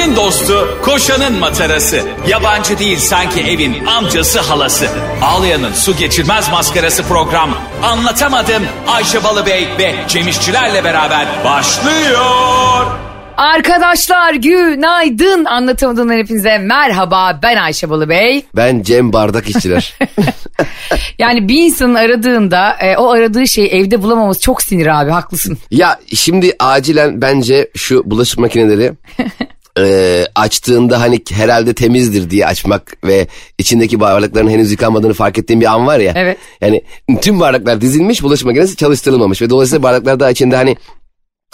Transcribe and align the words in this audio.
Ayşe'nin 0.00 0.16
dostu, 0.16 0.78
koşanın 0.82 1.38
matarası. 1.38 2.02
Yabancı 2.28 2.78
değil 2.78 2.98
sanki 2.98 3.40
evin 3.40 3.86
amcası 3.86 4.40
halası. 4.40 4.86
Ağlayan'ın 5.22 5.72
su 5.72 5.96
geçirmez 5.96 6.50
maskarası 6.50 7.02
program. 7.02 7.50
Anlatamadım 7.82 8.62
Ayşe 8.88 9.24
Balıbey 9.24 9.68
ve 9.78 9.94
Cemişçilerle 10.08 10.84
beraber 10.84 11.26
başlıyor. 11.44 12.86
Arkadaşlar 13.36 14.34
günaydın 14.34 15.44
anlatamadığımdan 15.44 16.14
hepinize 16.14 16.58
merhaba 16.58 17.40
ben 17.42 17.56
Ayşe 17.56 17.90
Balıbey. 17.90 18.46
Ben 18.56 18.82
Cem 18.82 19.12
Bardak 19.12 19.50
işçiler. 19.50 19.94
Yani 21.18 21.48
bir 21.48 21.62
insanın 21.62 21.94
aradığında 21.94 22.72
e, 22.80 22.96
o 22.96 23.10
aradığı 23.10 23.46
şeyi 23.46 23.68
evde 23.68 24.02
bulamaması 24.02 24.40
çok 24.40 24.62
sinir 24.62 25.00
abi 25.00 25.10
haklısın. 25.10 25.58
ya 25.70 26.00
şimdi 26.14 26.56
acilen 26.58 27.22
bence 27.22 27.70
şu 27.76 28.02
bulaşık 28.10 28.38
makineleri 28.38 28.92
e, 29.78 30.26
açtığında 30.34 31.00
hani 31.00 31.20
herhalde 31.32 31.74
temizdir 31.74 32.30
diye 32.30 32.46
açmak 32.46 32.96
ve 33.04 33.26
içindeki 33.58 34.00
bardakların 34.00 34.50
henüz 34.50 34.70
yıkanmadığını 34.70 35.14
fark 35.14 35.38
ettiğim 35.38 35.60
bir 35.60 35.74
an 35.74 35.86
var 35.86 35.98
ya. 35.98 36.12
Evet. 36.16 36.38
Yani 36.60 36.82
tüm 37.22 37.40
bardaklar 37.40 37.80
dizilmiş 37.80 38.22
bulaşık 38.22 38.46
makinesi 38.46 38.76
çalıştırılmamış 38.76 39.42
ve 39.42 39.50
dolayısıyla 39.50 39.82
bardaklar 39.82 40.20
da 40.20 40.30
içinde 40.30 40.56
hani 40.56 40.76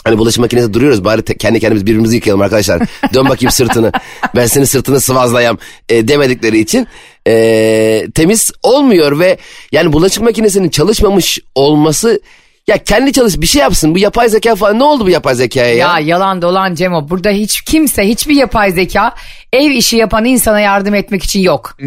Hani 0.03 0.17
bulaşık 0.17 0.39
makinesi 0.39 0.73
duruyoruz 0.73 1.03
bari 1.03 1.21
te- 1.21 1.37
kendi 1.37 1.59
kendimiz 1.59 1.85
birbirimizi 1.85 2.15
yıkayalım 2.15 2.41
arkadaşlar. 2.41 2.81
Dön 3.13 3.29
bakayım 3.29 3.51
sırtını. 3.51 3.91
Ben 4.35 4.45
senin 4.45 4.65
sırtını 4.65 5.01
sıvazlayam 5.01 5.57
e, 5.89 6.07
demedikleri 6.07 6.59
için 6.59 6.87
e, 7.27 8.07
temiz 8.15 8.51
olmuyor 8.63 9.19
ve 9.19 9.37
yani 9.71 9.93
bulaşık 9.93 10.23
makinesinin 10.23 10.69
çalışmamış 10.69 11.39
olması 11.55 12.21
ya 12.67 12.77
kendi 12.83 13.13
çalış 13.13 13.41
bir 13.41 13.47
şey 13.47 13.61
yapsın. 13.61 13.95
Bu 13.95 13.99
yapay 13.99 14.29
zeka 14.29 14.55
falan 14.55 14.79
ne 14.79 14.83
oldu 14.83 15.05
bu 15.05 15.09
yapay 15.09 15.35
zekaya 15.35 15.67
ya? 15.67 15.75
Ya 15.75 15.99
yalan 15.99 16.41
dolan 16.41 16.75
Cemo 16.75 17.09
burada 17.09 17.29
hiç 17.29 17.61
kimse 17.61 18.07
hiçbir 18.07 18.35
yapay 18.35 18.71
zeka 18.71 19.13
ev 19.53 19.71
işi 19.71 19.97
yapan 19.97 20.25
insana 20.25 20.59
yardım 20.59 20.95
etmek 20.95 21.23
için 21.23 21.39
yok. 21.39 21.77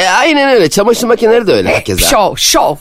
E, 0.00 0.08
aynen 0.08 0.50
öyle. 0.50 0.70
Çamaşır 0.70 1.06
makineleri 1.06 1.46
de 1.46 1.52
öyle 1.52 1.68
herkese. 1.68 2.04
Şov 2.06 2.36
şov. 2.36 2.76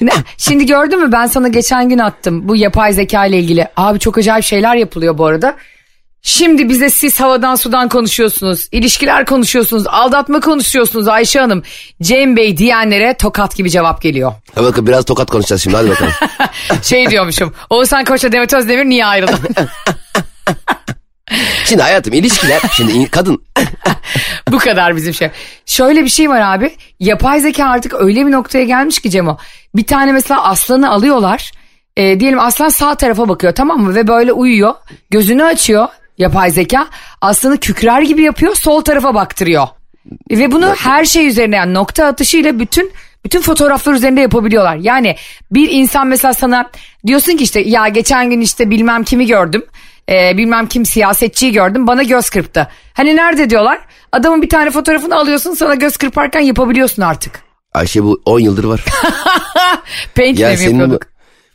Ne? 0.00 0.10
Şimdi 0.38 0.66
gördün 0.66 1.00
mü 1.00 1.12
ben 1.12 1.26
sana 1.26 1.48
geçen 1.48 1.88
gün 1.88 1.98
attım 1.98 2.48
bu 2.48 2.56
yapay 2.56 2.92
zeka 2.92 3.26
ile 3.26 3.38
ilgili. 3.38 3.68
Abi 3.76 3.98
çok 3.98 4.18
acayip 4.18 4.44
şeyler 4.44 4.76
yapılıyor 4.76 5.18
bu 5.18 5.26
arada. 5.26 5.56
Şimdi 6.26 6.68
bize 6.68 6.90
siz 6.90 7.20
havadan 7.20 7.54
sudan 7.54 7.88
konuşuyorsunuz, 7.88 8.68
ilişkiler 8.72 9.26
konuşuyorsunuz, 9.26 9.86
aldatma 9.86 10.40
konuşuyorsunuz 10.40 11.08
Ayşe 11.08 11.40
Hanım. 11.40 11.62
Cem 12.02 12.36
Bey 12.36 12.56
diyenlere 12.56 13.16
tokat 13.16 13.56
gibi 13.56 13.70
cevap 13.70 14.02
geliyor. 14.02 14.32
Ha, 14.54 14.64
bakın 14.64 14.86
biraz 14.86 15.04
tokat 15.04 15.30
konuşacağız 15.30 15.62
şimdi 15.62 15.76
hadi 15.76 15.90
bakalım. 15.90 16.12
Şey 16.82 17.10
diyormuşum, 17.10 17.54
Oğuzhan 17.70 18.04
Koç'la 18.04 18.32
Demet 18.32 18.54
Özdemir 18.54 18.84
niye 18.84 19.06
ayrıldı? 19.06 19.36
şimdi 21.64 21.82
hayatım 21.82 22.14
ilişkiler 22.14 22.60
şimdi 22.72 23.10
kadın 23.10 23.44
Bu 24.50 24.58
kadar 24.58 24.96
bizim 24.96 25.14
şey. 25.14 25.30
Şöyle 25.66 26.04
bir 26.04 26.08
şey 26.08 26.28
var 26.28 26.40
abi. 26.40 26.76
Yapay 27.00 27.40
zeka 27.40 27.64
artık 27.64 27.94
öyle 27.94 28.26
bir 28.26 28.32
noktaya 28.32 28.64
gelmiş 28.64 28.98
ki 28.98 29.10
Cemo. 29.10 29.38
Bir 29.74 29.86
tane 29.86 30.12
mesela 30.12 30.44
aslanı 30.44 30.90
alıyorlar. 30.90 31.52
E, 31.96 32.20
diyelim 32.20 32.40
aslan 32.40 32.68
sağ 32.68 32.94
tarafa 32.94 33.28
bakıyor 33.28 33.54
tamam 33.54 33.80
mı? 33.80 33.94
Ve 33.94 34.08
böyle 34.08 34.32
uyuyor. 34.32 34.74
Gözünü 35.10 35.44
açıyor 35.44 35.88
yapay 36.18 36.50
zeka. 36.50 36.86
Aslanı 37.20 37.58
kükrer 37.58 38.02
gibi 38.02 38.22
yapıyor 38.22 38.54
sol 38.54 38.80
tarafa 38.80 39.14
baktırıyor. 39.14 39.68
Ve 40.30 40.52
bunu 40.52 40.74
her 40.74 41.04
şey 41.04 41.26
üzerine 41.26 41.56
yani 41.56 41.74
nokta 41.74 42.06
atışıyla 42.06 42.58
bütün 42.58 42.92
bütün 43.24 43.40
fotoğraflar 43.40 43.92
üzerinde 43.92 44.20
yapabiliyorlar. 44.20 44.76
Yani 44.76 45.16
bir 45.50 45.70
insan 45.70 46.06
mesela 46.06 46.34
sana 46.34 46.70
diyorsun 47.06 47.36
ki 47.36 47.44
işte 47.44 47.60
ya 47.60 47.88
geçen 47.88 48.30
gün 48.30 48.40
işte 48.40 48.70
bilmem 48.70 49.04
kimi 49.04 49.26
gördüm. 49.26 49.62
e, 50.08 50.36
bilmem 50.36 50.66
kim 50.66 50.84
siyasetçiyi 50.84 51.52
gördüm 51.52 51.86
bana 51.86 52.02
göz 52.02 52.30
kırptı. 52.30 52.68
Hani 52.94 53.16
nerede 53.16 53.50
diyorlar? 53.50 53.78
Adamın 54.12 54.42
bir 54.42 54.48
tane 54.48 54.70
fotoğrafını 54.70 55.16
alıyorsun 55.16 55.54
sana 55.54 55.74
göz 55.74 55.96
kırparken 55.96 56.40
yapabiliyorsun 56.40 57.02
artık. 57.02 57.40
Ayşe 57.74 58.02
bu 58.04 58.22
10 58.24 58.40
yıldır 58.40 58.64
var. 58.64 58.84
Paint 60.16 60.38
ile 60.38 60.42
Ya 60.46 60.56
mi 60.56 60.62
yapıyorduk? 60.64 61.02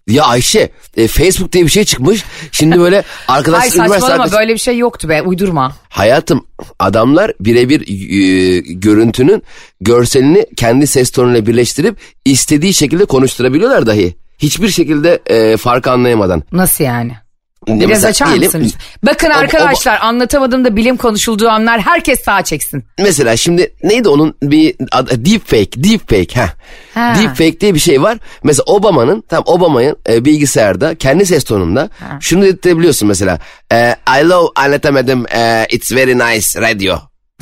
Ya 0.09 0.23
Ayşe 0.23 0.69
e, 0.97 1.07
Facebook 1.07 1.51
diye 1.51 1.65
bir 1.65 1.69
şey 1.71 1.83
çıkmış. 1.85 2.23
Şimdi 2.51 2.79
böyle 2.79 2.97
Ay 3.27 3.37
arkadaş 3.37 3.75
üniversite 3.75 3.87
saçmalama 3.99 4.23
arkadaş- 4.23 4.39
böyle 4.39 4.53
bir 4.53 4.59
şey 4.59 4.77
yoktu 4.77 5.09
be 5.09 5.21
uydurma. 5.21 5.75
Hayatım 5.89 6.45
adamlar 6.79 7.31
birebir 7.39 7.81
e, 7.81 8.59
görüntünün 8.59 9.43
görselini 9.81 10.45
kendi 10.55 10.87
ses 10.87 11.11
tonuyla 11.11 11.45
birleştirip 11.45 11.97
istediği 12.25 12.73
şekilde 12.73 13.05
konuşturabiliyorlar 13.05 13.85
dahi. 13.87 14.15
Hiçbir 14.37 14.69
şekilde 14.69 15.19
e, 15.27 15.57
farkı 15.57 15.91
anlayamadan. 15.91 16.43
Nasıl 16.51 16.83
yani? 16.83 17.13
Ne 17.67 17.87
Biraz 17.87 18.05
açar 18.05 18.27
diyelim- 18.27 18.45
mısınız? 18.45 18.73
Bakın 19.03 19.27
O- 19.29 19.33
o- 19.33 19.37
arkadaşlar 19.37 19.99
anlatamadığımda 20.01 20.75
bilim 20.75 20.97
konuşulduğu 20.97 21.49
anlar 21.49 21.81
herkes 21.81 22.23
sağa 22.23 22.43
çeksin. 22.43 22.83
Mesela 22.99 23.37
şimdi 23.37 23.73
neydi 23.83 24.09
onun 24.09 24.35
bir 24.43 24.75
adı, 24.91 25.25
deepfake, 25.25 25.83
deepfake 25.83 26.39
ha. 26.39 26.49
Ha. 26.93 27.13
Deepfake 27.21 27.59
diye 27.59 27.73
bir 27.73 27.79
şey 27.79 28.01
var. 28.01 28.17
Mesela 28.43 28.63
Obama'nın 28.67 29.21
tam 29.21 29.43
Obama'nın 29.45 29.95
e, 30.09 30.25
bilgisayarda 30.25 30.95
kendi 30.95 31.25
ses 31.25 31.43
tonunda 31.43 31.89
şunu 32.19 32.41
dedirtebiliyorsun 32.41 33.07
mesela. 33.07 33.39
E, 33.73 33.95
I 34.21 34.29
love 34.29 34.47
anlatamadım 34.55 35.25
e, 35.35 35.65
it's 35.71 35.91
very 35.91 36.15
nice 36.19 36.61
radio 36.61 36.97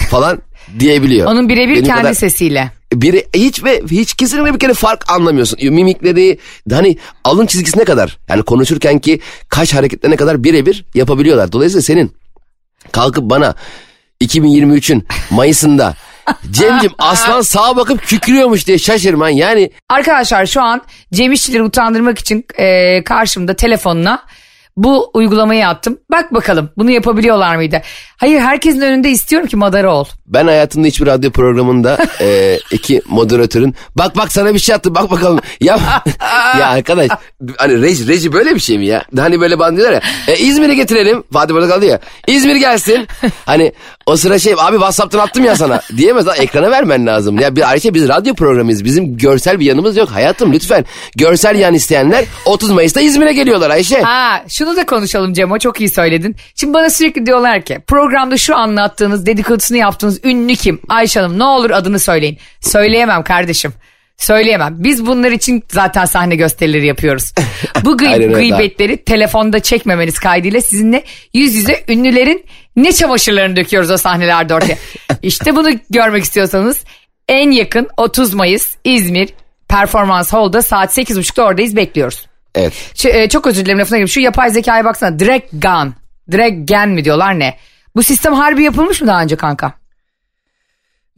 falan 0.09 0.41
diyebiliyor. 0.79 1.27
Onun 1.27 1.49
birebir 1.49 1.75
kendi 1.85 2.01
kadar- 2.01 2.13
sesiyle. 2.13 2.71
Biri 3.01 3.27
hiç 3.35 3.63
ve 3.63 3.81
hiç 3.91 4.13
kesinlikle 4.13 4.53
bir 4.53 4.59
kere 4.59 4.73
fark 4.73 5.11
anlamıyorsun. 5.11 5.59
Mimikleri 5.61 6.39
hani 6.71 6.97
alın 7.23 7.45
çizgisine 7.45 7.83
kadar 7.83 8.17
yani 8.29 8.43
konuşurken 8.43 8.99
ki 8.99 9.19
kaş 9.49 9.73
hareketlerine 9.73 10.15
kadar 10.15 10.43
birebir 10.43 10.85
yapabiliyorlar. 10.93 11.51
Dolayısıyla 11.51 11.81
senin 11.81 12.15
kalkıp 12.91 13.23
bana 13.23 13.55
2023'ün 14.21 15.07
Mayıs'ında 15.29 15.95
Cemcim 16.51 16.91
aslan 16.97 17.41
sağa 17.41 17.75
bakıp 17.75 18.01
kükrüyormuş 18.01 18.67
diye 18.67 18.77
şaşırman 18.77 19.29
yani 19.29 19.71
Arkadaşlar 19.89 20.45
şu 20.45 20.61
an 20.61 20.81
Cem 21.13 21.31
İşçileri 21.31 21.63
utandırmak 21.63 22.19
için 22.19 22.45
e, 22.57 23.03
karşımda 23.03 23.53
telefonuna 23.53 24.23
bu 24.77 25.11
uygulamayı 25.13 25.67
attım. 25.67 25.97
Bak 26.11 26.33
bakalım 26.33 26.69
bunu 26.77 26.91
yapabiliyorlar 26.91 27.55
mıydı? 27.55 27.81
Hayır 28.17 28.39
herkesin 28.39 28.81
önünde 28.81 29.09
istiyorum 29.09 29.47
ki 29.47 29.57
madara 29.57 29.95
ol. 29.95 30.05
ben 30.27 30.45
hayatımda 30.47 30.87
hiçbir 30.87 31.05
radyo 31.05 31.31
programında 31.31 31.97
e, 32.21 32.59
iki 32.71 33.01
moderatörün 33.09 33.75
bak 33.95 34.17
bak 34.17 34.31
sana 34.31 34.53
bir 34.53 34.59
şey 34.59 34.75
attı 34.75 34.95
bak 34.95 35.11
bakalım. 35.11 35.39
Ya 35.61 36.03
ya 36.59 36.67
arkadaş 36.67 37.09
hani 37.57 37.81
reji, 37.81 38.07
reji 38.07 38.33
böyle 38.33 38.55
bir 38.55 38.59
şey 38.59 38.77
mi 38.77 38.85
ya? 38.85 39.03
Hani 39.17 39.41
böyle 39.41 39.59
bana 39.59 39.77
diyorlar 39.77 39.93
ya 39.93 40.01
e, 40.27 40.37
İzmir'e 40.37 40.75
getirelim. 40.75 41.23
Fatih 41.33 41.53
burada 41.53 41.67
kaldı 41.67 41.85
ya 41.85 41.99
İzmir 42.27 42.55
gelsin. 42.55 43.07
Hani 43.45 43.71
o 44.05 44.15
sıra 44.15 44.39
şey 44.39 44.53
abi 44.57 44.75
Whatsapp'tan 44.75 45.19
attım 45.19 45.45
ya 45.45 45.55
sana. 45.55 45.81
Diyemez 45.97 46.27
lan 46.27 46.35
ekrana 46.39 46.71
vermen 46.71 47.05
lazım. 47.07 47.39
Ya 47.39 47.55
bir 47.55 47.69
Ayşe 47.71 47.93
biz 47.93 48.07
radyo 48.07 48.33
programıyız 48.33 48.83
bizim 48.85 49.17
görsel 49.17 49.59
bir 49.59 49.65
yanımız 49.65 49.97
yok. 49.97 50.09
Hayatım 50.09 50.53
lütfen. 50.53 50.85
Görsel 51.15 51.55
yan 51.55 51.73
isteyenler 51.73 52.25
30 52.45 52.71
Mayıs'ta 52.71 53.01
İzmir'e 53.01 53.33
geliyorlar 53.33 53.69
Ayşe. 53.69 54.01
Ha 54.01 54.43
şunu 54.47 54.66
da 54.75 54.85
konuşalım 54.85 55.33
Cemo 55.33 55.59
çok 55.59 55.79
iyi 55.81 55.89
söyledin. 55.89 56.35
Şimdi 56.55 56.73
bana 56.73 56.89
sürekli 56.89 57.25
diyorlar 57.25 57.61
ki 57.61 57.79
programda 57.87 58.37
şu 58.37 58.55
anlattığınız 58.55 59.25
dedikodusunu 59.25 59.77
yaptığınız 59.77 60.25
ünlü 60.25 60.55
kim? 60.55 60.79
Ayşe 60.89 61.19
Hanım 61.19 61.39
ne 61.39 61.43
olur 61.43 61.71
adını 61.71 61.99
söyleyin. 61.99 62.37
Söyleyemem 62.61 63.23
kardeşim. 63.23 63.73
Söyleyemem. 64.17 64.75
Biz 64.77 65.05
bunlar 65.05 65.31
için 65.31 65.63
zaten 65.71 66.05
sahne 66.05 66.35
gösterileri 66.35 66.85
yapıyoruz. 66.85 67.33
Bu 67.83 67.97
gıy- 67.97 68.09
gıybetleri 68.39 69.03
telefonda 69.03 69.59
çekmemeniz 69.59 70.19
kaydıyla 70.19 70.61
sizinle 70.61 71.03
yüz 71.33 71.55
yüze 71.55 71.83
ünlülerin 71.89 72.45
ne 72.75 72.91
çamaşırlarını 72.91 73.55
döküyoruz 73.55 73.91
o 73.91 73.97
sahnelerde 73.97 74.53
ortaya. 74.53 74.77
işte 75.21 75.55
bunu 75.55 75.69
görmek 75.89 76.23
istiyorsanız 76.23 76.83
en 77.29 77.51
yakın 77.51 77.87
30 77.97 78.33
Mayıs 78.33 78.75
İzmir 78.83 79.29
Performans 79.69 80.33
Hall'da 80.33 80.61
saat 80.61 80.97
8.30'da 80.97 81.45
oradayız 81.45 81.75
bekliyoruz. 81.75 82.25
Evet 82.57 82.73
Şu, 82.95 83.09
e, 83.09 83.29
çok 83.29 83.47
özür 83.47 83.65
dilerim 83.65 83.79
lafına 83.79 83.97
gireyim. 83.97 84.09
Şu 84.09 84.19
yapay 84.19 84.49
zekaya 84.49 84.85
baksana. 84.85 85.19
Direkt 85.19 85.53
gen 86.65 86.89
mi 86.89 87.05
diyorlar 87.05 87.39
ne? 87.39 87.57
Bu 87.95 88.03
sistem 88.03 88.33
harbi 88.33 88.63
yapılmış 88.63 89.01
mı 89.01 89.07
daha 89.07 89.21
önce 89.21 89.35
kanka? 89.35 89.73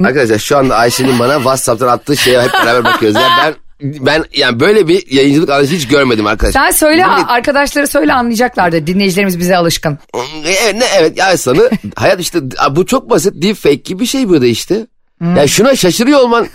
Arkadaşlar 0.04 0.38
şu 0.38 0.58
anda 0.58 0.76
Ayşe'nin 0.76 1.20
bana 1.20 1.36
WhatsApp'tan 1.36 1.88
attığı 1.88 2.18
şeye 2.18 2.42
hep 2.42 2.54
beraber 2.54 2.84
bakıyoruz. 2.84 3.16
Ya 3.16 3.30
ben 3.44 3.54
ben 3.82 4.26
yani 4.34 4.60
böyle 4.60 4.88
bir 4.88 5.12
yayıncılık 5.12 5.50
anlayışı 5.50 5.76
hiç 5.76 5.88
görmedim 5.88 6.28
arkadaşlar. 6.28 6.62
Sen 6.62 6.72
söyle 6.72 7.04
Millet- 7.04 7.28
arkadaşlara 7.28 7.88
söyle 7.88 8.14
anlayacaklardı. 8.14 8.88
Dinleyicilerimiz 8.88 9.40
bize 9.40 9.58
alışkın. 9.58 10.00
Evet, 10.46 10.76
ne, 10.76 10.86
evet 10.98 11.18
ya 11.18 11.38
sanı 11.38 11.70
hayat 11.96 12.20
işte 12.20 12.40
bu 12.72 12.86
çok 12.86 13.10
basit 13.10 13.34
deepfake 13.36 13.76
gibi 13.76 14.00
bir 14.00 14.06
şey 14.06 14.30
bu 14.30 14.42
da 14.42 14.46
işte. 14.46 14.88
Ya 15.36 15.48
şuna 15.48 15.76
şaşırıyor 15.76 16.20
olman 16.20 16.48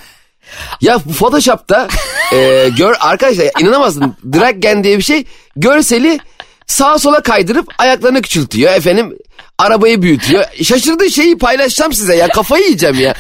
ya 0.81 0.99
Photoshop'ta 0.99 1.88
e, 2.32 2.69
gör 2.79 2.94
arkadaşlar 3.00 3.49
inanamazsın 3.61 4.17
drag 4.32 4.62
gen 4.62 4.85
diye 4.85 4.99
bir 4.99 5.02
şey 5.02 5.25
görseli 5.56 6.19
sağa 6.67 6.99
sola 6.99 7.20
kaydırıp 7.23 7.69
ayaklarını 7.79 8.23
küçültüyor 8.23 8.73
efendim 8.73 9.19
arabayı 9.58 10.02
büyütüyor. 10.02 10.44
Şaşırdığı 10.62 11.11
şeyi 11.11 11.38
paylaşacağım 11.38 11.93
size 11.93 12.17
ya 12.17 12.29
kafayı 12.29 12.64
yiyeceğim 12.64 13.00
ya. 13.00 13.14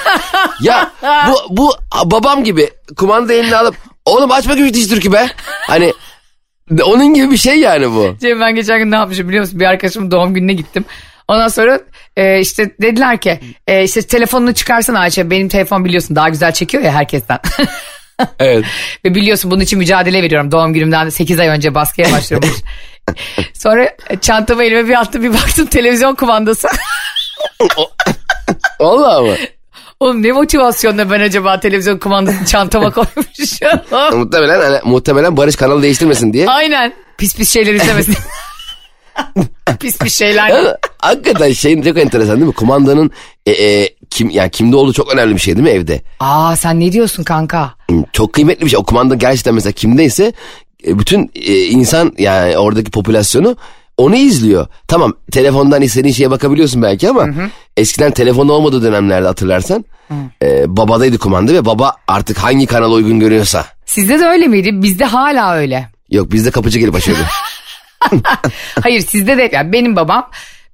Ya 0.60 0.92
bu 1.28 1.36
bu 1.50 1.74
babam 2.04 2.44
gibi 2.44 2.70
kumanda 2.96 3.32
eline 3.32 3.56
alıp 3.56 3.74
oğlum 4.04 4.32
aç 4.32 4.48
bakayım 4.48 4.68
şu 4.68 4.74
diş 4.74 4.86
türkü 4.86 5.12
be. 5.12 5.28
Hani 5.66 5.92
onun 6.84 7.14
gibi 7.14 7.30
bir 7.30 7.36
şey 7.36 7.58
yani 7.58 7.90
bu. 7.90 8.16
Cem 8.20 8.40
ben 8.40 8.54
geçen 8.54 8.78
gün 8.78 8.90
ne 8.90 8.96
yapmışım 8.96 9.28
biliyor 9.28 9.44
musun? 9.44 9.60
Bir 9.60 9.64
arkadaşımın 9.64 10.10
doğum 10.10 10.34
gününe 10.34 10.52
gittim. 10.52 10.84
Ondan 11.28 11.48
sonra 11.48 11.80
e, 12.16 12.40
işte 12.40 12.70
dediler 12.82 13.20
ki 13.20 13.40
e, 13.66 13.84
işte 13.84 14.02
telefonunu 14.02 14.54
çıkarsana 14.54 14.98
Ayşe 14.98 15.30
benim 15.30 15.48
telefon 15.48 15.84
biliyorsun 15.84 16.16
daha 16.16 16.28
güzel 16.28 16.52
çekiyor 16.52 16.82
ya 16.82 16.92
herkesten. 16.92 17.38
Evet. 18.38 18.64
Ve 19.04 19.14
biliyorsun 19.14 19.50
bunun 19.50 19.60
için 19.60 19.78
mücadele 19.78 20.22
veriyorum. 20.22 20.52
Doğum 20.52 20.72
günümden 20.72 21.08
8 21.08 21.38
ay 21.38 21.48
önce 21.48 21.74
baskıya 21.74 22.12
başlıyorum. 22.12 22.50
Sonra 23.54 23.88
çantamı 24.20 24.64
elime 24.64 24.88
bir 24.88 25.00
attım 25.00 25.22
bir 25.22 25.32
baktım 25.32 25.66
televizyon 25.66 26.14
kumandası. 26.14 26.68
Vallahi 28.80 29.24
mı? 29.30 29.36
Oğlum 30.00 30.22
ne 30.22 30.32
motivasyonla 30.32 31.10
ben 31.10 31.20
acaba 31.20 31.60
televizyon 31.60 31.98
kumandasını 31.98 32.46
çantama 32.46 32.90
koymuşum. 32.90 33.68
muhtemelen 34.18 34.60
hani, 34.60 34.78
muhtemelen 34.84 35.36
Barış 35.36 35.56
kanalı 35.56 35.82
değiştirmesin 35.82 36.32
diye. 36.32 36.48
Aynen. 36.48 36.92
Pis 37.18 37.36
pis 37.36 37.52
şeyler 37.52 37.74
izlemesin. 37.74 38.16
pis 39.80 39.98
pis 39.98 40.18
şeyler. 40.18 40.76
Hakikaten 40.98 41.52
şeyin 41.52 41.82
çok 41.82 41.98
enteresan 41.98 42.36
değil 42.36 42.46
mi? 42.46 42.54
Kumandanın 42.54 43.10
e, 43.46 43.50
e, 43.52 43.94
kim 44.10 44.30
yani 44.30 44.50
kimde 44.50 44.76
olduğu 44.76 44.92
çok 44.92 45.14
önemli 45.14 45.34
bir 45.34 45.40
şey 45.40 45.56
değil 45.56 45.64
mi 45.68 45.70
evde? 45.70 46.02
Aa 46.20 46.56
sen 46.56 46.80
ne 46.80 46.92
diyorsun 46.92 47.22
kanka? 47.22 47.74
Çok 48.12 48.32
kıymetli 48.32 48.64
bir 48.64 48.70
şey. 48.70 48.78
O 48.78 48.84
kumanda 48.84 49.14
gerçekten 49.14 49.54
mesela 49.54 49.72
kimdeyse 49.72 50.32
e, 50.86 50.98
bütün 50.98 51.30
e, 51.34 51.56
insan 51.58 52.12
yani 52.18 52.58
oradaki 52.58 52.90
popülasyonu 52.90 53.56
onu 53.96 54.16
izliyor. 54.16 54.66
Tamam 54.88 55.14
telefondan 55.32 55.82
istediğin 55.82 56.14
şeye 56.14 56.30
bakabiliyorsun 56.30 56.82
belki 56.82 57.10
ama 57.10 57.26
eskiden 57.76 58.10
telefon 58.10 58.48
olmadığı 58.48 58.82
dönemlerde 58.82 59.26
hatırlarsan 59.26 59.84
e, 60.42 60.76
babadaydı 60.76 61.18
kumanda 61.18 61.52
ve 61.52 61.64
baba 61.64 61.92
artık 62.08 62.38
hangi 62.38 62.66
kanal 62.66 62.92
uygun 62.92 63.20
görüyorsa. 63.20 63.66
Sizde 63.86 64.20
de 64.20 64.26
öyle 64.26 64.46
miydi? 64.46 64.82
Bizde 64.82 65.04
hala 65.04 65.54
öyle. 65.54 65.88
Yok 66.10 66.32
bizde 66.32 66.50
kapıcı 66.50 66.78
gelip 66.78 66.94
açıyordu. 66.94 67.22
Hayır 68.82 69.00
sizde 69.00 69.36
de 69.36 69.50
yani 69.52 69.72
benim 69.72 69.96
babam 69.96 70.30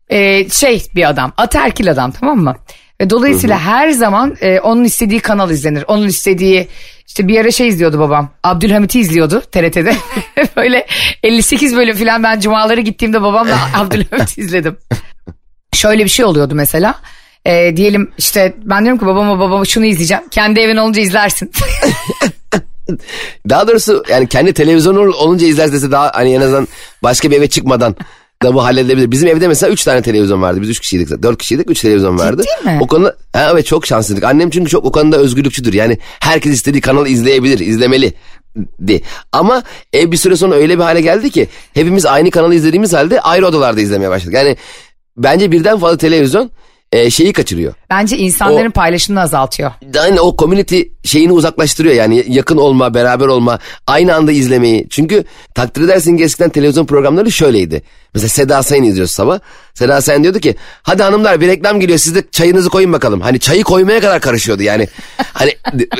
e, 0.08 0.48
şey 0.48 0.82
bir 0.94 1.08
adam 1.08 1.32
ataerkil 1.36 1.90
adam 1.90 2.10
tamam 2.12 2.38
mı? 2.38 2.56
Ve 3.00 3.10
dolayısıyla 3.10 3.58
her 3.60 3.90
zaman 3.90 4.36
e, 4.40 4.60
onun 4.60 4.84
istediği 4.84 5.20
kanal 5.20 5.50
izlenir. 5.50 5.84
Onun 5.88 6.06
istediği 6.06 6.68
işte 7.06 7.28
bir 7.28 7.40
ara 7.40 7.50
şey 7.50 7.68
izliyordu 7.68 7.98
babam. 7.98 8.30
Abdülhamit'i 8.42 9.00
izliyordu 9.00 9.40
TRT'de. 9.40 9.96
Böyle 10.56 10.86
58 11.22 11.76
bölüm 11.76 11.96
falan 11.96 12.22
ben 12.22 12.40
cumaları 12.40 12.80
gittiğimde 12.80 13.22
babamla 13.22 13.58
Abdülhamit'i 13.74 14.40
izledim. 14.40 14.76
Şöyle 15.72 16.04
bir 16.04 16.10
şey 16.10 16.24
oluyordu 16.24 16.54
mesela. 16.54 16.94
E, 17.44 17.76
diyelim 17.76 18.12
işte 18.18 18.54
ben 18.64 18.84
diyorum 18.84 18.98
ki 18.98 19.06
babama 19.06 19.38
babama 19.38 19.64
şunu 19.64 19.84
izleyeceğim. 19.84 20.28
Kendi 20.30 20.60
evin 20.60 20.76
olunca 20.76 21.02
izlersin. 21.02 21.50
Daha 23.48 23.68
doğrusu 23.68 24.04
yani 24.10 24.28
kendi 24.28 24.52
televizyonu 24.52 25.00
olunca 25.00 25.46
izler 25.46 25.72
dese 25.72 25.90
daha 25.90 26.10
hani 26.14 26.34
en 26.34 26.40
azından 26.40 26.68
başka 27.02 27.30
bir 27.30 27.36
eve 27.36 27.48
çıkmadan 27.48 27.96
da 28.42 28.54
bu 28.54 28.64
halledilebilir. 28.64 29.10
Bizim 29.10 29.28
evde 29.28 29.48
mesela 29.48 29.72
3 29.72 29.84
tane 29.84 30.02
televizyon 30.02 30.42
vardı. 30.42 30.62
Biz 30.62 30.68
3 30.68 30.80
kişiydik. 30.80 31.22
4 31.22 31.38
kişiydik 31.38 31.70
3 31.70 31.80
televizyon 31.80 32.18
vardı. 32.18 32.42
Ciddi 32.42 32.70
mi? 32.70 32.78
O 32.82 32.86
konuda 32.86 33.16
ha, 33.32 33.48
evet 33.52 33.66
çok 33.66 33.86
şanslıydık. 33.86 34.24
Annem 34.24 34.50
çünkü 34.50 34.70
çok 34.70 34.84
o 34.84 34.92
konuda 34.92 35.16
özgürlükçüdür. 35.16 35.72
Yani 35.72 35.98
herkes 36.20 36.52
istediği 36.52 36.80
kanalı 36.80 37.08
izleyebilir, 37.08 37.58
izlemeli. 37.58 38.12
De. 38.56 39.00
Ama 39.32 39.62
ev 39.92 40.12
bir 40.12 40.16
süre 40.16 40.36
sonra 40.36 40.54
öyle 40.54 40.78
bir 40.78 40.82
hale 40.82 41.00
geldi 41.00 41.30
ki 41.30 41.48
hepimiz 41.74 42.06
aynı 42.06 42.30
kanalı 42.30 42.54
izlediğimiz 42.54 42.92
halde 42.92 43.20
ayrı 43.20 43.46
odalarda 43.46 43.80
izlemeye 43.80 44.10
başladık. 44.10 44.34
Yani 44.34 44.56
bence 45.16 45.52
birden 45.52 45.78
fazla 45.78 45.96
televizyon 45.96 46.50
e, 46.92 47.10
şeyi 47.10 47.32
kaçırıyor. 47.32 47.74
Bence 47.90 48.16
insanların 48.18 48.68
O- 48.70 48.72
paylaşımını 48.72 49.20
azaltıyor. 49.20 49.70
Aynı 50.00 50.20
o 50.20 50.36
community 50.36 50.80
şeyini 51.04 51.32
uzaklaştırıyor 51.32 51.94
yani 51.94 52.24
yakın 52.28 52.56
olma, 52.56 52.94
beraber 52.94 53.26
olma, 53.26 53.58
aynı 53.86 54.14
anda 54.14 54.32
izlemeyi. 54.32 54.86
Çünkü 54.90 55.24
takdir 55.54 55.82
edersin 55.82 56.16
ki 56.16 56.24
eskiden 56.24 56.50
televizyon 56.50 56.86
programları 56.86 57.32
şöyleydi. 57.32 57.82
Mesela 58.14 58.28
Seda 58.28 58.62
Sayan 58.62 58.84
izliyoruz 58.84 59.10
sabah. 59.12 59.38
Seda 59.74 60.00
Sayan 60.00 60.22
diyordu 60.22 60.38
ki 60.38 60.56
hadi 60.82 61.02
hanımlar 61.02 61.40
bir 61.40 61.48
reklam 61.48 61.80
geliyor 61.80 61.98
siz 61.98 62.14
de 62.14 62.24
çayınızı 62.30 62.68
koyun 62.68 62.92
bakalım. 62.92 63.20
Hani 63.20 63.40
çayı 63.40 63.64
koymaya 63.64 64.00
kadar 64.00 64.20
karışıyordu 64.20 64.62
yani. 64.62 64.88
hani 65.32 65.54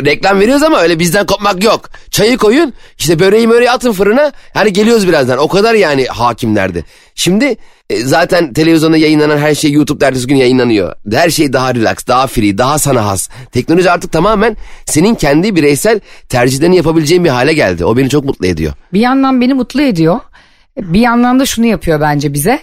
reklam 0.05 0.41
veriyoruz 0.41 0.63
ama 0.63 0.81
öyle 0.81 0.99
bizden 0.99 1.27
kopmak 1.27 1.65
yok. 1.65 1.91
Çayı 2.11 2.37
koyun 2.37 2.73
işte 2.99 3.19
böreği 3.19 3.47
möreği 3.47 3.71
atın 3.71 3.93
fırına. 3.93 4.33
Hani 4.55 4.73
geliyoruz 4.73 5.09
birazdan 5.09 5.39
o 5.39 5.49
kadar 5.49 5.75
yani 5.75 6.07
hakimlerdi. 6.07 6.85
Şimdi 7.15 7.57
e, 7.91 7.97
zaten 7.97 8.53
televizyonda 8.53 8.97
yayınlanan 8.97 9.39
her 9.39 9.55
şey 9.55 9.73
YouTube 9.73 10.05
ertesi 10.05 10.27
gün 10.27 10.37
yayınlanıyor. 10.37 10.95
Her 11.13 11.31
şey 11.31 11.53
daha 11.53 11.75
relax, 11.75 11.97
daha 12.09 12.27
free, 12.27 12.59
daha 12.59 12.79
sana 12.79 13.07
has. 13.07 13.29
Teknoloji 13.53 13.91
artık 13.91 14.13
tamamen 14.13 14.57
senin 14.87 15.15
kendi 15.15 15.57
bireysel 15.57 16.01
tercihlerini 16.29 16.77
yapabileceğin 16.77 17.25
bir 17.25 17.31
hale 17.31 17.53
geldi. 17.53 17.85
O 17.85 17.97
beni 17.97 18.09
çok 18.09 18.25
mutlu 18.25 18.47
ediyor. 18.47 18.73
Bir 18.93 19.01
yandan 19.01 19.41
beni 19.41 19.55
mutlu 19.55 19.83
ediyor. 19.83 20.21
Bir 20.77 21.01
yandan 21.01 21.41
da 21.41 21.47
şunu 21.47 21.67
yapıyor 21.67 22.01
bence 22.01 22.33
bize. 22.33 22.61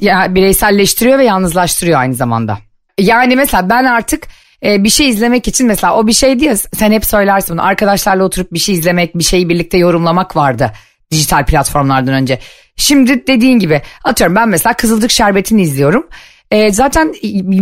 Ya 0.00 0.34
bireyselleştiriyor 0.34 1.18
ve 1.18 1.24
yalnızlaştırıyor 1.24 2.00
aynı 2.00 2.14
zamanda. 2.14 2.58
Yani 2.98 3.36
mesela 3.36 3.70
ben 3.70 3.84
artık 3.84 4.26
e, 4.64 4.84
bir 4.84 4.88
şey 4.88 5.08
izlemek 5.08 5.48
için 5.48 5.66
mesela 5.66 5.96
o 5.96 6.06
bir 6.06 6.12
şey 6.12 6.40
diye 6.40 6.56
sen 6.56 6.92
hep 6.92 7.06
söylersin 7.06 7.52
bunu. 7.56 7.66
Arkadaşlarla 7.66 8.24
oturup 8.24 8.52
bir 8.52 8.58
şey 8.58 8.74
izlemek, 8.74 9.18
bir 9.18 9.24
şeyi 9.24 9.48
birlikte 9.48 9.78
yorumlamak 9.78 10.36
vardı 10.36 10.72
dijital 11.10 11.44
platformlardan 11.44 12.14
önce. 12.14 12.38
Şimdi 12.76 13.26
dediğin 13.26 13.58
gibi 13.58 13.82
atıyorum 14.04 14.36
ben 14.36 14.48
mesela 14.48 14.72
Kızılcık 14.72 15.10
Şerbeti'ni 15.10 15.62
izliyorum. 15.62 16.06
E, 16.50 16.72
zaten 16.72 17.14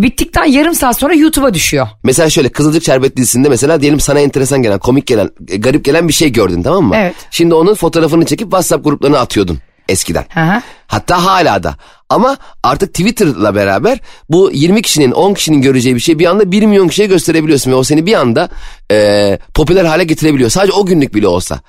bittikten 0.02 0.44
yarım 0.44 0.74
saat 0.74 0.98
sonra 0.98 1.14
YouTube'a 1.14 1.54
düşüyor. 1.54 1.88
Mesela 2.02 2.30
şöyle 2.30 2.48
Kızılcık 2.48 2.84
Şerbet 2.84 3.16
dizisinde 3.16 3.48
mesela 3.48 3.80
diyelim 3.80 4.00
sana 4.00 4.20
enteresan 4.20 4.62
gelen, 4.62 4.78
komik 4.78 5.06
gelen, 5.06 5.30
e, 5.48 5.56
garip 5.56 5.84
gelen 5.84 6.08
bir 6.08 6.12
şey 6.12 6.32
gördün 6.32 6.62
tamam 6.62 6.84
mı? 6.84 6.96
Evet. 6.96 7.14
Şimdi 7.30 7.54
onun 7.54 7.74
fotoğrafını 7.74 8.24
çekip 8.24 8.46
WhatsApp 8.46 8.84
gruplarına 8.84 9.18
atıyordun 9.18 9.58
eskiden. 9.88 10.24
Hı. 10.34 10.62
Hatta 10.86 11.24
hala 11.24 11.62
da. 11.62 11.76
Ama 12.08 12.36
artık 12.62 12.94
Twitter'la 12.94 13.54
beraber 13.54 13.98
bu 14.30 14.50
20 14.52 14.82
kişinin 14.82 15.10
10 15.12 15.34
kişinin 15.34 15.62
göreceği 15.62 15.94
bir 15.94 16.00
şey 16.00 16.18
bir 16.18 16.26
anda 16.26 16.50
1 16.52 16.62
milyon 16.62 16.88
kişiye 16.88 17.08
gösterebiliyorsun. 17.08 17.70
Ve 17.70 17.74
o 17.74 17.84
seni 17.84 18.06
bir 18.06 18.14
anda 18.14 18.48
e, 18.90 19.38
popüler 19.54 19.84
hale 19.84 20.04
getirebiliyor. 20.04 20.50
Sadece 20.50 20.72
o 20.72 20.86
günlük 20.86 21.14
bile 21.14 21.28
olsa. 21.28 21.60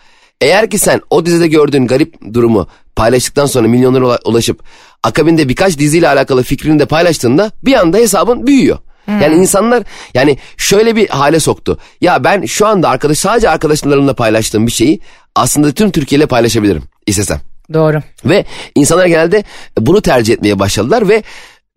Eğer 0.42 0.70
ki 0.70 0.80
sen 0.80 1.02
o 1.10 1.26
dizide 1.26 1.48
gördüğün 1.48 1.88
garip 1.88 2.34
durumu 2.34 2.68
paylaştıktan 2.96 3.46
sonra 3.46 3.68
milyonlara 3.68 4.04
ula- 4.06 4.30
ulaşıp 4.30 4.64
akabinde 5.04 5.50
birkaç 5.50 5.80
diziyle 5.80 6.10
alakalı 6.10 6.44
fikrini 6.44 6.80
de 6.80 6.86
paylaştığında 6.86 7.52
bir 7.64 7.74
anda 7.74 7.98
hesabın 7.98 8.48
büyüyor. 8.48 8.78
Yani 9.22 9.36
insanlar 9.36 9.84
yani 10.14 10.38
şöyle 10.58 10.96
bir 10.96 11.10
hale 11.10 11.40
soktu. 11.40 11.78
Ya 12.02 12.24
ben 12.24 12.46
şu 12.46 12.68
anda 12.68 12.90
arkadaş 12.90 13.18
sadece 13.20 13.50
arkadaşlarımla 13.50 14.14
paylaştığım 14.14 14.68
bir 14.68 14.72
şeyi 14.72 15.00
aslında 15.36 15.72
tüm 15.72 15.92
Türkiye 15.92 16.20
ile 16.20 16.26
paylaşabilirim 16.26 16.84
istesem. 17.08 17.42
Doğru. 17.74 18.02
Ve 18.26 18.46
insanlar 18.76 19.06
genelde 19.06 19.44
bunu 19.80 20.02
tercih 20.02 20.34
etmeye 20.34 20.60
başladılar 20.60 21.10
ve 21.10 21.24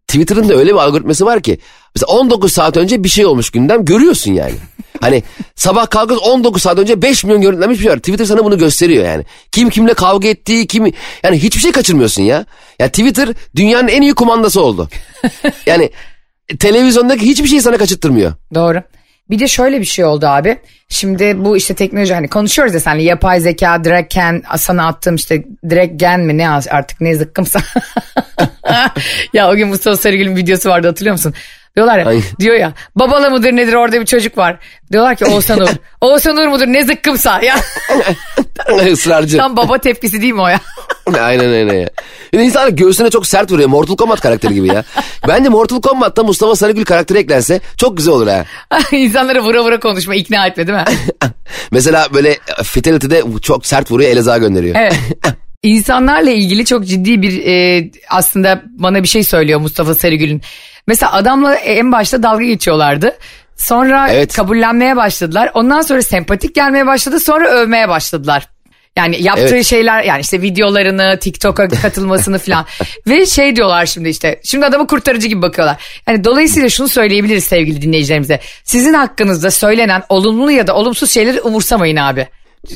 Twitter'ın 0.08 0.49
da 0.49 0.55
öyle 0.55 0.70
bir 0.70 0.79
algoritması 0.79 1.26
var 1.26 1.40
ki 1.40 1.59
mesela 1.95 2.12
19 2.18 2.52
saat 2.52 2.76
önce 2.76 3.04
bir 3.04 3.09
şey 3.09 3.26
olmuş 3.26 3.50
gündem 3.50 3.85
görüyorsun 3.85 4.33
yani. 4.33 4.54
Hani 5.00 5.23
sabah 5.54 5.90
kalkıyorsun 5.90 6.30
19 6.30 6.62
saat 6.62 6.78
önce 6.78 7.02
5 7.02 7.25
milyon 7.25 7.40
görüntülenmiş 7.40 7.78
bir 7.78 7.83
şey 7.83 7.92
var. 7.92 7.97
Twitter 7.97 8.25
sana 8.25 8.45
bunu 8.45 8.59
gösteriyor 8.59 9.04
yani. 9.04 9.25
Kim 9.52 9.71
kimle 9.71 9.95
kavga 9.95 10.28
ettiği, 10.28 10.66
kim 10.66 10.92
yani 11.23 11.42
hiçbir 11.42 11.61
şey 11.61 11.73
kaçırmıyorsun 11.73 12.23
ya. 12.23 12.47
Ya 12.78 12.88
Twitter 12.88 13.28
dünyanın 13.57 13.88
en 13.88 14.02
iyi 14.02 14.14
kumandası 14.14 14.61
oldu. 14.61 14.88
Yani 15.66 15.90
televizyondaki 16.59 17.26
hiçbir 17.26 17.49
şey 17.49 17.61
sana 17.61 17.76
kaçırtmıyor. 17.76 18.33
Doğru. 18.54 18.83
Bir 19.30 19.38
de 19.38 19.49
şöyle 19.49 19.80
bir 19.80 19.85
şey 19.85 20.04
oldu 20.04 20.26
abi. 20.26 20.58
Şimdi 20.88 21.44
bu 21.44 21.56
işte 21.56 21.75
teknoloji 21.75 22.14
hani 22.14 22.28
konuşuyoruz 22.28 22.75
ya 22.75 22.80
senle 22.80 23.02
yapay 23.02 23.40
zeka, 23.40 23.85
direkt 23.85 24.14
gen, 24.14 24.42
sana 24.56 24.87
attığım 24.87 25.14
işte 25.14 25.44
direkt 25.70 26.00
gen 26.00 26.20
mi 26.20 26.38
ne 26.38 26.50
artık 26.50 27.00
ne 27.00 27.14
zıkkımsa. 27.14 27.61
ya 29.32 29.50
o 29.50 29.56
gün 29.56 29.68
Mustafa 29.68 29.97
Sarıgül'ün 29.97 30.37
videosu 30.37 30.68
vardı 30.68 30.87
hatırlıyor 30.87 31.14
musun? 31.14 31.35
Diyorlar 31.78 31.99
ya, 31.99 32.06
Ay. 32.06 32.23
diyor 32.40 32.56
ya 32.56 32.73
babala 32.97 33.30
mıdır 33.30 33.52
nedir 33.52 33.73
orada 33.73 34.00
bir 34.00 34.06
çocuk 34.06 34.38
var. 34.38 34.58
Diyorlar 34.92 35.16
ki 35.16 35.25
Oğuzhan 35.25 35.61
Uğur. 35.61 35.68
Oğuzhan 36.00 36.37
Uğur 36.37 36.47
mudur 36.47 36.66
ne 36.66 36.85
zıkkımsa 36.85 37.40
ya. 37.42 37.56
Israrcı. 38.87 39.37
Tam 39.37 39.56
baba 39.56 39.78
tepkisi 39.78 40.23
değil 40.23 40.32
mi 40.32 40.40
o 40.40 40.49
ya? 40.49 40.61
Aynen 41.20 41.47
öyle 41.47 41.76
ya. 41.76 41.88
İnsanlar 42.32 42.68
göğsüne 42.68 43.11
çok 43.11 43.26
sert 43.26 43.52
vuruyor. 43.52 43.68
Mortal 43.68 43.97
Kombat 43.97 44.20
karakteri 44.20 44.54
gibi 44.54 44.66
ya. 44.66 44.85
Bence 45.28 45.49
Mortal 45.49 45.80
Kombat'ta 45.80 46.23
Mustafa 46.23 46.56
Sarıgül 46.56 46.85
karakteri 46.85 47.18
eklense 47.18 47.61
çok 47.76 47.97
güzel 47.97 48.14
olur 48.14 48.26
ha. 48.26 48.44
İnsanlara 48.92 49.42
vura 49.42 49.64
vura 49.64 49.80
konuşma 49.80 50.14
ikna 50.14 50.47
etme 50.47 50.66
değil 50.66 50.78
mi? 50.78 50.85
Mesela 51.70 52.08
böyle 52.14 52.38
Fatality'de 52.64 53.23
çok 53.42 53.66
sert 53.66 53.90
vuruyor 53.90 54.11
Elazığ'a 54.11 54.38
gönderiyor. 54.38 54.76
Evet. 54.78 54.94
İnsanlarla 55.62 56.30
ilgili 56.30 56.64
çok 56.64 56.87
ciddi 56.87 57.23
bir 57.23 57.47
e, 57.47 57.90
aslında 58.11 58.62
bana 58.66 59.02
bir 59.02 59.08
şey 59.08 59.25
söylüyor 59.25 59.61
Mustafa 59.61 59.94
Sarıgül'ün. 59.94 60.42
Mesela 60.88 61.12
adamla 61.12 61.54
en 61.54 61.92
başta 61.92 62.23
dalga 62.23 62.45
geçiyorlardı. 62.45 63.16
Sonra 63.57 64.09
Evet. 64.11 64.37
kabullenmeye 64.37 64.97
başladılar. 64.97 65.50
Ondan 65.54 65.83
sonra 65.83 66.02
sempatik 66.02 66.54
gelmeye 66.54 66.87
başladı. 66.87 67.21
Sonra 67.21 67.49
övmeye 67.49 67.88
başladılar. 67.88 68.49
Yani 68.97 69.23
yaptığı 69.23 69.54
Evet. 69.54 69.66
şeyler 69.66 70.02
yani 70.02 70.21
işte 70.21 70.42
videolarını, 70.42 71.18
TikTok'a 71.21 71.68
katılmasını 71.83 72.38
falan. 72.38 72.66
Ve 73.07 73.26
şey 73.26 73.57
diyorlar 73.57 73.87
şimdi 73.87 74.09
işte. 74.09 74.40
Şimdi 74.45 74.66
adamı 74.66 74.87
kurtarıcı 74.87 75.28
gibi 75.28 75.42
bakıyorlar. 75.42 76.02
Yani 76.09 76.25
dolayısıyla 76.25 76.68
şunu 76.68 76.88
söyleyebiliriz 76.88 77.45
sevgili 77.45 77.83
dinleyicilerimize. 77.83 78.40
Sizin 78.64 78.95
hakkınızda 78.95 79.50
söylenen 79.50 80.02
olumlu 80.09 80.50
ya 80.50 80.66
da 80.66 80.75
olumsuz 80.75 81.11
şeyleri 81.11 81.40
umursamayın 81.40 81.97
abi. 81.97 82.28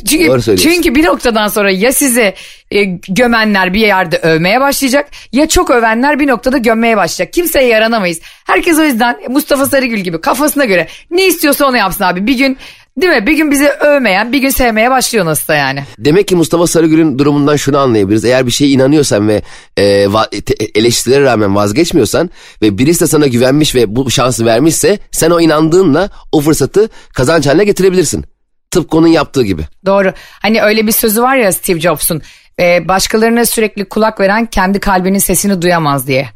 Çünkü, 0.08 0.28
çünkü 0.56 0.94
bir 0.94 1.04
noktadan 1.04 1.48
sonra 1.48 1.70
ya 1.70 1.92
sizi 1.92 2.34
e, 2.70 2.84
gömenler 3.08 3.74
bir 3.74 3.80
yerde 3.80 4.16
övmeye 4.18 4.60
başlayacak 4.60 5.10
ya 5.32 5.48
çok 5.48 5.70
övenler 5.70 6.20
bir 6.20 6.26
noktada 6.26 6.58
gömmeye 6.58 6.96
başlayacak. 6.96 7.32
Kimseye 7.32 7.68
yaranamayız. 7.68 8.20
Herkes 8.46 8.78
o 8.78 8.82
yüzden 8.84 9.16
Mustafa 9.28 9.66
Sarıgül 9.66 9.98
gibi 9.98 10.20
kafasına 10.20 10.64
göre 10.64 10.88
ne 11.10 11.26
istiyorsa 11.26 11.66
onu 11.66 11.76
yapsın 11.76 12.04
abi. 12.04 12.26
Bir 12.26 12.38
gün 12.38 12.56
değil 12.96 13.12
mi 13.12 13.26
bir 13.26 13.32
gün 13.32 13.50
bizi 13.50 13.68
övmeyen 13.68 14.32
bir 14.32 14.38
gün 14.38 14.50
sevmeye 14.50 14.90
başlıyor 14.90 15.24
nasıl 15.24 15.48
da 15.48 15.54
yani. 15.54 15.84
Demek 15.98 16.28
ki 16.28 16.36
Mustafa 16.36 16.66
Sarıgül'ün 16.66 17.18
durumundan 17.18 17.56
şunu 17.56 17.78
anlayabiliriz. 17.78 18.24
Eğer 18.24 18.46
bir 18.46 18.50
şeye 18.50 18.70
inanıyorsan 18.70 19.28
ve 19.28 19.42
e, 19.76 19.82
va- 20.04 20.78
eleştirilere 20.78 21.24
rağmen 21.24 21.56
vazgeçmiyorsan 21.56 22.30
ve 22.62 22.78
birisi 22.78 23.00
de 23.00 23.06
sana 23.06 23.26
güvenmiş 23.26 23.74
ve 23.74 23.96
bu 23.96 24.10
şansı 24.10 24.46
vermişse 24.46 24.98
sen 25.10 25.30
o 25.30 25.40
inandığınla 25.40 26.10
o 26.32 26.40
fırsatı 26.40 26.88
kazanç 27.14 27.46
haline 27.46 27.64
getirebilirsin. 27.64 28.24
Tıpkı 28.72 28.96
onun 28.96 29.06
yaptığı 29.08 29.42
gibi. 29.42 29.62
Doğru. 29.86 30.12
Hani 30.42 30.62
öyle 30.62 30.86
bir 30.86 30.92
sözü 30.92 31.22
var 31.22 31.36
ya 31.36 31.52
Steve 31.52 31.80
Jobs'un. 31.80 32.22
e, 32.60 32.88
başkalarına 32.88 33.44
sürekli 33.46 33.84
kulak 33.84 34.20
veren 34.20 34.46
kendi 34.46 34.80
kalbinin 34.80 35.18
sesini 35.18 35.62
duyamaz 35.62 36.06
diye. 36.06 36.28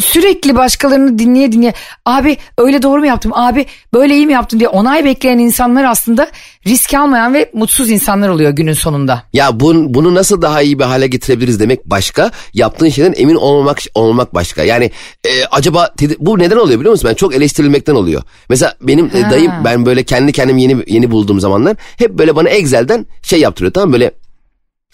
Sürekli 0.00 0.54
başkalarını 0.54 1.18
dinleye 1.18 1.52
dinleye 1.52 1.74
abi 2.06 2.36
öyle 2.58 2.82
doğru 2.82 3.00
mu 3.00 3.06
yaptım 3.06 3.32
abi 3.34 3.66
böyle 3.94 4.14
iyi 4.14 4.26
mi 4.26 4.32
yaptım 4.32 4.60
diye 4.60 4.68
onay 4.68 5.04
bekleyen 5.04 5.38
insanlar 5.38 5.84
aslında 5.84 6.28
risk 6.66 6.94
almayan 6.94 7.34
ve 7.34 7.50
mutsuz 7.54 7.90
insanlar 7.90 8.28
oluyor 8.28 8.50
günün 8.50 8.72
sonunda. 8.72 9.22
Ya 9.32 9.60
bun, 9.60 9.94
bunu 9.94 10.14
nasıl 10.14 10.42
daha 10.42 10.62
iyi 10.62 10.78
bir 10.78 10.84
hale 10.84 11.06
getirebiliriz 11.06 11.60
demek 11.60 11.86
başka. 11.86 12.30
Yaptığın 12.54 12.88
şeyden 12.88 13.14
emin 13.16 13.34
olmamak 13.34 13.78
olmamak 13.94 14.34
başka. 14.34 14.62
Yani 14.62 14.90
e, 15.24 15.44
acaba 15.50 15.94
bu 16.18 16.38
neden 16.38 16.56
oluyor 16.56 16.80
biliyor 16.80 16.92
musun? 16.92 17.10
Ben 17.10 17.14
çok 17.14 17.34
eleştirilmekten 17.34 17.94
oluyor. 17.94 18.22
Mesela 18.48 18.74
benim 18.80 19.10
e, 19.14 19.22
Ha. 19.22 19.30
dayım 19.30 19.52
ben 19.64 19.86
böyle 19.86 20.02
kendi 20.02 20.32
kendimi 20.32 20.62
yeni 20.62 20.76
yeni 20.86 21.10
bulduğum 21.10 21.40
zamanlar 21.40 21.76
hep 21.96 22.10
böyle 22.10 22.36
bana 22.36 22.48
Excel'den 22.48 23.06
şey 23.22 23.40
yaptırıyor 23.40 23.72
tamam 23.72 23.92
böyle 23.92 24.12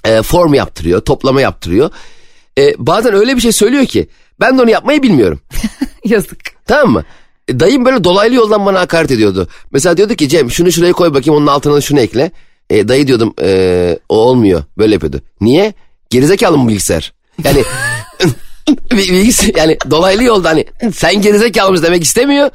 e, 0.04 0.22
form 0.22 0.54
yaptırıyor, 0.54 1.00
toplama 1.00 1.40
yaptırıyor. 1.40 1.90
E, 2.58 2.74
bazen 2.78 3.14
öyle 3.14 3.36
bir 3.36 3.40
şey 3.40 3.52
söylüyor 3.52 3.86
ki 3.86 4.08
ben 4.40 4.58
de 4.58 4.62
onu 4.62 4.70
yapmayı 4.70 5.02
bilmiyorum. 5.02 5.40
Yazık. 6.04 6.38
Tamam 6.66 6.92
mı? 6.92 7.04
E, 7.48 7.60
Dayım 7.60 7.84
böyle 7.84 8.04
dolaylı 8.04 8.34
yoldan 8.34 8.66
bana 8.66 8.80
hakaret 8.80 9.10
ediyordu. 9.10 9.48
Mesela 9.72 9.96
diyordu 9.96 10.14
ki 10.14 10.28
Cem 10.28 10.50
şunu 10.50 10.72
şuraya 10.72 10.92
koy 10.92 11.14
bakayım 11.14 11.36
onun 11.40 11.46
altına 11.46 11.74
da 11.74 11.80
şunu 11.80 12.00
ekle. 12.00 12.30
E, 12.70 12.88
dayı 12.88 13.06
diyordum 13.06 13.34
e, 13.42 13.98
o 14.08 14.16
olmuyor. 14.16 14.62
Böyle 14.78 14.92
yapıyordu. 14.92 15.20
Niye? 15.40 15.74
Gerizekalı 16.10 16.58
mı 16.58 16.68
bilgisayar? 16.68 17.12
Yani 17.44 17.62
Bil- 18.92 18.98
bilgisayar 19.12 19.54
yani 19.56 19.78
dolaylı 19.90 20.22
yoldan 20.24 20.48
hani 20.50 20.92
sen 20.94 21.22
gerizekalı 21.22 21.70
mısın 21.70 21.86
demek 21.86 22.02
istemiyor. 22.04 22.50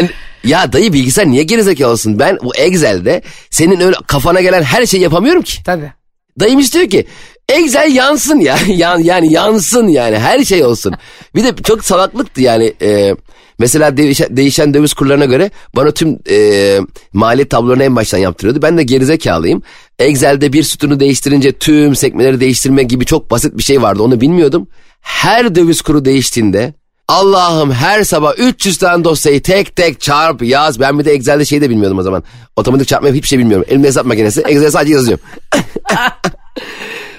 Yani, 0.00 0.10
Ya 0.44 0.72
dayı 0.72 0.92
bilgisayar 0.92 1.26
niye 1.26 1.42
gerizekalısın? 1.42 2.18
Ben 2.18 2.38
bu 2.42 2.56
Excel'de 2.56 3.22
senin 3.50 3.80
öyle 3.80 3.96
kafana 4.06 4.40
gelen 4.40 4.62
her 4.62 4.86
şeyi 4.86 5.02
yapamıyorum 5.02 5.42
ki. 5.42 5.62
Tabii. 5.64 5.92
Dayım 6.40 6.58
istiyor 6.60 6.88
ki 6.88 7.06
Excel 7.48 7.94
yansın 7.94 8.40
ya. 8.40 8.58
Yan, 8.66 8.98
yani 8.98 9.32
yansın 9.32 9.88
yani 9.88 10.18
her 10.18 10.44
şey 10.44 10.64
olsun. 10.64 10.94
Bir 11.34 11.44
de 11.44 11.54
çok 11.64 11.84
salaklıktı 11.84 12.40
yani. 12.40 12.74
E, 12.82 13.16
mesela 13.58 13.96
değişen, 13.96 14.36
değişen 14.36 14.74
döviz 14.74 14.94
kurlarına 14.94 15.24
göre 15.24 15.50
bana 15.76 15.90
tüm 15.90 16.18
e, 16.30 16.78
maliyet 17.12 17.50
tablolarını 17.50 17.84
en 17.84 17.96
baştan 17.96 18.18
yaptırıyordu. 18.18 18.62
Ben 18.62 18.78
de 18.78 18.82
gerizekalıyım. 18.82 19.62
Excel'de 19.98 20.52
bir 20.52 20.62
sütunu 20.62 21.00
değiştirince 21.00 21.52
tüm 21.52 21.96
sekmeleri 21.96 22.40
değiştirme 22.40 22.82
gibi 22.82 23.06
çok 23.06 23.30
basit 23.30 23.58
bir 23.58 23.62
şey 23.62 23.82
vardı. 23.82 24.02
Onu 24.02 24.20
bilmiyordum. 24.20 24.68
Her 25.00 25.54
döviz 25.54 25.82
kuru 25.82 26.04
değiştiğinde 26.04 26.74
Allah'ım 27.08 27.72
her 27.72 28.04
sabah 28.04 28.38
300 28.38 28.76
tane 28.78 29.04
dosyayı 29.04 29.42
tek 29.42 29.76
tek 29.76 30.00
çarp 30.00 30.42
yaz. 30.42 30.80
Ben 30.80 30.98
bir 30.98 31.04
de 31.04 31.12
Excel'de 31.12 31.44
şey 31.44 31.60
de 31.60 31.70
bilmiyordum 31.70 31.98
o 31.98 32.02
zaman. 32.02 32.22
Otomatik 32.56 32.88
çarpma 32.88 33.08
hiçbir 33.08 33.28
şey 33.28 33.38
bilmiyorum. 33.38 33.66
Elimde 33.68 33.86
hesap 33.86 34.06
makinesi. 34.06 34.40
Excel'de 34.40 34.70
sadece 34.70 34.94
yazıyorum. 34.94 35.24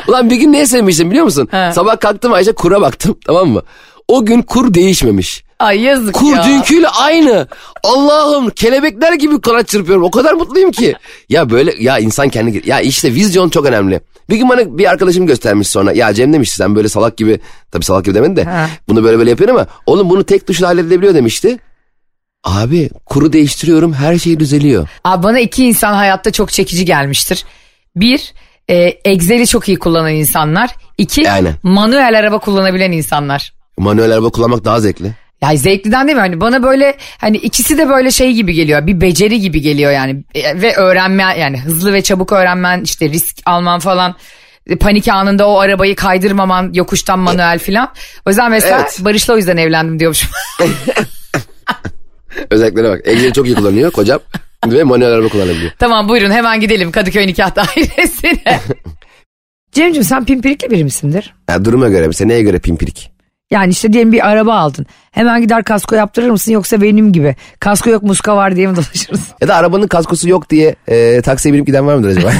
Ulan 0.08 0.30
bir 0.30 0.36
gün 0.36 0.54
neye 0.54 0.66
sevmiştim 0.66 1.10
biliyor 1.12 1.26
musun? 1.26 1.48
He. 1.52 1.72
Sabah 1.76 2.00
kalktım 2.00 2.34
Ayşe 2.34 2.52
kura 2.52 2.82
baktım 2.82 3.18
tamam 3.26 3.50
mı? 3.50 3.62
O 4.08 4.26
gün 4.26 4.42
kur 4.42 4.74
değişmemiş. 4.74 5.44
Ay 5.60 5.82
yazık 5.82 6.16
Kur 6.16 6.36
ya. 6.36 6.44
dünküyle 6.44 6.88
aynı. 6.88 7.48
Allah'ım 7.84 8.50
kelebekler 8.50 9.14
gibi 9.14 9.42
kanat 9.42 9.68
çırpıyorum. 9.68 10.04
O 10.04 10.12
kadar 10.12 10.34
mutluyum 10.34 10.72
ki. 10.72 10.96
Ya 11.30 11.50
böyle 11.50 11.74
ya 11.84 12.00
insan 12.00 12.30
kendi 12.30 12.70
ya 12.70 12.80
işte 12.80 13.14
vizyon 13.14 13.50
çok 13.50 13.66
önemli. 13.66 14.02
Bir 14.30 14.38
gün 14.38 14.50
bana 14.50 14.78
bir 14.78 14.90
arkadaşım 14.92 15.26
göstermiş 15.28 15.68
sonra. 15.68 15.92
Ya 15.94 16.14
Cem 16.14 16.34
demişti 16.34 16.56
sen 16.56 16.76
böyle 16.76 16.90
salak 16.90 17.18
gibi 17.18 17.40
tabii 17.72 17.86
salak 17.86 18.06
gibi 18.06 18.16
demedi 18.16 18.36
de 18.36 18.44
Ha. 18.44 18.70
bunu 18.88 19.04
böyle 19.04 19.18
böyle 19.18 19.30
yapıyorsun 19.30 19.56
ama 19.56 19.68
oğlum 19.86 20.10
bunu 20.10 20.24
tek 20.24 20.48
tuşla 20.48 20.68
halledilebiliyor 20.68 21.14
demişti. 21.16 21.58
Abi 22.44 22.90
kuru 23.06 23.34
değiştiriyorum 23.34 23.94
her 23.94 24.18
şey 24.18 24.40
düzeliyor. 24.40 24.88
Abi 25.04 25.24
bana 25.24 25.40
iki 25.40 25.66
insan 25.66 25.94
hayatta 25.94 26.32
çok 26.32 26.52
çekici 26.52 26.86
gelmiştir. 26.86 27.46
Bir, 27.96 28.34
e, 28.70 28.76
Excel'i 29.06 29.48
çok 29.48 29.68
iyi 29.68 29.80
kullanan 29.80 30.12
insanlar. 30.14 30.70
İki, 30.98 31.32
Aynen. 31.32 31.54
manuel 31.64 32.20
araba 32.20 32.38
kullanabilen 32.40 32.92
insanlar. 32.92 33.54
Manuel 33.78 34.12
araba 34.14 34.30
kullanmak 34.30 34.66
daha 34.66 34.80
zevkli. 34.80 35.12
Ya 35.42 35.56
zevkliden 35.58 36.08
değil 36.08 36.16
mi? 36.16 36.22
Hani 36.22 36.42
bana 36.42 36.64
böyle 36.64 36.98
hani 37.18 37.38
ikisi 37.38 37.78
de 37.78 37.90
böyle 37.90 38.12
şey 38.12 38.34
gibi 38.34 38.54
geliyor. 38.54 38.88
Bir 38.88 39.02
beceri 39.02 39.40
gibi 39.40 39.62
geliyor 39.62 39.92
yani. 39.92 40.24
E, 40.36 40.62
Ve 40.62 40.76
öğrenme 40.76 41.24
yani 41.40 41.62
hızlı 41.62 41.94
ve 41.94 42.02
çabuk 42.02 42.32
öğrenmen 42.32 42.82
işte 42.82 43.10
risk 43.10 43.38
alman 43.46 43.80
falan. 43.80 44.16
E, 44.68 44.76
Panik 44.76 45.08
anında 45.08 45.48
o 45.48 45.60
arabayı 45.60 45.96
kaydırmaman 45.96 46.72
yokuştan 46.74 47.20
manuel 47.20 47.60
falan. 47.60 47.94
O 48.26 48.30
yüzden 48.30 48.52
mesela 48.52 48.80
Evet. 48.82 48.98
Barış'la 49.00 49.34
o 49.34 49.38
yüzden 49.38 49.58
evlendim 49.58 50.00
diyormuşum. 50.00 50.30
Özelliklere 52.52 52.90
bak. 52.90 53.02
Excel'i 53.06 53.34
çok 53.34 53.46
iyi 53.48 53.56
kullanıyor 53.56 53.92
kocam. 53.92 54.20
Ve 54.68 54.84
manuel 54.84 55.12
araba 55.12 55.28
kullanabiliyor. 55.30 55.72
tamam 55.80 56.10
buyurun 56.10 56.32
hemen 56.32 56.60
gidelim 56.60 56.92
Kadıköy 56.92 57.28
Nikah 57.28 57.56
Dairesi'ne. 57.56 58.60
Cemciğim 59.72 60.04
sen 60.04 60.26
pimpirikli 60.26 60.72
biri 60.72 60.84
misindir? 60.84 61.34
Ya 61.50 61.66
duruma 61.66 61.88
göre 61.90 62.08
mesela 62.08 62.28
neye 62.28 62.42
göre 62.42 62.60
pimpirik? 62.60 63.12
Yani 63.52 63.72
işte 63.72 63.94
diyelim 63.94 64.12
bir 64.12 64.28
araba 64.30 64.56
aldın. 64.56 64.86
Hemen 65.12 65.42
gider 65.42 65.64
kasko 65.64 65.96
yaptırır 65.96 66.30
mısın 66.30 66.52
yoksa 66.52 66.82
benim 66.82 67.12
gibi? 67.14 67.36
Kasko 67.60 67.90
yok 67.90 68.04
muska 68.04 68.36
var 68.36 68.56
diye 68.56 68.68
mi 68.68 68.76
dolaşırız? 68.76 69.22
Ya 69.42 69.48
da 69.48 69.56
arabanın 69.56 69.88
kaskosu 69.88 70.30
yok 70.30 70.50
diye 70.50 70.76
e, 70.88 71.22
taksiye 71.22 71.54
binip 71.54 71.68
giden 71.68 71.88
var 71.88 71.96
mıdır 71.96 72.10
acaba? 72.18 72.32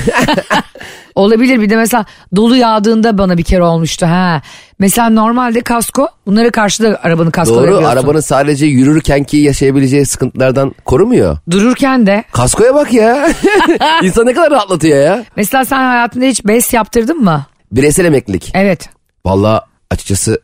Olabilir 1.16 1.62
bir 1.62 1.70
de 1.70 1.76
mesela 1.76 2.06
dolu 2.36 2.56
yağdığında 2.56 3.18
bana 3.18 3.38
bir 3.38 3.44
kere 3.44 3.64
olmuştu. 3.64 4.06
ha. 4.06 4.42
Mesela 4.80 5.10
normalde 5.10 5.62
kasko 5.62 6.08
bunları 6.26 6.52
karşıda 6.52 7.00
arabanın 7.04 7.32
kaskoları 7.32 7.72
Doğru 7.72 7.88
arabanın 7.88 8.20
sadece 8.20 8.66
yürürkenki 8.66 9.38
yaşayabileceği 9.38 10.06
sıkıntılardan 10.06 10.76
korumuyor. 10.86 11.38
Dururken 11.52 12.08
de 12.08 12.24
Kaskoya 12.32 12.76
bak 12.76 12.94
ya. 12.94 13.30
İnsan 14.04 14.26
ne 14.26 14.34
kadar 14.34 14.52
rahatlatıyor 14.52 15.04
ya. 15.04 15.24
mesela 15.36 15.66
sen 15.66 15.78
hayatında 15.78 16.26
hiç 16.26 16.46
BES 16.46 16.74
yaptırdın 16.74 17.24
mı? 17.24 17.46
Bireysel 17.72 18.06
emeklilik. 18.06 18.52
Evet 18.54 18.90
Vallahi 19.26 19.62
açıkçası 19.92 20.42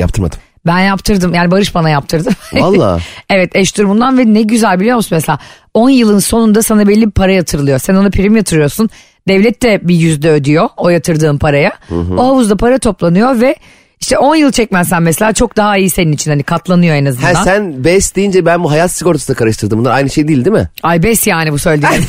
yaptırmadım. 0.00 0.38
ben 0.66 0.78
yaptırdım 0.78 1.34
yani 1.34 1.50
Barış 1.50 1.74
bana 1.74 1.90
yaptırdı. 1.90 2.30
Vallahi. 2.52 3.02
evet 3.30 3.56
eş 3.56 3.76
durumundan 3.78 4.18
ve 4.18 4.34
ne 4.34 4.42
güzel 4.42 4.80
biliyor 4.80 4.96
musun 4.96 5.16
mesela 5.16 5.38
10 5.74 5.90
yılın 5.90 6.18
sonunda 6.18 6.62
sana 6.62 6.88
belli 6.88 7.06
bir 7.06 7.10
para 7.10 7.32
yatırılıyor. 7.32 7.78
Sen 7.78 7.94
ona 7.94 8.10
prim 8.10 8.36
yatırıyorsun. 8.36 8.90
Devlet 9.28 9.62
de 9.62 9.80
bir 9.88 9.94
yüzde 9.94 10.30
ödüyor 10.30 10.68
o 10.76 10.88
yatırdığın 10.88 11.38
paraya. 11.38 11.72
O 12.16 12.26
havuzda 12.26 12.56
para 12.56 12.78
toplanıyor 12.78 13.40
ve 13.40 13.56
işte 14.00 14.18
10 14.18 14.36
yıl 14.36 14.52
çekmezsen 14.52 15.02
mesela 15.02 15.32
çok 15.32 15.56
daha 15.56 15.76
iyi 15.76 15.90
senin 15.90 16.12
için 16.12 16.30
hani 16.30 16.42
katlanıyor 16.42 16.94
en 16.96 17.04
azından. 17.04 17.34
Ha 17.34 17.44
sen 17.44 17.84
BES 17.84 18.14
deyince 18.14 18.46
ben 18.46 18.64
bu 18.64 18.70
hayat 18.70 18.90
sigortası 18.90 19.28
da 19.32 19.36
karıştırdım. 19.36 19.78
Bunlar 19.78 19.90
aynı 19.90 20.10
şey 20.10 20.28
değil 20.28 20.44
değil 20.44 20.56
mi? 20.56 20.68
Ay 20.82 21.02
bes 21.02 21.26
yani 21.26 21.52
bu 21.52 21.58
söylediğin. 21.58 21.92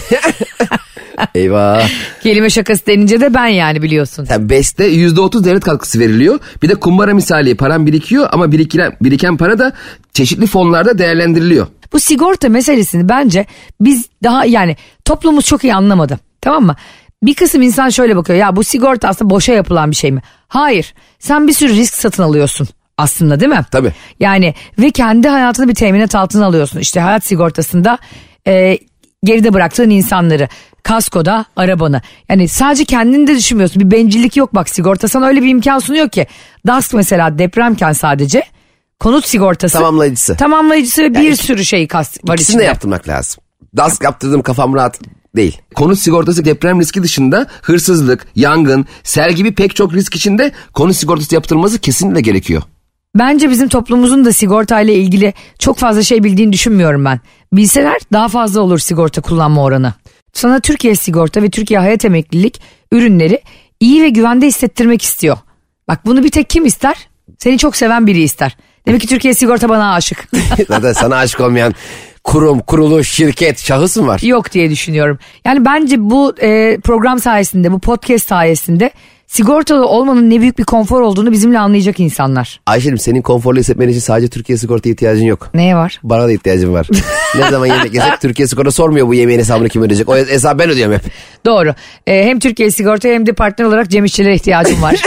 Eyvah. 1.35 1.89
Kelime 2.23 2.49
şakası 2.49 2.85
denince 2.85 3.21
de 3.21 3.33
ben 3.33 3.47
yani 3.47 3.81
biliyorsun. 3.81 4.27
Yani 4.29 4.49
BES'te 4.49 4.89
%30 4.93 5.43
devlet 5.43 5.63
katkısı 5.63 5.99
veriliyor. 5.99 6.39
Bir 6.63 6.69
de 6.69 6.75
kumbara 6.75 7.13
misali 7.13 7.57
param 7.57 7.85
birikiyor 7.85 8.29
ama 8.31 8.51
biriken, 8.51 8.97
biriken 9.01 9.37
para 9.37 9.59
da 9.59 9.73
çeşitli 10.13 10.47
fonlarda 10.47 10.97
değerlendiriliyor. 10.97 11.67
Bu 11.93 11.99
sigorta 11.99 12.49
meselesini 12.49 13.09
bence 13.09 13.45
biz 13.81 14.05
daha 14.23 14.45
yani 14.45 14.75
toplumumuz 15.05 15.45
çok 15.45 15.63
iyi 15.63 15.73
anlamadı. 15.73 16.19
Tamam 16.41 16.65
mı? 16.65 16.75
Bir 17.23 17.33
kısım 17.33 17.61
insan 17.61 17.89
şöyle 17.89 18.15
bakıyor 18.15 18.39
ya 18.39 18.55
bu 18.55 18.63
sigorta 18.63 19.07
aslında 19.07 19.29
boşa 19.29 19.53
yapılan 19.53 19.91
bir 19.91 19.95
şey 19.95 20.11
mi? 20.11 20.21
Hayır 20.47 20.93
sen 21.19 21.47
bir 21.47 21.53
sürü 21.53 21.73
risk 21.73 21.93
satın 21.93 22.23
alıyorsun 22.23 22.67
aslında 22.97 23.39
değil 23.39 23.51
mi? 23.51 23.65
Tabii. 23.71 23.93
Yani 24.19 24.53
ve 24.79 24.91
kendi 24.91 25.27
hayatını 25.27 25.67
bir 25.67 25.75
teminat 25.75 26.15
altına 26.15 26.45
alıyorsun. 26.45 26.79
İşte 26.79 26.99
hayat 26.99 27.25
sigortasında 27.25 27.97
e, 28.47 28.77
geride 29.23 29.53
bıraktığın 29.53 29.89
insanları. 29.89 30.47
Kaskoda 30.85 31.45
arabanı. 31.55 32.01
Yani 32.29 32.47
sadece 32.47 32.85
kendini 32.85 33.27
de 33.27 33.35
düşünmüyorsun. 33.35 33.81
Bir 33.81 33.91
bencillik 33.91 34.37
yok 34.37 34.55
bak 34.55 34.69
sigorta 34.69 35.07
sana 35.07 35.27
öyle 35.27 35.41
bir 35.43 35.49
imkan 35.49 35.79
sunuyor 35.79 36.09
ki. 36.09 36.27
DASK 36.67 36.93
mesela 36.93 37.37
depremken 37.37 37.93
sadece 37.93 38.43
konut 38.99 39.27
sigortası. 39.27 39.73
Tamamlayıcısı. 39.77 40.35
Tamamlayıcısı 40.37 41.01
ve 41.03 41.13
bir 41.13 41.35
sürü 41.35 41.65
şey 41.65 41.87
kas, 41.87 42.17
var 42.23 42.37
içinde. 42.37 42.59
de 42.59 42.63
yaptırmak 42.63 43.07
lazım. 43.07 43.43
DASK 43.77 44.03
yaptırdığım 44.03 44.41
kafam 44.41 44.73
rahat 44.73 44.99
değil. 45.35 45.61
Konut 45.75 45.99
sigortası 45.99 46.45
deprem 46.45 46.79
riski 46.79 47.03
dışında 47.03 47.47
hırsızlık, 47.61 48.27
yangın, 48.35 48.85
sel 49.03 49.33
gibi 49.33 49.55
pek 49.55 49.75
çok 49.75 49.93
risk 49.93 50.15
içinde 50.15 50.51
konut 50.73 50.95
sigortası 50.95 51.35
yaptırılması 51.35 51.79
kesinlikle 51.79 52.21
gerekiyor. 52.21 52.61
Bence 53.15 53.49
bizim 53.49 53.67
toplumumuzun 53.67 54.25
da 54.25 54.33
sigortayla 54.33 54.93
ilgili 54.93 55.33
çok 55.59 55.77
fazla 55.77 56.03
şey 56.03 56.23
bildiğini 56.23 56.53
düşünmüyorum 56.53 57.05
ben. 57.05 57.19
Bilseler 57.53 58.01
daha 58.13 58.27
fazla 58.27 58.61
olur 58.61 58.79
sigorta 58.79 59.21
kullanma 59.21 59.63
oranı. 59.63 59.93
Sana 60.35 60.59
Türkiye 60.59 60.95
Sigorta 60.95 61.41
ve 61.41 61.49
Türkiye 61.49 61.79
Hayat 61.79 62.05
Emeklilik 62.05 62.61
ürünleri 62.91 63.41
iyi 63.79 64.03
ve 64.03 64.09
güvende 64.09 64.45
hissettirmek 64.45 65.01
istiyor. 65.01 65.37
Bak 65.87 66.05
bunu 66.05 66.23
bir 66.23 66.31
tek 66.31 66.49
kim 66.49 66.65
ister? 66.65 66.95
Seni 67.39 67.57
çok 67.57 67.75
seven 67.75 68.07
biri 68.07 68.21
ister. 68.21 68.57
Demek 68.87 69.01
ki 69.01 69.07
Türkiye 69.07 69.33
Sigorta 69.33 69.69
bana 69.69 69.93
aşık. 69.93 70.27
Zaten 70.67 70.93
sana 70.93 71.15
aşık 71.15 71.39
olmayan 71.39 71.73
kurum, 72.23 72.59
kuruluş, 72.59 73.11
şirket, 73.11 73.59
şahıs 73.59 73.97
mı 73.97 74.07
var? 74.07 74.21
Yok 74.23 74.51
diye 74.51 74.69
düşünüyorum. 74.69 75.19
Yani 75.45 75.65
bence 75.65 75.95
bu 75.99 76.35
e, 76.41 76.77
program 76.83 77.19
sayesinde, 77.19 77.71
bu 77.71 77.79
podcast 77.79 78.27
sayesinde 78.27 78.91
sigortalı 79.27 79.87
olmanın 79.87 80.29
ne 80.29 80.41
büyük 80.41 80.57
bir 80.59 80.63
konfor 80.63 81.01
olduğunu 81.01 81.31
bizimle 81.31 81.59
anlayacak 81.59 81.99
insanlar. 81.99 82.59
Ayşe'cim 82.65 82.97
senin 82.97 83.21
konforlu 83.21 83.59
hissetmen 83.59 83.87
için 83.89 83.99
sadece 83.99 84.27
Türkiye 84.27 84.57
sigorta 84.57 84.89
ihtiyacın 84.89 85.23
yok. 85.25 85.49
Neye 85.53 85.75
var? 85.75 85.99
Bana 86.03 86.27
da 86.27 86.31
ihtiyacım 86.31 86.73
var. 86.73 86.87
ne 87.35 87.49
zaman 87.49 87.65
yemek 87.65 87.93
yesek 87.93 88.21
Türkiye 88.21 88.47
sigorta 88.47 88.71
sormuyor 88.71 89.07
bu 89.07 89.13
yemeğin 89.13 89.39
hesabını 89.39 89.69
kim 89.69 89.81
ödeyecek. 89.83 90.09
O 90.09 90.17
hesabı 90.17 90.59
ben 90.59 90.69
ödüyorum 90.69 90.93
hep. 90.93 91.01
Doğru. 91.45 91.73
E, 92.07 92.23
hem 92.23 92.39
Türkiye 92.39 92.71
Sigorta 92.71 93.07
hem 93.09 93.25
de 93.25 93.33
partner 93.33 93.65
olarak 93.65 93.89
Cem 93.89 94.05
İşçilere 94.05 94.35
ihtiyacım 94.35 94.81
var. 94.81 95.01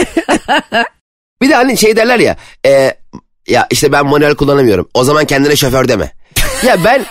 Bir 1.42 1.48
de 1.48 1.54
hani 1.54 1.76
şey 1.76 1.96
derler 1.96 2.18
ya. 2.18 2.36
E, 2.66 2.94
ya 3.48 3.66
işte 3.70 3.92
ben 3.92 4.06
manuel 4.06 4.34
kullanamıyorum. 4.34 4.88
O 4.94 5.04
zaman 5.04 5.24
kendine 5.24 5.56
şoför 5.56 5.88
deme. 5.88 6.12
Ya 6.66 6.76
ben 6.84 7.04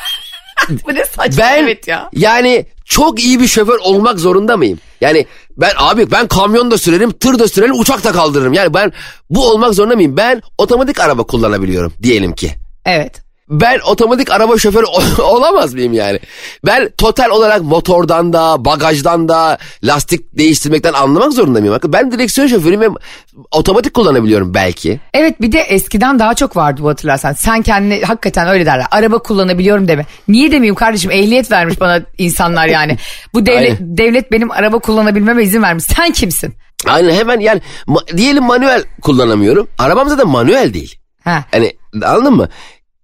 bu 0.87 0.95
ne 0.95 1.05
saçma 1.05 1.37
ben 1.43 1.63
evet 1.63 1.87
ya. 1.87 2.09
yani 2.13 2.65
çok 2.87 3.23
iyi 3.23 3.39
bir 3.39 3.47
şoför 3.47 3.77
olmak 3.77 4.19
zorunda 4.19 4.57
mıyım? 4.57 4.79
Yani 5.01 5.25
ben 5.57 5.71
abi 5.77 6.11
ben 6.11 6.27
kamyon 6.27 6.71
da 6.71 6.77
sürerim, 6.77 7.11
tır 7.11 7.39
da 7.39 7.47
sürerim, 7.47 7.79
uçak 7.79 8.03
da 8.03 8.11
kaldırırım. 8.11 8.53
Yani 8.53 8.73
ben 8.73 8.93
bu 9.29 9.49
olmak 9.49 9.73
zorunda 9.73 9.95
mıyım? 9.95 10.17
Ben 10.17 10.41
otomatik 10.57 10.99
araba 10.99 11.23
kullanabiliyorum 11.23 11.93
diyelim 12.03 12.35
ki. 12.35 12.51
Evet. 12.85 13.26
Ben 13.49 13.79
otomatik 13.79 14.31
araba 14.31 14.57
şoförü 14.57 14.85
ol- 14.85 15.23
olamaz 15.23 15.73
mıyım 15.73 15.93
yani? 15.93 16.19
Ben 16.65 16.89
total 16.97 17.29
olarak 17.29 17.61
motordan 17.61 18.33
da, 18.33 18.65
bagajdan 18.65 19.29
da, 19.29 19.57
lastik 19.83 20.37
değiştirmekten 20.37 20.93
anlamak 20.93 21.33
zorunda 21.33 21.59
mıyım? 21.59 21.79
Ben 21.87 22.11
direksiyon 22.11 22.47
şoförüyüm 22.47 22.81
ve 22.81 22.87
otomatik 23.51 23.93
kullanabiliyorum 23.93 24.53
belki. 24.53 24.99
Evet 25.13 25.41
bir 25.41 25.51
de 25.51 25.59
eskiden 25.59 26.19
daha 26.19 26.33
çok 26.33 26.55
vardı 26.55 26.81
bu 26.83 26.89
hatırlarsan. 26.89 27.33
Sen 27.33 27.61
kendine 27.61 28.01
hakikaten 28.01 28.47
öyle 28.47 28.65
derler. 28.65 28.85
Araba 28.91 29.17
kullanabiliyorum 29.19 29.87
deme. 29.87 30.05
Niye 30.27 30.51
demeyeyim 30.51 30.75
kardeşim 30.75 31.11
ehliyet 31.11 31.51
vermiş 31.51 31.79
bana 31.79 32.01
insanlar 32.17 32.67
yani. 32.67 32.97
Bu 33.33 33.45
devlet, 33.45 33.79
Aynen. 33.79 33.97
devlet 33.97 34.31
benim 34.31 34.51
araba 34.51 34.79
kullanabilmeme 34.79 35.43
izin 35.43 35.61
vermiş. 35.63 35.83
Sen 35.83 36.11
kimsin? 36.11 36.53
Aynen 36.87 37.13
hemen 37.15 37.39
yani 37.39 37.61
ma- 37.87 38.17
diyelim 38.17 38.43
manuel 38.43 38.83
kullanamıyorum. 39.01 39.67
Arabam 39.77 40.09
zaten 40.09 40.27
manuel 40.27 40.73
değil. 40.73 40.95
Ha. 41.23 41.43
Hani 41.51 41.73
anladın 42.05 42.33
mı? 42.33 42.49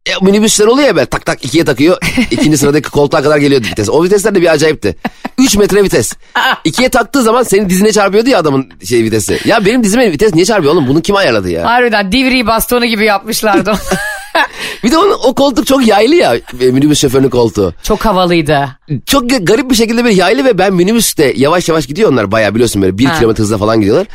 E, 0.05 0.11
minibüsler 0.25 0.65
oluyor 0.65 0.87
ya 0.87 0.95
böyle 0.95 1.05
tak 1.05 1.25
tak 1.25 1.45
ikiye 1.45 1.65
takıyor. 1.65 1.97
ikinci 2.31 2.57
sıradaki 2.57 2.89
koltuğa 2.89 3.21
kadar 3.21 3.37
geliyordu 3.37 3.67
vites. 3.71 3.89
O 3.89 4.03
vitesler 4.03 4.35
de 4.35 4.41
bir 4.41 4.51
acayipti. 4.51 4.95
3 5.37 5.55
metre 5.57 5.83
vites. 5.83 6.13
İkiye 6.63 6.89
taktığı 6.89 7.23
zaman 7.23 7.43
senin 7.43 7.69
dizine 7.69 7.91
çarpıyordu 7.91 8.29
ya 8.29 8.39
adamın 8.39 8.69
şey 8.85 9.03
vitesi. 9.03 9.39
Ya 9.45 9.65
benim 9.65 9.83
dizime 9.83 10.11
vites 10.11 10.33
niye 10.33 10.45
çarpıyor 10.45 10.73
oğlum? 10.73 10.87
Bunu 10.87 11.01
kim 11.01 11.15
ayarladı 11.15 11.49
ya? 11.49 11.65
Harbiden 11.65 12.11
divri 12.11 12.47
bastonu 12.47 12.85
gibi 12.85 13.05
yapmışlardı. 13.05 13.73
Bir 14.83 14.91
de 14.91 14.97
onun, 14.97 15.17
o 15.23 15.35
koltuk 15.35 15.67
çok 15.67 15.87
yaylı 15.87 16.15
ya 16.15 16.35
e, 16.35 16.65
minibüs 16.71 16.99
şoförünün 17.01 17.29
koltuğu. 17.29 17.73
çok 17.83 18.05
havalıydı. 18.05 18.69
Çok 19.05 19.23
ga- 19.31 19.45
garip 19.45 19.69
bir 19.69 19.75
şekilde 19.75 20.03
böyle 20.03 20.15
yaylı 20.15 20.45
ve 20.45 20.57
ben 20.57 20.73
minibüste 20.73 21.33
yavaş 21.35 21.69
yavaş 21.69 21.87
gidiyor 21.87 22.11
onlar 22.11 22.31
bayağı 22.31 22.53
biliyorsun 22.55 22.81
böyle 22.81 22.97
bir 22.97 23.05
Ha. 23.05 23.15
kilometre 23.17 23.43
hızla 23.43 23.57
falan 23.57 23.79
gidiyorlar. 23.79 24.07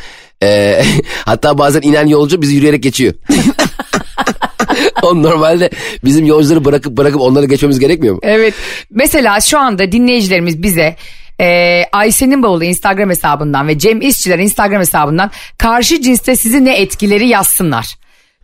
Ee, 0.42 0.84
hatta 1.24 1.58
bazen 1.58 1.80
inen 1.82 2.06
yolcu 2.06 2.42
bizi 2.42 2.54
yürüyerek 2.54 2.82
geçiyor. 2.82 3.14
o 5.02 5.22
normalde 5.22 5.70
bizim 6.04 6.26
yolcuları 6.26 6.64
bırakıp 6.64 6.96
bırakıp 6.96 7.20
onları 7.20 7.46
geçmemiz 7.46 7.78
gerekmiyor 7.78 8.14
mu? 8.14 8.20
Evet. 8.22 8.54
Mesela 8.90 9.40
şu 9.40 9.58
anda 9.58 9.92
dinleyicilerimiz 9.92 10.62
bize 10.62 10.96
e, 11.40 11.82
Ayşe'nin 11.92 12.42
bavulu 12.42 12.64
Instagram 12.64 13.10
hesabından 13.10 13.68
ve 13.68 13.78
Cem 13.78 14.00
İşçiler 14.00 14.38
Instagram 14.38 14.80
hesabından 14.80 15.30
karşı 15.58 16.02
cinste 16.02 16.36
sizi 16.36 16.64
ne 16.64 16.76
etkileri 16.76 17.28
yazsınlar. 17.28 17.98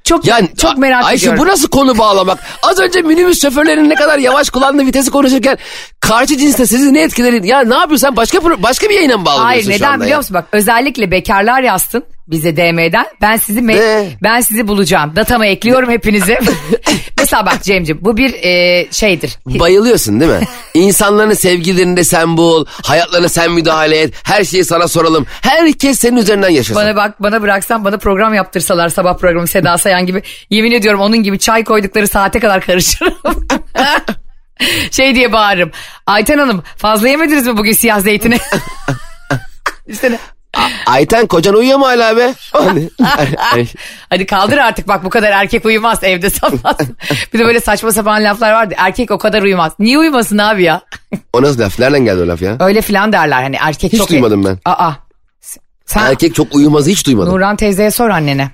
Çok 0.04 0.26
Yani 0.26 0.48
çok 0.56 0.78
merak 0.78 1.04
Ayşe 1.04 1.26
ediyorum. 1.26 1.44
bu 1.44 1.48
nasıl 1.48 1.68
konu 1.68 1.98
bağlamak? 1.98 2.38
Az 2.62 2.78
önce 2.78 3.02
minibüs 3.02 3.42
şoförlerinin 3.42 3.90
ne 3.90 3.94
kadar 3.94 4.18
yavaş 4.18 4.50
kullandığı 4.50 4.86
vitesi 4.86 5.10
konuşurken 5.10 5.58
karşı 6.00 6.36
cinste 6.38 6.66
sizi 6.66 6.94
ne 6.94 7.02
etkileri? 7.02 7.46
Ya 7.46 7.60
ne 7.60 7.74
yapıyorsun 7.74 8.06
sen 8.06 8.16
başka 8.16 8.62
başka 8.62 8.88
bir 8.88 8.94
yayına 8.94 9.16
mı 9.16 9.24
bağlanıyorsun 9.24 9.70
Hayır 9.70 9.80
neden 9.80 10.00
biliyor 10.00 10.18
musun 10.18 10.34
bak 10.34 10.44
özellikle 10.52 11.10
bekarlar 11.10 11.62
yazsın 11.62 12.04
bize 12.28 12.56
DM'den 12.56 13.06
ben 13.20 13.36
sizi 13.36 13.60
me- 13.60 14.10
ben 14.22 14.40
sizi 14.40 14.68
bulacağım 14.68 15.16
datama 15.16 15.46
ekliyorum 15.46 15.90
hepinizi. 15.90 16.38
Mesela 17.18 17.46
bak 17.46 17.62
Cem'ciğim 17.62 18.04
bu 18.04 18.16
bir 18.16 18.34
e, 18.34 18.86
şeydir. 18.92 19.38
Bayılıyorsun 19.46 20.20
değil 20.20 20.30
mi? 20.30 20.40
İnsanların 20.74 21.32
sevgilerini 21.32 21.96
de 21.96 22.04
sen 22.04 22.36
bul, 22.36 22.64
hayatlarına 22.84 23.28
sen 23.28 23.52
müdahale 23.52 24.00
et, 24.00 24.14
her 24.24 24.44
şeyi 24.44 24.64
sana 24.64 24.88
soralım. 24.88 25.26
Herkes 25.42 25.98
senin 25.98 26.16
üzerinden 26.16 26.48
yaşasın. 26.48 26.82
Bana 26.82 26.96
bak 26.96 27.22
bana 27.22 27.42
bıraksan 27.42 27.84
bana 27.84 27.98
program 27.98 28.34
yaptırsalar 28.34 28.88
sabah 28.88 29.18
programı 29.18 29.46
Seda 29.46 29.78
Sayan 29.78 30.06
gibi 30.06 30.22
yemin 30.50 30.72
ediyorum 30.72 31.00
onun 31.00 31.22
gibi 31.22 31.38
çay 31.38 31.64
koydukları 31.64 32.08
saate 32.08 32.40
kadar 32.40 32.60
karışırım. 32.60 33.14
şey 34.90 35.14
diye 35.14 35.32
bağırırım. 35.32 35.70
Ayten 36.06 36.38
Hanım 36.38 36.62
fazla 36.76 37.08
yemediniz 37.08 37.46
mi 37.46 37.56
bugün 37.56 37.72
siyah 37.72 38.00
zeytini? 38.00 38.38
İşte 39.86 40.18
Ayten 40.86 41.26
kocan 41.26 41.54
uyuyor 41.54 41.78
mu 41.78 41.86
hala 41.86 42.16
be? 42.16 42.34
Hadi 44.10 44.26
kaldır 44.26 44.58
artık 44.58 44.88
bak 44.88 45.04
bu 45.04 45.10
kadar 45.10 45.30
erkek 45.30 45.64
uyumaz 45.66 45.98
evde 46.02 46.30
sabah. 46.30 46.78
bir 47.34 47.38
de 47.38 47.44
böyle 47.44 47.60
saçma 47.60 47.92
sapan 47.92 48.24
laflar 48.24 48.52
vardı. 48.52 48.74
Erkek 48.76 49.10
o 49.10 49.18
kadar 49.18 49.42
uyumaz. 49.42 49.72
Niye 49.78 49.98
uyumasın 49.98 50.38
abi 50.38 50.62
ya? 50.62 50.80
o 51.32 51.42
nasıl 51.42 51.60
laf? 51.60 51.78
Nereden 51.78 52.04
geldi 52.04 52.22
o 52.22 52.28
laf 52.28 52.42
ya? 52.42 52.56
Öyle 52.60 52.82
filan 52.82 53.12
derler 53.12 53.42
hani 53.42 53.56
erkek 53.60 53.92
Hiç 53.92 53.98
çok... 53.98 54.10
duymadım 54.10 54.44
ben. 54.44 54.58
Aa. 54.64 54.92
Sen 55.86 56.00
Erkek 56.00 56.34
çok 56.34 56.54
uyumazı 56.54 56.90
hiç 56.90 57.06
duymadım. 57.06 57.34
Nurhan 57.34 57.56
teyzeye 57.56 57.90
sor 57.90 58.10
annene. 58.10 58.50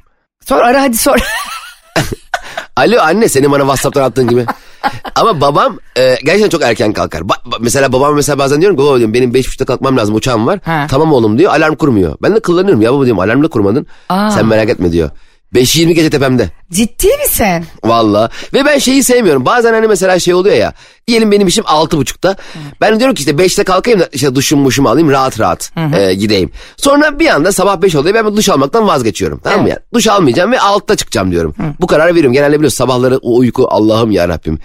Sor 0.47 0.61
ara 0.61 0.83
hadi 0.83 0.97
sor. 0.97 1.19
Alo 2.77 3.01
anne 3.01 3.29
senin 3.29 3.53
bana 3.53 3.63
Whatsapp'tan 3.63 4.03
attığın 4.03 4.29
gibi. 4.29 4.47
Ama 5.15 5.41
babam 5.41 5.79
e, 5.99 6.17
gerçekten 6.25 6.49
çok 6.49 6.63
erken 6.63 6.93
kalkar. 6.93 7.21
Ba- 7.21 7.43
ba- 7.51 7.59
mesela 7.61 7.93
babam 7.93 8.15
mesela 8.15 8.39
bazen 8.39 8.61
diyorum 8.61 8.77
ki 8.79 8.83
baba 8.83 8.97
diyorum 8.99 9.15
benim 9.15 9.35
beş 9.35 9.47
buçukta 9.47 9.65
kalkmam 9.65 9.97
lazım 9.97 10.15
uçağım 10.15 10.47
var. 10.47 10.59
Ha. 10.65 10.87
Tamam 10.91 11.13
oğlum 11.13 11.39
diyor 11.39 11.53
alarm 11.53 11.75
kurmuyor. 11.75 12.17
Ben 12.23 12.35
de 12.37 12.41
kullanıyorum 12.41 12.83
ya 12.83 12.93
baba 12.93 13.05
diyorum 13.05 13.21
alarmla 13.21 13.49
kurmadın. 13.49 13.87
Aa. 14.09 14.31
Sen 14.31 14.47
merak 14.47 14.69
etme 14.71 14.93
diyor. 14.93 15.11
5.20 15.55 15.93
gece 15.93 16.11
tepemde. 16.11 16.49
Ciddi 16.73 17.07
misin? 17.23 17.65
Valla. 17.85 18.31
Ve 18.55 18.65
ben 18.65 18.79
şeyi 18.79 19.05
sevmiyorum. 19.05 19.47
Bazen 19.47 19.73
hani 19.73 19.87
mesela 19.87 20.19
şey 20.19 20.35
oluyor 20.35 20.57
ya. 20.57 20.73
Diyelim 21.09 21.31
benim 21.33 21.47
işim 21.49 21.65
altı 21.67 21.97
buçukta. 21.99 22.37
Ben 22.81 22.99
diyorum 22.99 23.15
ki 23.15 23.21
işte 23.21 23.39
beşte 23.39 23.65
kalkayım 23.65 24.01
da 24.01 24.09
işte 24.13 24.35
duşumu 24.35 24.63
muşumu 24.63 24.89
alayım 24.89 25.11
rahat 25.11 25.41
rahat 25.41 25.73
e, 25.99 26.15
gideyim. 26.15 26.51
Sonra 26.77 27.19
bir 27.19 27.29
anda 27.29 27.53
sabah 27.53 27.83
beş 27.83 27.95
oluyor 27.95 28.15
ben 28.15 28.37
duş 28.37 28.49
almaktan 28.49 28.89
vazgeçiyorum. 28.89 29.41
Tamam 29.45 29.61
mı 29.61 29.67
Evet. 29.69 29.79
yani? 29.79 29.95
Duş 29.95 30.07
almayacağım 30.09 30.53
ve 30.53 30.61
altta 30.61 30.97
çıkacağım 30.97 31.31
diyorum. 31.31 31.55
Bu 31.81 31.87
kararı 31.87 32.11
veriyorum. 32.11 32.33
Genelde 32.33 32.55
biliyorsun 32.57 32.77
sabahları 32.77 33.19
o 33.23 33.37
uyku 33.37 33.69
Allah'ım 33.71 34.11
ya 34.11 34.29
Rabbim. 34.29 34.59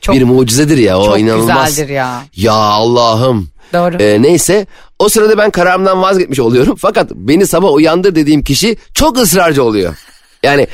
Çok- 0.00 0.14
bir 0.14 0.22
mucizedir 0.22 0.78
ya 0.78 0.98
o 0.98 1.04
çok 1.04 1.20
inanılmaz. 1.20 1.68
güzeldir 1.68 1.92
ya. 1.92 2.22
Ya 2.36 2.52
Allah'ım. 2.52 3.48
Doğru. 3.72 4.02
E, 4.02 4.22
neyse 4.22 4.66
o 4.98 5.08
sırada 5.08 5.38
ben 5.38 5.50
kararımdan 5.50 6.02
vazgeçmiş 6.02 6.38
oluyorum. 6.40 6.76
Fakat 6.80 7.10
beni 7.14 7.46
sabah 7.46 7.72
uyandır 7.72 8.14
dediğim 8.14 8.44
kişi 8.44 8.76
çok 8.94 9.18
ısrarcı 9.18 9.64
oluyor. 9.64 9.94
Yani 10.42 10.66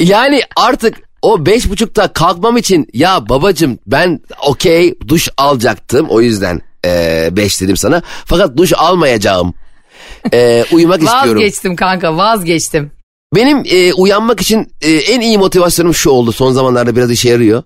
yani 0.00 0.40
artık 0.56 0.96
o 1.22 1.46
beş 1.46 1.70
buçukta 1.70 2.12
kalkmam 2.12 2.56
için 2.56 2.86
ya 2.92 3.28
babacım 3.28 3.78
ben 3.86 4.20
okey 4.46 4.94
duş 5.08 5.28
alacaktım 5.36 6.06
o 6.10 6.20
yüzden 6.20 6.60
e, 6.84 7.28
beş 7.32 7.60
dedim 7.60 7.76
sana. 7.76 8.02
Fakat 8.24 8.56
duş 8.56 8.72
almayacağım. 8.76 9.54
E, 10.32 10.64
uyumak 10.72 11.02
istiyorum. 11.02 11.42
Vazgeçtim 11.42 11.76
kanka 11.76 12.16
vazgeçtim. 12.16 12.92
Benim 13.34 13.62
e, 13.66 13.92
uyanmak 13.92 14.40
için 14.40 14.72
e, 14.82 14.90
en 14.92 15.20
iyi 15.20 15.38
motivasyonum 15.38 15.94
şu 15.94 16.10
oldu. 16.10 16.32
Son 16.32 16.52
zamanlarda 16.52 16.96
biraz 16.96 17.10
işe 17.10 17.28
yarıyor. 17.28 17.62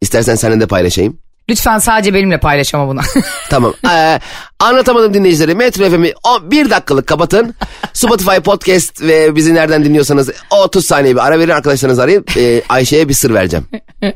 İstersen 0.00 0.34
seninle 0.34 0.60
de 0.60 0.66
paylaşayım. 0.66 1.18
Lütfen 1.50 1.78
sadece 1.78 2.14
benimle 2.14 2.40
paylaş 2.40 2.74
ama 2.74 2.88
bunu. 2.88 3.00
Tamam. 3.50 3.74
Ee, 3.90 4.20
anlatamadım 4.60 5.14
dinleyicileri. 5.14 5.54
Metro 5.54 5.90
FM'i 5.90 6.12
bir 6.42 6.70
dakikalık 6.70 7.06
kapatın. 7.06 7.54
Spotify 7.92 8.36
podcast 8.36 9.02
ve 9.02 9.36
bizi 9.36 9.54
nereden 9.54 9.84
dinliyorsanız 9.84 10.30
o 10.50 10.62
30 10.62 10.86
saniye 10.86 11.14
bir 11.14 11.20
ara 11.26 11.38
verin 11.38 11.50
arkadaşlarınızı 11.50 12.02
arayın. 12.02 12.24
Ee, 12.36 12.62
Ayşe'ye 12.68 13.08
bir 13.08 13.14
sır 13.14 13.34
vereceğim. 13.34 13.66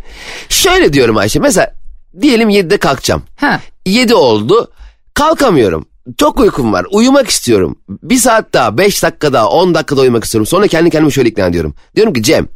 Şöyle 0.49 0.93
diyorum 0.93 1.17
Ayşe. 1.17 1.39
Mesela 1.41 1.75
diyelim 2.21 2.49
7'de 2.51 2.77
kalkacağım. 2.77 3.23
ha. 3.37 3.61
7 3.87 4.15
oldu. 4.15 4.71
Kalkamıyorum. 5.15 5.87
Çok 6.19 6.41
uykum 6.41 6.73
var. 6.73 6.87
Uyumak 6.91 7.29
istiyorum. 7.29 7.79
Bir 7.89 8.17
saat 8.17 8.55
daha, 8.55 8.79
5 8.79 9.03
dakika 9.03 9.33
daha, 9.33 9.49
10 9.49 9.75
dakika 9.75 9.97
daha 9.97 10.03
uyumak 10.03 10.25
istiyorum. 10.25 10.47
Sonra 10.47 10.67
kendi 10.67 10.91
kendime 10.91 11.11
şöyle 11.11 11.29
ikna 11.29 11.47
ediyorum. 11.47 11.75
Diyorum 11.97 12.13
ki 12.13 12.23
Cem 12.23 12.49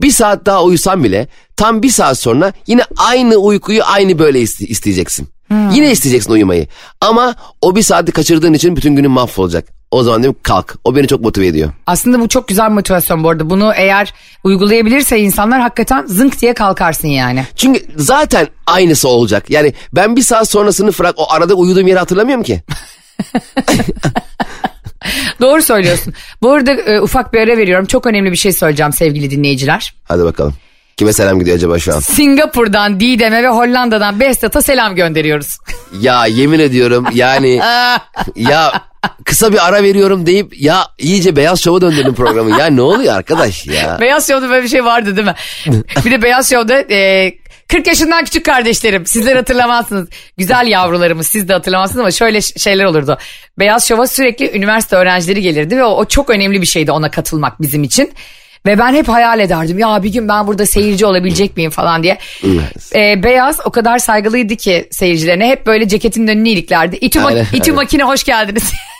bir 0.00 0.10
saat 0.10 0.46
daha 0.46 0.62
uyusam 0.64 1.04
bile 1.04 1.28
tam 1.56 1.82
bir 1.82 1.90
saat 1.90 2.18
sonra 2.18 2.52
yine 2.66 2.82
aynı 2.96 3.36
uykuyu 3.36 3.80
aynı 3.84 4.18
böyle 4.18 4.40
iste- 4.42 4.66
isteyeceksin. 4.66 5.28
Yine 5.72 5.90
isteyeceksin 5.90 6.32
uyumayı. 6.32 6.66
Ama 7.00 7.34
o 7.62 7.76
bir 7.76 7.82
saati 7.82 8.12
kaçırdığın 8.12 8.52
için 8.52 8.76
bütün 8.76 8.96
günün 8.96 9.10
mahvolacak. 9.10 9.68
O 9.90 10.02
zaman 10.02 10.22
diyorum 10.22 10.40
kalk. 10.42 10.74
O 10.84 10.96
beni 10.96 11.08
çok 11.08 11.20
motive 11.20 11.46
ediyor. 11.46 11.72
Aslında 11.86 12.20
bu 12.20 12.28
çok 12.28 12.48
güzel 12.48 12.70
motivasyon 12.70 13.24
bu 13.24 13.30
arada. 13.30 13.50
Bunu 13.50 13.72
eğer 13.76 14.14
uygulayabilirse 14.44 15.18
insanlar 15.18 15.60
hakikaten 15.60 16.06
zınk 16.06 16.40
diye 16.40 16.54
kalkarsın 16.54 17.08
yani. 17.08 17.46
Çünkü 17.56 17.84
zaten 17.96 18.48
aynısı 18.66 19.08
olacak. 19.08 19.50
Yani 19.50 19.72
ben 19.92 20.16
bir 20.16 20.22
saat 20.22 20.48
sonrasını 20.50 20.90
bırak 20.98 21.14
o 21.16 21.32
arada 21.32 21.54
uyuduğum 21.54 21.86
yeri 21.86 21.98
hatırlamıyorum 21.98 22.44
ki. 22.44 22.62
Doğru 25.40 25.62
söylüyorsun. 25.62 26.14
bu 26.42 26.52
arada 26.52 26.72
e, 26.72 27.00
ufak 27.00 27.32
bir 27.32 27.40
ara 27.40 27.56
veriyorum. 27.56 27.86
Çok 27.86 28.06
önemli 28.06 28.30
bir 28.32 28.36
şey 28.36 28.52
söyleyeceğim 28.52 28.92
sevgili 28.92 29.30
dinleyiciler. 29.30 29.94
Hadi 30.04 30.24
bakalım. 30.24 30.54
Kime 30.96 31.12
selam 31.12 31.38
gidiyor 31.38 31.56
acaba 31.56 31.78
şu 31.78 31.94
an? 31.94 32.00
Singapur'dan 32.00 33.00
Didem'e 33.00 33.42
ve 33.42 33.48
Hollanda'dan 33.48 34.20
Bestat'a 34.20 34.62
selam 34.62 34.94
gönderiyoruz. 34.94 35.58
Ya 36.00 36.26
yemin 36.26 36.58
ediyorum 36.60 37.06
yani 37.14 37.60
ya 38.36 38.72
kısa 39.24 39.52
bir 39.52 39.68
ara 39.68 39.82
veriyorum 39.82 40.26
deyip 40.26 40.60
ya 40.60 40.86
iyice 40.98 41.36
Beyaz 41.36 41.62
Şov'a 41.62 41.80
döndürdüm 41.80 42.14
programı. 42.14 42.58
Ya 42.58 42.66
ne 42.66 42.80
oluyor 42.82 43.14
arkadaş 43.16 43.66
ya? 43.66 43.98
Beyaz 44.00 44.28
Show'da 44.28 44.50
böyle 44.50 44.62
bir 44.64 44.68
şey 44.68 44.84
vardı 44.84 45.16
değil 45.16 45.26
mi? 45.26 45.34
bir 46.04 46.10
de 46.10 46.22
Beyaz 46.22 46.50
Show'da 46.50 46.94
e, 46.94 47.32
40 47.72 47.86
yaşından 47.86 48.24
küçük 48.24 48.44
kardeşlerim. 48.46 49.06
Sizler 49.06 49.36
hatırlamazsınız. 49.36 50.08
Güzel 50.38 50.66
yavrularımız 50.66 51.26
siz 51.26 51.48
de 51.48 51.52
hatırlamazsınız 51.52 52.00
ama 52.00 52.10
şöyle 52.10 52.40
şeyler 52.40 52.84
olurdu. 52.84 53.18
Beyaz 53.58 53.88
Şov'a 53.88 54.06
sürekli 54.06 54.56
üniversite 54.56 54.96
öğrencileri 54.96 55.42
gelirdi 55.42 55.76
ve 55.76 55.84
o, 55.84 55.90
o 55.90 56.04
çok 56.04 56.30
önemli 56.30 56.60
bir 56.60 56.66
şeydi 56.66 56.92
ona 56.92 57.10
katılmak 57.10 57.62
bizim 57.62 57.82
için. 57.84 58.12
Ve 58.66 58.78
ben 58.78 58.94
hep 58.94 59.08
hayal 59.08 59.40
ederdim 59.40 59.78
ya 59.78 60.02
bir 60.02 60.12
gün 60.12 60.28
ben 60.28 60.46
burada 60.46 60.66
seyirci 60.66 61.06
olabilecek 61.06 61.56
miyim 61.56 61.70
falan 61.70 62.02
diye. 62.02 62.18
Ee, 62.94 63.22
Beyaz 63.22 63.58
o 63.64 63.70
kadar 63.70 63.98
saygılıydı 63.98 64.56
ki 64.56 64.88
seyircilerine 64.90 65.48
hep 65.48 65.66
böyle 65.66 65.88
ceketinin 65.88 66.28
önünü 66.28 66.48
iliklerdi. 66.48 66.96
İTÜ, 66.96 67.18
ma- 67.18 67.24
Aynen, 67.24 67.44
İTÜ 67.52 67.62
aynen. 67.62 67.74
makine 67.74 68.02
hoş 68.02 68.24
geldiniz. 68.24 68.72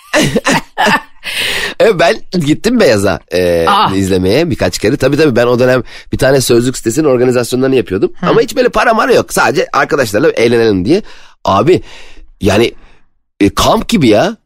Evet, 1.81 1.95
ben 1.99 2.41
gittim 2.41 2.81
Beyaz'a 2.81 3.21
e, 3.33 3.67
Aa. 3.69 3.95
izlemeye 3.95 4.51
birkaç 4.51 4.79
kere. 4.79 4.97
Tabii 4.97 5.17
tabii 5.17 5.37
ben 5.37 5.47
o 5.47 5.59
dönem 5.59 5.83
bir 6.13 6.19
tane 6.19 6.41
sözlük 6.41 6.77
sitesinin 6.77 7.07
organizasyonlarını 7.07 7.77
yapıyordum. 7.77 8.13
Ama 8.23 8.41
hiç 8.41 8.57
böyle 8.57 8.69
para 8.69 8.95
mara 8.95 9.13
yok. 9.15 9.33
Sadece 9.33 9.67
arkadaşlarla 9.73 10.31
eğlenelim 10.31 10.85
diye. 10.85 11.03
Abi 11.45 11.83
yani 12.41 12.75
e, 13.41 13.49
kamp 13.55 13.89
gibi 13.89 14.09
ya. 14.09 14.37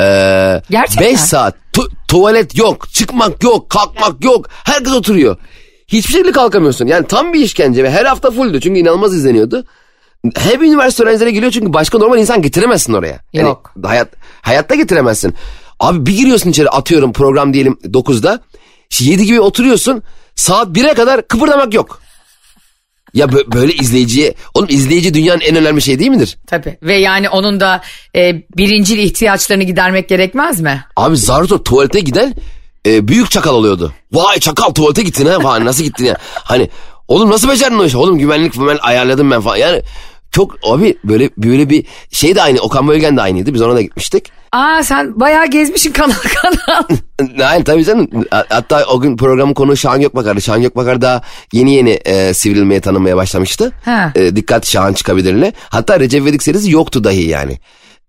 Ee, 0.00 0.62
Gerçekten. 0.70 1.12
5 1.12 1.20
saat 1.20 1.54
tu- 1.72 1.90
tuvalet 2.08 2.58
yok, 2.58 2.88
çıkmak 2.92 3.42
yok, 3.44 3.70
kalkmak 3.70 4.24
yok. 4.24 4.46
Herkes 4.50 4.92
oturuyor. 4.92 5.36
Hiçbir 5.88 6.12
şekilde 6.12 6.32
kalkamıyorsun. 6.32 6.86
Yani 6.86 7.06
tam 7.06 7.32
bir 7.32 7.40
işkence 7.40 7.84
ve 7.84 7.90
her 7.90 8.04
hafta 8.04 8.30
fulldü. 8.30 8.60
Çünkü 8.60 8.80
inanılmaz 8.80 9.14
izleniyordu. 9.14 9.64
Hep 10.36 10.62
üniversite 10.62 11.02
öğrencileri 11.02 11.32
geliyor 11.32 11.52
çünkü 11.52 11.72
başka 11.72 11.98
normal 11.98 12.18
insan 12.18 12.42
getiremezsin 12.42 12.92
oraya. 12.92 13.20
Yani 13.32 13.46
Yok. 13.46 13.74
hayat 13.82 14.08
hayatta 14.42 14.74
getiremezsin. 14.74 15.34
Abi 15.80 16.06
bir 16.06 16.16
giriyorsun 16.16 16.50
içeri 16.50 16.68
atıyorum 16.68 17.12
program 17.12 17.54
diyelim 17.54 17.78
9'da. 17.84 18.40
7 19.00 19.26
gibi 19.26 19.40
oturuyorsun. 19.40 20.02
Saat 20.34 20.68
1'e 20.68 20.94
kadar 20.94 21.28
kıpırdamak 21.28 21.74
yok. 21.74 22.00
Ya 23.14 23.26
bö- 23.26 23.52
böyle 23.52 23.72
izleyiciye 23.72 24.34
oğlum 24.54 24.66
izleyici 24.70 25.14
dünyanın 25.14 25.40
en 25.40 25.56
önemli 25.56 25.82
şey 25.82 25.98
değil 25.98 26.10
midir? 26.10 26.38
Tabii 26.46 26.78
ve 26.82 26.94
yani 26.98 27.28
onun 27.28 27.60
da 27.60 27.82
e, 28.16 28.34
birincil 28.56 28.98
ihtiyaçlarını 28.98 29.62
gidermek 29.64 30.08
gerekmez 30.08 30.60
mi? 30.60 30.84
Abi 30.96 31.16
zar 31.16 31.44
zor 31.44 31.58
tuvalete 31.58 32.00
giden 32.00 32.34
e, 32.86 33.08
büyük 33.08 33.30
çakal 33.30 33.54
oluyordu. 33.54 33.92
Vay 34.12 34.38
çakal 34.38 34.70
tuvalete 34.70 35.02
gittin 35.02 35.26
ha 35.26 35.40
falan 35.40 35.64
nasıl 35.64 35.84
gittin 35.84 36.04
ya. 36.04 36.16
Hani 36.34 36.70
oğlum 37.08 37.30
nasıl 37.30 37.48
becerdin 37.48 37.78
o 37.78 37.84
işi? 37.84 37.96
Oğlum 37.96 38.18
güvenlik 38.18 38.54
falan 38.54 38.78
ayarladım 38.82 39.30
ben 39.30 39.40
falan. 39.40 39.56
Yani 39.56 39.82
çok 40.30 40.56
abi 40.62 40.96
böyle 41.04 41.30
böyle 41.36 41.70
bir 41.70 41.86
şey 42.10 42.34
de 42.34 42.42
aynı. 42.42 42.60
Okan 42.60 42.88
Bölgen 42.88 43.16
de 43.16 43.22
aynıydı. 43.22 43.54
Biz 43.54 43.62
ona 43.62 43.74
da 43.74 43.82
gitmiştik. 43.82 44.32
Aa 44.52 44.82
sen 44.82 45.20
bayağı 45.20 45.46
gezmişsin 45.46 45.92
kanal 45.92 46.14
kanal. 46.42 46.82
Hayır 47.42 47.64
tabii 47.64 47.84
canım. 47.84 48.08
Hatta 48.30 48.84
o 48.84 49.00
gün 49.00 49.16
programın 49.16 49.54
konuğu 49.54 49.76
Şahan 49.76 50.00
Gökbakar'dı. 50.00 50.40
Şahan 50.40 50.62
Gökbakar 50.62 51.00
daha 51.00 51.22
yeni 51.52 51.74
yeni 51.74 51.90
e, 51.90 52.34
sivrilmeye 52.34 52.80
tanınmaya 52.80 53.16
başlamıştı. 53.16 53.72
Ha. 53.84 54.12
E, 54.14 54.36
dikkat 54.36 54.66
Şahan 54.66 54.92
çıkabilirine. 54.92 55.52
Hatta 55.68 56.00
Recep 56.00 56.22
İvedik 56.22 56.42
serisi 56.42 56.70
yoktu 56.70 57.04
dahi 57.04 57.28
yani. 57.28 57.58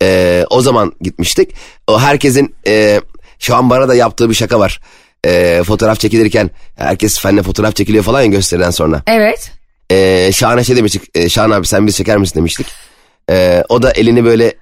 E, 0.02 0.46
o 0.50 0.62
zaman 0.62 0.94
gitmiştik. 1.02 1.52
O 1.88 2.00
herkesin 2.00 2.56
e, 2.68 3.02
şu 3.40 3.56
an 3.56 3.70
bana 3.70 3.88
da 3.88 3.96
yaptığı 3.96 4.30
bir 4.30 4.36
şaka 4.36 4.60
var. 4.60 4.80
E, 5.26 5.62
fotoğraf 5.64 6.00
çekilirken 6.00 6.50
herkes 6.76 7.20
fenle 7.20 7.44
fotoğraf 7.44 7.76
çekiliyor 7.76 8.04
falan 8.04 8.22
ya 8.22 8.28
gösteriden 8.28 8.72
sonra. 8.72 9.02
evet. 9.08 9.52
E, 9.90 10.32
Şahan'a 10.32 10.64
şey 10.64 10.76
demiştik. 10.76 11.02
E, 11.18 11.30
Şahan 11.30 11.52
abi 11.52 11.68
sen 11.68 11.88
biz 11.88 11.96
çeker 11.98 12.18
misin 12.18 12.36
demiştik. 12.40 12.68
E, 13.32 13.64
o 13.70 13.82
da 13.82 13.92
elini 13.92 14.26
böyle 14.26 14.54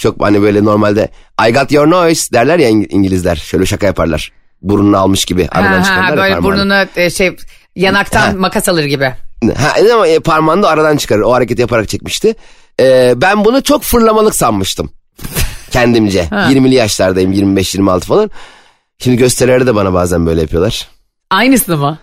çok 0.00 0.22
hani 0.24 0.42
böyle 0.42 0.64
normalde 0.64 1.08
I 1.48 1.52
got 1.52 1.72
your 1.72 1.90
noise 1.90 2.32
derler 2.32 2.58
ya 2.58 2.68
İng- 2.70 2.86
İngilizler. 2.90 3.36
Şöyle 3.36 3.66
şaka 3.66 3.86
yaparlar. 3.86 4.32
Burnunu 4.62 4.98
almış 4.98 5.24
gibi 5.24 5.48
aradan 5.52 5.82
Ha, 5.82 5.96
ha, 5.96 6.10
ya 6.10 6.16
böyle 6.16 6.34
parmağını. 6.34 6.44
burnunu 6.44 6.86
e, 6.96 7.10
şey 7.10 7.36
yanaktan 7.76 8.20
Ha. 8.20 8.32
makas 8.36 8.68
alır 8.68 8.84
gibi. 8.84 9.04
Ha, 9.56 9.74
ama 9.94 10.06
e, 10.08 10.18
parmağını 10.18 10.62
da 10.62 10.68
aradan 10.68 10.96
çıkarır. 10.96 11.20
O 11.22 11.32
hareketi 11.32 11.60
yaparak 11.60 11.88
çekmişti. 11.88 12.34
E, 12.80 13.12
ben 13.16 13.44
bunu 13.44 13.62
çok 13.62 13.82
fırlamalık 13.82 14.34
sanmıştım. 14.34 14.90
Kendimce. 15.70 16.22
20'li 16.30 16.74
yaşlardayım 16.74 17.32
25-26 17.32 18.00
falan. 18.00 18.30
Şimdi 18.98 19.16
gösterilerde 19.16 19.66
de 19.66 19.74
bana 19.74 19.92
bazen 19.94 20.26
böyle 20.26 20.40
yapıyorlar. 20.40 20.88
Aynısını 21.30 21.76
mı? 21.76 21.98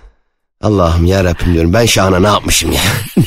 Allah'ım 0.62 1.06
ya 1.06 1.24
Rabbim 1.24 1.54
diyorum 1.54 1.74
ben 1.74 1.86
Şahan'a 1.86 2.20
ne 2.20 2.28
yapmışım 2.28 2.72
ya. 2.72 2.82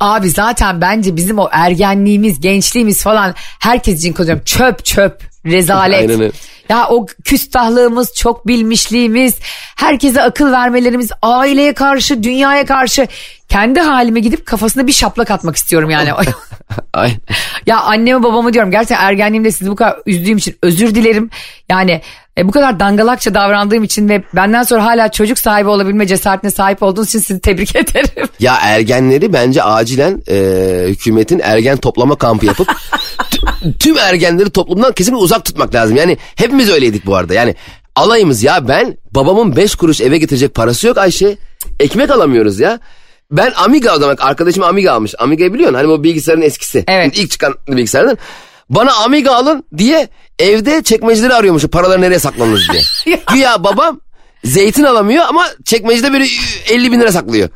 Abi 0.00 0.30
zaten 0.30 0.80
bence 0.80 1.16
bizim 1.16 1.38
o 1.38 1.48
ergenliğimiz, 1.52 2.40
gençliğimiz 2.40 3.02
falan 3.02 3.34
herkes 3.60 3.98
için 3.98 4.12
konuşuyorum. 4.12 4.44
Çöp 4.44 4.84
çöp, 4.84 5.22
rezalet. 5.46 6.00
Aynen 6.00 6.20
öyle. 6.20 6.32
Ya 6.68 6.88
o 6.88 7.06
küstahlığımız, 7.06 8.14
çok 8.14 8.46
bilmişliğimiz, 8.46 9.34
herkese 9.76 10.22
akıl 10.22 10.52
vermelerimiz, 10.52 11.10
aileye 11.22 11.72
karşı, 11.74 12.22
dünyaya 12.22 12.66
karşı 12.66 13.06
kendi 13.48 13.80
halime 13.80 14.20
gidip 14.20 14.46
kafasına 14.46 14.86
bir 14.86 14.92
şaplak 14.92 15.30
atmak 15.30 15.56
istiyorum 15.56 15.90
yani. 15.90 16.12
Ay. 16.92 17.16
ya 17.66 17.80
anneme 17.80 18.22
babamı 18.22 18.52
diyorum 18.52 18.70
gerçekten 18.70 19.04
ergenliğimde 19.04 19.52
sizi 19.52 19.70
bu 19.70 19.76
kadar 19.76 19.96
üzdüğüm 20.06 20.38
için 20.38 20.56
özür 20.62 20.94
dilerim. 20.94 21.30
Yani 21.68 22.02
e, 22.38 22.48
bu 22.48 22.52
kadar 22.52 22.80
dangalakça 22.80 23.34
davrandığım 23.34 23.84
için 23.84 24.08
ve 24.08 24.22
benden 24.34 24.62
sonra 24.62 24.84
hala 24.84 25.10
çocuk 25.10 25.38
sahibi 25.38 25.68
olabilme 25.68 26.06
cesaretine 26.06 26.50
sahip 26.50 26.82
olduğunuz 26.82 27.08
için 27.08 27.18
sizi 27.18 27.40
tebrik 27.40 27.76
ederim. 27.76 28.28
Ya 28.40 28.58
ergenleri 28.62 29.32
bence 29.32 29.62
acilen 29.62 30.22
e, 30.28 30.36
hükümetin 30.88 31.40
ergen 31.42 31.76
toplama 31.76 32.16
kampı 32.16 32.46
yapıp 32.46 32.68
tüm 33.78 33.98
ergenleri 33.98 34.50
toplumdan 34.50 34.92
kesinlikle 34.92 35.22
uzak 35.22 35.44
tutmak 35.44 35.74
lazım. 35.74 35.96
Yani 35.96 36.18
hepimiz 36.36 36.70
öyleydik 36.70 37.06
bu 37.06 37.16
arada. 37.16 37.34
Yani 37.34 37.54
alayımız 37.96 38.42
ya 38.42 38.68
ben 38.68 38.96
babamın 39.14 39.56
5 39.56 39.74
kuruş 39.74 40.00
eve 40.00 40.18
getirecek 40.18 40.54
parası 40.54 40.86
yok 40.86 40.98
Ayşe. 40.98 41.36
Ekmek 41.80 42.10
alamıyoruz 42.10 42.60
ya. 42.60 42.80
Ben 43.30 43.52
Amiga 43.56 43.96
ödemek 43.96 44.24
arkadaşım 44.24 44.62
Amiga 44.62 44.92
almış. 44.92 45.14
Amiga'yı 45.18 45.54
biliyorsun 45.54 45.74
hani 45.74 45.88
bu 45.88 46.04
bilgisayarın 46.04 46.42
eskisi. 46.42 46.84
Evet. 46.88 47.18
İlk 47.18 47.30
çıkan 47.30 47.54
bilgisayardan. 47.68 48.18
Bana 48.70 48.92
Amiga 48.92 49.32
alın 49.34 49.64
diye 49.78 50.08
evde 50.38 50.82
çekmeceleri 50.82 51.34
arıyormuş 51.34 51.64
paraları 51.64 52.00
nereye 52.00 52.18
saklanırız 52.18 52.68
diye. 52.72 52.82
Güya 53.32 53.64
babam 53.64 54.00
zeytin 54.44 54.84
alamıyor 54.84 55.24
ama 55.28 55.44
çekmecede 55.64 56.12
böyle 56.12 56.26
50 56.70 56.92
bin 56.92 57.00
lira 57.00 57.12
saklıyor. 57.12 57.48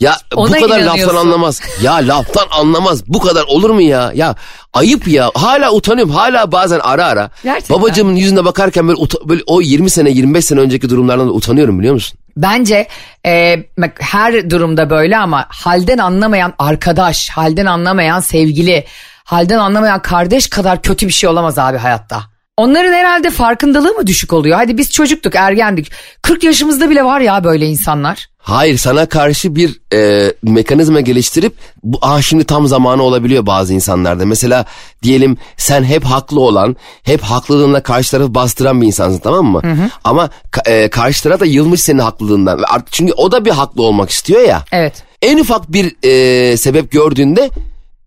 Ya 0.00 0.16
Ona 0.34 0.56
bu 0.56 0.60
kadar 0.60 0.80
laftan 0.80 1.16
anlamaz. 1.16 1.60
Ya 1.82 1.94
laftan 1.94 2.46
anlamaz. 2.50 3.06
Bu 3.06 3.20
kadar 3.20 3.44
olur 3.44 3.70
mu 3.70 3.82
ya? 3.82 4.12
Ya 4.14 4.34
ayıp 4.72 5.08
ya. 5.08 5.30
Hala 5.34 5.72
utanıyorum. 5.72 6.14
Hala 6.14 6.52
bazen 6.52 6.78
ara 6.78 7.06
ara. 7.06 7.30
Gerçekten. 7.44 7.78
Babacığımın 7.78 8.16
yüzüne 8.16 8.44
bakarken 8.44 8.88
böyle, 8.88 9.00
böyle 9.24 9.42
o 9.46 9.60
20 9.60 9.90
sene 9.90 10.10
25 10.10 10.44
sene 10.44 10.60
önceki 10.60 10.90
durumlardan 10.90 11.28
da 11.28 11.32
utanıyorum 11.32 11.78
biliyor 11.78 11.94
musun? 11.94 12.18
Bence 12.36 12.88
e, 13.26 13.56
her 14.00 14.50
durumda 14.50 14.90
böyle 14.90 15.16
ama 15.16 15.46
halden 15.48 15.98
anlamayan 15.98 16.54
arkadaş, 16.58 17.28
halden 17.28 17.66
anlamayan 17.66 18.20
sevgili, 18.20 18.84
halden 19.26 19.58
anlamayan 19.58 20.02
kardeş 20.02 20.46
kadar 20.48 20.82
kötü 20.82 21.06
bir 21.06 21.12
şey 21.12 21.30
olamaz 21.30 21.58
abi 21.58 21.78
hayatta. 21.78 22.22
Onların 22.56 22.92
herhalde 22.92 23.30
farkındalığı 23.30 23.92
mı 23.92 24.06
düşük 24.06 24.32
oluyor? 24.32 24.56
Hadi 24.56 24.78
biz 24.78 24.90
çocuktuk, 24.92 25.34
ergendik. 25.34 25.92
40 26.22 26.44
yaşımızda 26.44 26.90
bile 26.90 27.04
var 27.04 27.20
ya 27.20 27.44
böyle 27.44 27.66
insanlar. 27.66 28.26
Hayır 28.38 28.78
sana 28.78 29.06
karşı 29.06 29.56
bir 29.56 29.80
e, 29.94 30.32
mekanizma 30.42 31.00
geliştirip 31.00 31.54
bu 31.82 31.98
ah 32.02 32.22
şimdi 32.22 32.44
tam 32.44 32.66
zamanı 32.66 33.02
olabiliyor 33.02 33.46
bazı 33.46 33.74
insanlarda. 33.74 34.26
Mesela 34.26 34.64
diyelim 35.02 35.36
sen 35.56 35.84
hep 35.84 36.04
haklı 36.04 36.40
olan, 36.40 36.76
hep 37.02 37.20
haklılığınla 37.22 37.82
karşı 37.82 38.10
tarafı 38.10 38.34
bastıran 38.34 38.80
bir 38.82 38.86
insansın 38.86 39.18
tamam 39.20 39.44
mı? 39.46 39.62
Ama 40.04 40.30
ka- 40.52 40.70
e, 40.70 40.90
karşı 40.90 41.22
taraf 41.22 41.40
da 41.40 41.46
yılmış 41.46 41.80
senin 41.82 41.98
haklılığından. 41.98 42.60
Çünkü 42.90 43.12
o 43.12 43.32
da 43.32 43.44
bir 43.44 43.50
haklı 43.50 43.82
olmak 43.82 44.10
istiyor 44.10 44.40
ya. 44.40 44.64
Evet. 44.72 45.02
En 45.22 45.38
ufak 45.38 45.72
bir 45.72 45.96
e, 46.02 46.56
sebep 46.56 46.90
gördüğünde 46.92 47.50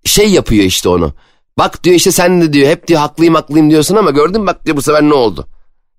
şey 0.05 0.29
yapıyor 0.29 0.63
işte 0.63 0.89
onu. 0.89 1.13
Bak 1.57 1.83
diyor 1.83 1.95
işte 1.95 2.11
sen 2.11 2.41
de 2.41 2.53
diyor 2.53 2.69
hep 2.69 2.87
diyor 2.87 2.99
haklıyım 2.99 3.35
haklıyım 3.35 3.69
diyorsun 3.69 3.95
ama 3.95 4.11
gördün 4.11 4.47
bak 4.47 4.65
diyor 4.65 4.77
bu 4.77 4.81
sefer 4.81 5.01
ne 5.01 5.13
oldu? 5.13 5.47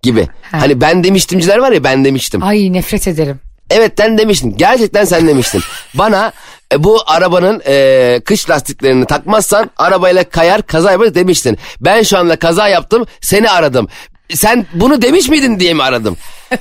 Gibi. 0.02 0.28
Hani 0.42 0.80
ben 0.80 1.04
demiştimciler 1.04 1.58
var 1.58 1.72
ya 1.72 1.84
ben 1.84 2.04
demiştim. 2.04 2.42
Ay 2.42 2.72
nefret 2.72 3.08
ederim. 3.08 3.40
Evet 3.70 3.92
sen 3.98 4.18
demiştin. 4.18 4.56
Gerçekten 4.56 5.04
sen 5.04 5.28
demiştin. 5.28 5.62
Bana 5.94 6.32
e, 6.72 6.84
bu 6.84 7.02
arabanın 7.06 7.62
e, 7.66 8.20
kış 8.24 8.50
lastiklerini 8.50 9.06
takmazsan 9.06 9.70
arabayla 9.76 10.24
kayar 10.24 10.62
kaza 10.62 10.92
yaparız 10.92 11.14
demiştin. 11.14 11.58
Ben 11.80 12.02
şu 12.02 12.18
anda 12.18 12.36
kaza 12.36 12.68
yaptım 12.68 13.06
seni 13.20 13.50
aradım. 13.50 13.88
Sen 14.34 14.66
bunu 14.72 15.02
demiş 15.02 15.28
miydin 15.28 15.60
diye 15.60 15.74
mi 15.74 15.82
aradım? 15.82 16.16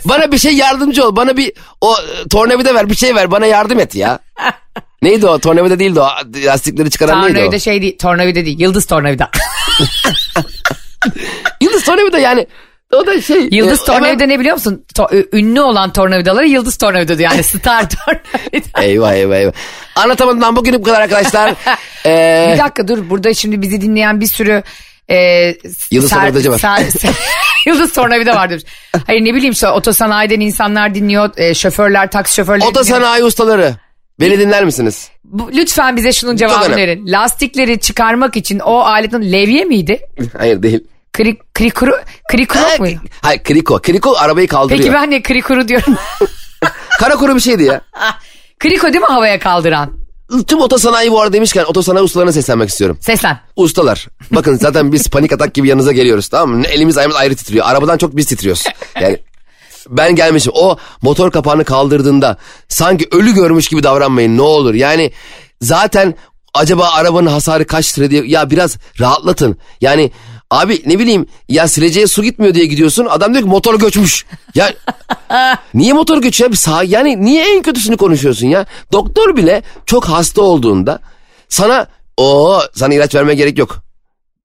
Bana 0.06 0.32
bir 0.32 0.38
şey 0.38 0.54
yardımcı 0.54 1.06
ol. 1.06 1.16
Bana 1.16 1.38
bir 1.38 1.54
o 1.82 1.94
e, 1.94 2.28
tornavida 2.28 2.76
ver 2.76 2.90
bir 2.90 2.96
şey 2.96 3.16
ver 3.16 3.32
bana 3.32 3.46
yardım 3.46 3.80
et 3.80 3.96
ya. 3.96 4.20
Neydi 5.02 5.28
o 5.28 5.40
tornavida 5.40 5.80
değildi 5.80 6.00
o 6.00 6.08
lastikleri 6.46 6.90
çıkaran 6.90 7.22
neydi 7.22 7.32
o? 7.32 7.34
Tornavida 7.36 7.60
şey 7.60 7.82
değil, 7.82 7.98
tornavida 7.98 8.46
değil, 8.46 8.60
yıldız 8.60 8.86
tornavida. 8.86 9.30
Yıldız 11.62 11.84
tornavida 11.84 12.20
yani 12.20 12.48
o 12.94 13.08
da 13.08 13.22
şey. 13.22 13.48
Yıldız 13.52 13.82
e, 13.82 13.86
tornavida 13.86 14.26
ne 14.26 14.40
biliyor 14.40 14.56
musun? 14.56 14.86
To- 14.96 15.28
ünlü 15.34 15.62
olan 15.62 15.94
tornavidaları 15.94 16.48
yıldız 16.48 16.78
tornavida 16.78 17.18
diyor. 17.18 17.32
Yani 17.32 17.44
star 17.44 17.90
tornavida. 18.06 18.82
Eyvah 18.82 19.14
eyvah 19.14 19.36
eyvah. 19.36 19.52
Anlatamadım 19.96 20.56
bugün 20.56 20.74
bu 20.74 20.84
kadar 20.84 21.02
arkadaşlar. 21.02 21.54
Ee, 22.06 22.52
Bir 22.54 22.60
dakika 22.64 22.88
dur 22.88 23.10
burada 23.10 23.34
şimdi 23.34 23.62
bizi 23.62 23.82
dinleyen 23.82 24.22
bir 24.22 24.28
sürü 24.28 24.64
e, 25.10 25.16
Yıldız 25.92 26.10
tornavidacı 26.12 26.52
var. 26.52 26.58
ser- 26.60 27.14
Yıldız 27.66 27.94
tornavida 27.94 28.36
var 28.36 28.50
demiş. 28.50 28.64
Hayır 29.08 29.22
ne 29.26 29.34
bileyim 29.36 29.52
işte 29.52 29.68
otosanayiden 29.70 30.40
insanlar 30.40 30.96
dinliyor. 30.96 31.30
e, 31.38 31.54
şoförler, 31.54 32.12
taksi 32.12 32.34
şoförleri 32.36 32.62
dinliyor. 32.62 32.72
Otosanayi 32.72 33.24
ustaları. 33.24 33.76
Beni 34.20 34.40
dinler 34.40 34.66
misiniz? 34.66 35.10
Bu- 35.24 35.52
Lütfen 35.54 35.96
bize 35.96 36.14
şunun 36.14 36.36
cevabını 36.36 36.76
verin. 36.76 37.08
Lastikleri 37.08 37.80
çıkarmak 37.80 38.38
için 38.38 38.60
o 38.60 38.80
aletin 38.80 39.32
levye 39.32 39.66
miydi? 39.66 40.00
Hayır 40.38 40.64
değil. 40.64 40.84
Kri, 41.14 41.38
krikuru, 41.54 41.98
krikuru 42.32 42.60
Ha, 42.64 42.70
muydu? 42.80 43.00
Hayır 43.22 43.44
kriko. 43.44 43.82
Kriko 43.82 44.16
arabayı 44.18 44.48
kaldırıyor. 44.48 44.80
Peki 44.80 44.94
ben 44.94 45.12
de 45.12 45.22
krikuru 45.22 45.68
diyorum. 45.68 45.96
Kara 47.00 47.16
kuru 47.16 47.36
bir 47.36 47.40
şeydi 47.40 47.64
ya. 47.64 47.82
Kriko 48.60 48.88
değil 48.88 49.00
mi 49.02 49.06
havaya 49.08 49.40
kaldıran? 49.40 49.99
Tüm 50.48 50.62
otosanayi 50.62 51.12
bu 51.12 51.22
arada 51.22 51.34
demişken 51.34 51.64
otosanayi 51.64 52.04
ustalarına 52.04 52.32
seslenmek 52.32 52.70
istiyorum. 52.70 52.98
Seslen. 53.02 53.40
Ustalar. 53.56 54.08
Bakın 54.32 54.58
zaten 54.58 54.92
biz 54.92 55.08
panik 55.10 55.34
atak 55.34 55.54
gibi 55.54 55.68
yanınıza 55.68 55.92
geliyoruz 55.92 56.28
tamam 56.28 56.58
mı? 56.58 56.66
Elimiz 56.68 56.98
ayağımız 56.98 57.18
ayrı 57.18 57.36
titriyor. 57.36 57.66
Arabadan 57.66 57.98
çok 57.98 58.16
biz 58.16 58.26
titriyoruz. 58.26 58.64
Yani 59.02 59.18
ben 59.90 60.16
gelmişim. 60.16 60.52
O 60.56 60.78
motor 61.02 61.32
kapağını 61.32 61.64
kaldırdığında 61.64 62.38
sanki 62.68 63.08
ölü 63.12 63.34
görmüş 63.34 63.68
gibi 63.68 63.84
davranmayın 63.84 64.38
ne 64.38 64.42
olur. 64.42 64.74
Yani 64.74 65.12
zaten 65.62 66.16
acaba 66.54 66.90
arabanın 66.90 67.28
hasarı 67.28 67.68
kaç 67.68 68.00
lira 68.00 68.10
diye 68.12 68.24
ya 68.26 68.50
biraz 68.50 68.78
rahatlatın. 69.00 69.58
Yani 69.82 70.12
abi 70.52 70.82
ne 70.86 71.00
bileyim 71.00 71.26
ya 71.50 71.68
sileceğe 71.68 72.08
su 72.08 72.24
gitmiyor 72.24 72.54
diye 72.54 72.66
gidiyorsun. 72.66 73.06
Adam 73.06 73.34
diyor 73.34 73.44
ki 73.44 73.50
motor 73.50 73.80
göçmüş. 73.80 74.26
Ya 74.56 74.74
Niye 75.74 75.94
motor 75.94 76.22
göçüyor? 76.22 76.54
Sağ, 76.54 76.84
yani 76.84 77.26
niye 77.26 77.56
en 77.56 77.62
kötüsünü 77.62 77.98
konuşuyorsun 77.98 78.48
ya? 78.48 78.66
Doktor 78.92 79.36
bile 79.36 79.64
çok 79.86 80.06
hasta 80.06 80.42
olduğunda 80.42 81.00
sana 81.50 81.88
o 82.18 82.60
sana 82.74 82.94
ilaç 82.94 83.16
vermeye 83.16 83.36
gerek 83.36 83.58
yok. 83.58 83.78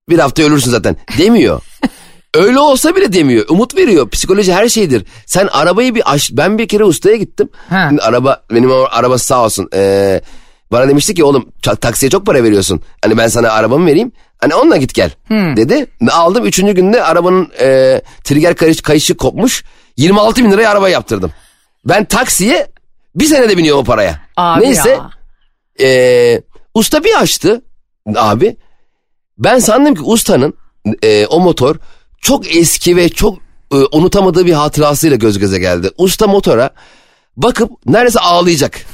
Bir 0.08 0.18
hafta 0.18 0.42
ölürsün 0.42 0.70
zaten 0.70 0.96
demiyor. 1.18 1.60
Öyle 2.34 2.58
olsa 2.58 2.96
bile 2.96 3.12
demiyor. 3.12 3.44
Umut 3.48 3.76
veriyor. 3.76 4.10
Psikoloji 4.10 4.52
her 4.54 4.68
şeydir. 4.68 5.04
Sen 5.26 5.46
arabayı 5.46 5.94
bir 5.94 6.12
aş... 6.12 6.30
Ben 6.32 6.58
bir 6.58 6.68
kere 6.68 6.84
ustaya 6.84 7.16
gittim. 7.16 7.48
Ha. 7.68 7.90
Araba 8.00 8.42
benim 8.50 8.70
o 8.70 8.86
araba 8.90 9.18
sağ 9.18 9.44
olsun. 9.44 9.68
Ee, 9.74 10.20
bana 10.72 10.88
demişti 10.88 11.14
ki 11.14 11.24
oğlum 11.24 11.52
taksiye 11.62 12.10
çok 12.10 12.26
para 12.26 12.42
veriyorsun. 12.44 12.80
Hani 13.02 13.18
ben 13.18 13.28
sana 13.28 13.50
arabamı 13.50 13.86
vereyim. 13.86 14.12
Hani 14.38 14.54
onunla 14.54 14.76
git 14.76 14.94
gel 14.94 15.10
dedi. 15.56 15.86
Aldım 16.10 16.44
üçüncü 16.46 16.72
günde 16.72 17.02
arabanın 17.02 17.50
e, 17.60 18.00
trigger 18.24 18.54
kayış, 18.56 18.80
kayışı 18.82 19.16
kopmuş. 19.16 19.64
26 19.96 20.44
bin 20.44 20.50
liraya 20.50 20.70
araba 20.70 20.88
yaptırdım. 20.88 21.32
Ben 21.84 22.04
taksiye 22.04 22.66
bir 23.14 23.24
senede 23.24 23.58
biniyorum 23.58 23.80
o 23.80 23.84
paraya. 23.84 24.20
Abi 24.36 24.64
Neyse 24.64 24.90
ya. 24.90 25.10
e, 25.88 26.42
usta 26.74 27.04
bir 27.04 27.20
açtı 27.20 27.62
abi. 28.16 28.56
Ben 29.38 29.58
sandım 29.58 29.94
ki 29.94 30.00
ustanın 30.02 30.54
e, 31.02 31.26
o 31.26 31.40
motor 31.40 31.76
çok 32.20 32.56
eski 32.56 32.96
ve 32.96 33.08
çok 33.08 33.38
e, 33.72 33.76
unutamadığı 33.92 34.46
bir 34.46 34.52
hatırasıyla 34.52 35.16
göz 35.16 35.38
göze 35.38 35.58
geldi. 35.58 35.90
Usta 35.98 36.26
motora 36.26 36.70
bakıp 37.36 37.70
neredeyse 37.86 38.20
ağlayacak. 38.20 38.86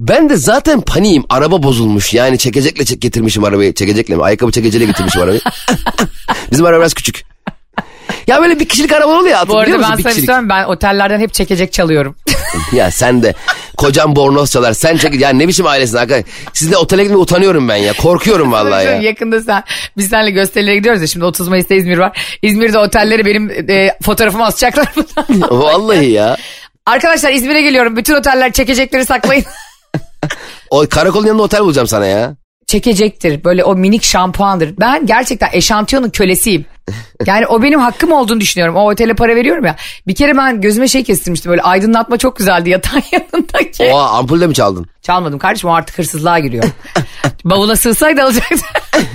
Ben 0.00 0.28
de 0.30 0.36
zaten 0.36 0.80
paniğim. 0.80 1.24
Araba 1.28 1.62
bozulmuş. 1.62 2.14
Yani 2.14 2.38
çekecekle 2.38 2.84
çek 2.84 3.00
getirmişim 3.00 3.44
arabayı. 3.44 3.74
Çekecekle 3.74 4.16
mi? 4.16 4.22
Ayakkabı 4.22 4.52
çekeceğiyle 4.52 4.90
getirmişim 4.92 5.22
arabayı. 5.22 5.40
Bizim 6.52 6.64
araba 6.66 6.80
biraz 6.80 6.94
küçük. 6.94 7.24
Ya 8.26 8.40
böyle 8.42 8.60
bir 8.60 8.68
kişilik 8.68 8.92
araba 8.92 9.12
oluyor 9.12 9.36
ya. 9.38 9.48
Bu 9.48 9.58
arada 9.58 9.78
ben 9.78 9.82
sana 9.82 9.96
kişilik. 9.96 10.14
söyleyeyim 10.14 10.48
ben 10.48 10.64
otellerden 10.64 11.20
hep 11.20 11.34
çekecek 11.34 11.72
çalıyorum. 11.72 12.16
Ya 12.72 12.90
sen 12.90 13.22
de 13.22 13.34
kocam 13.76 14.16
bornoz 14.16 14.50
çalar. 14.50 14.72
Sen 14.72 14.96
çek. 14.96 15.20
Ya 15.20 15.28
ne 15.28 15.48
biçim 15.48 15.66
ailesin 15.66 15.96
arkadaş. 15.96 16.24
Sizle 16.52 16.76
otele 16.76 17.02
gitmeye 17.02 17.18
utanıyorum 17.18 17.68
ben 17.68 17.76
ya. 17.76 17.92
Korkuyorum 17.92 18.52
vallahi 18.52 18.86
ya. 18.86 18.92
Yakında 18.92 19.40
sen 19.40 19.62
biz 19.96 20.08
seninle 20.08 20.30
gösterilere 20.30 20.76
gidiyoruz 20.76 21.00
ya 21.00 21.06
şimdi 21.06 21.24
30 21.24 21.48
Mayıs'ta 21.48 21.74
İzmir 21.74 21.98
var. 21.98 22.18
İzmir'de 22.42 22.78
otelleri 22.78 23.26
benim 23.26 23.50
e, 23.70 23.96
fotoğrafımı 24.02 24.44
asacaklar. 24.44 24.88
Vallahi 25.50 26.10
ya. 26.10 26.36
Arkadaşlar 26.86 27.32
İzmir'e 27.32 27.62
geliyorum. 27.62 27.96
Bütün 27.96 28.14
oteller 28.14 28.52
çekecekleri 28.52 29.06
saklayın. 29.06 29.44
O 30.70 30.84
karakolun 30.90 31.26
yanında 31.26 31.42
otel 31.42 31.60
bulacağım 31.60 31.88
sana 31.88 32.06
ya. 32.06 32.36
Çekecektir. 32.66 33.44
Böyle 33.44 33.64
o 33.64 33.74
minik 33.74 34.02
şampuandır. 34.02 34.74
Ben 34.80 35.06
gerçekten 35.06 35.48
eşantiyonun 35.52 36.10
kölesiyim. 36.10 36.64
Yani 37.26 37.46
o 37.46 37.62
benim 37.62 37.80
hakkım 37.80 38.12
olduğunu 38.12 38.40
düşünüyorum. 38.40 38.76
O 38.76 38.90
otele 38.90 39.14
para 39.14 39.36
veriyorum 39.36 39.64
ya. 39.64 39.76
Bir 40.06 40.14
kere 40.14 40.36
ben 40.36 40.60
gözüme 40.60 40.88
şey 40.88 41.04
kestirmiştim. 41.04 41.50
Böyle 41.50 41.62
aydınlatma 41.62 42.16
çok 42.16 42.36
güzeldi 42.36 42.70
yatağın 42.70 43.02
yanındaki. 43.12 43.84
Oha 43.92 44.08
ampul 44.10 44.40
de 44.40 44.46
mi 44.46 44.54
çaldın? 44.54 44.86
Çalmadım 45.02 45.38
kardeşim 45.38 45.70
o 45.70 45.72
artık 45.72 45.98
hırsızlığa 45.98 46.38
giriyor. 46.38 46.64
Bavula 47.44 47.76
sığsaydı 47.76 48.22
alacaktı. 48.22 48.56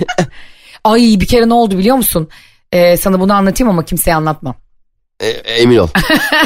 Ay 0.84 1.00
bir 1.20 1.26
kere 1.26 1.48
ne 1.48 1.54
oldu 1.54 1.78
biliyor 1.78 1.96
musun? 1.96 2.28
Ee, 2.72 2.96
sana 2.96 3.20
bunu 3.20 3.32
anlatayım 3.32 3.70
ama 3.70 3.84
kimseye 3.84 4.14
anlatmam. 4.14 4.54
E, 5.20 5.28
emin 5.28 5.76
ol. 5.76 5.88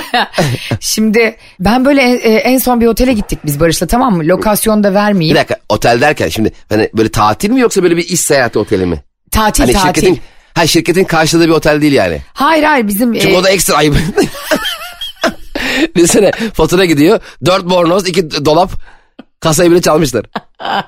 Şimdi 0.80 1.36
ben 1.60 1.84
böyle 1.84 2.02
en, 2.02 2.52
en 2.52 2.58
son 2.58 2.80
bir 2.80 2.86
otele 2.86 3.12
gittik 3.12 3.38
biz 3.44 3.60
Barış'la 3.60 3.86
tamam 3.86 4.16
mı? 4.16 4.22
Lokasyonda 4.24 4.90
Bir 4.90 4.94
vermeyeyim. 4.94 5.36
dakika 5.36 5.56
otel 5.68 6.00
derken 6.00 6.28
şimdi 6.28 6.52
hani 6.68 6.90
böyle 6.94 7.08
tatil 7.08 7.50
mi 7.50 7.60
yoksa 7.60 7.82
böyle 7.82 7.96
bir 7.96 8.08
iş 8.08 8.20
seyahati 8.20 8.58
oteli 8.58 8.86
mi? 8.86 9.02
Tatil 9.30 9.62
Hani 9.62 9.72
tatil. 9.72 9.86
şirketin 9.86 10.20
ha 10.54 10.66
şirketin 10.66 11.04
karşıladığı 11.04 11.46
bir 11.46 11.52
otel 11.52 11.82
değil 11.82 11.92
yani. 11.92 12.20
Hayır 12.32 12.62
hayır 12.64 12.88
bizim 12.88 13.12
Çünkü 13.14 13.34
e, 13.34 13.38
o 13.38 13.44
da 13.44 13.50
ekstra 13.50 13.76
ayıp. 13.76 13.96
bir 15.96 16.06
sene 16.06 16.30
fatura 16.54 16.84
gidiyor. 16.84 17.20
Dört 17.44 17.64
bornoz, 17.64 18.08
iki 18.08 18.44
dolap. 18.44 18.70
Kasayı 19.40 19.70
bile 19.70 19.82
çalmışlar. 19.82 20.26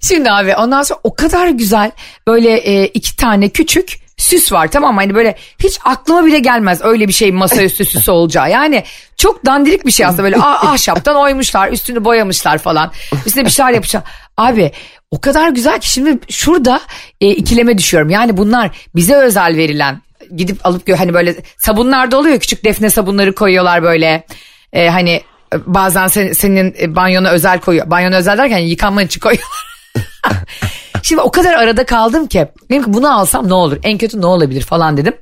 Şimdi 0.00 0.30
abi 0.30 0.56
ondan 0.56 0.82
sonra 0.82 1.00
o 1.04 1.14
kadar 1.14 1.48
güzel 1.48 1.90
böyle 2.26 2.56
e, 2.56 2.86
iki 2.86 3.16
tane 3.16 3.48
küçük 3.48 4.05
süs 4.16 4.52
var 4.52 4.68
tamam 4.70 4.94
mı? 4.94 5.00
Hani 5.00 5.14
böyle 5.14 5.36
hiç 5.58 5.78
aklıma 5.84 6.26
bile 6.26 6.38
gelmez 6.38 6.80
öyle 6.82 7.08
bir 7.08 7.12
şey 7.12 7.32
masaüstü 7.32 7.84
süsü 7.84 8.10
olacağı. 8.10 8.50
Yani 8.50 8.84
çok 9.16 9.46
dandirik 9.46 9.86
bir 9.86 9.90
şey 9.90 10.06
aslında 10.06 10.22
böyle 10.22 10.36
ah, 10.40 10.64
ahşaptan 10.64 11.16
oymuşlar 11.16 11.72
üstünü 11.72 12.04
boyamışlar 12.04 12.58
falan. 12.58 12.92
Üstüne 13.26 13.44
bir 13.44 13.50
şeyler 13.50 13.70
yapmışlar. 13.70 14.02
Abi 14.36 14.72
o 15.10 15.20
kadar 15.20 15.48
güzel 15.48 15.80
ki 15.80 15.90
şimdi 15.90 16.18
şurada 16.30 16.80
e, 17.20 17.28
ikileme 17.30 17.78
düşüyorum. 17.78 18.10
Yani 18.10 18.36
bunlar 18.36 18.70
bize 18.94 19.16
özel 19.16 19.56
verilen 19.56 20.02
gidip 20.36 20.66
alıp 20.66 20.98
hani 20.98 21.14
böyle 21.14 21.34
sabunlarda 21.58 22.18
oluyor 22.18 22.40
küçük 22.40 22.64
defne 22.64 22.90
sabunları 22.90 23.34
koyuyorlar 23.34 23.82
böyle. 23.82 24.26
E, 24.72 24.88
hani 24.88 25.10
e, 25.54 25.56
bazen 25.66 26.08
sen- 26.08 26.32
senin 26.32 26.74
e, 26.80 26.96
banyona 26.96 27.30
özel 27.30 27.60
koyuyor. 27.60 27.90
Banyona 27.90 28.16
özel 28.16 28.38
derken 28.38 28.58
yıkanman 28.58 29.06
için 29.06 29.20
koyuyorlar. 29.20 29.66
Şimdi 31.06 31.22
o 31.22 31.30
kadar 31.30 31.54
arada 31.54 31.86
kaldım 31.86 32.26
ki. 32.26 32.48
Dedim 32.70 32.84
ki 32.84 32.92
bunu 32.92 33.18
alsam 33.18 33.48
ne 33.48 33.54
olur? 33.54 33.78
En 33.82 33.98
kötü 33.98 34.20
ne 34.20 34.26
olabilir 34.26 34.62
falan 34.62 34.96
dedim. 34.96 35.16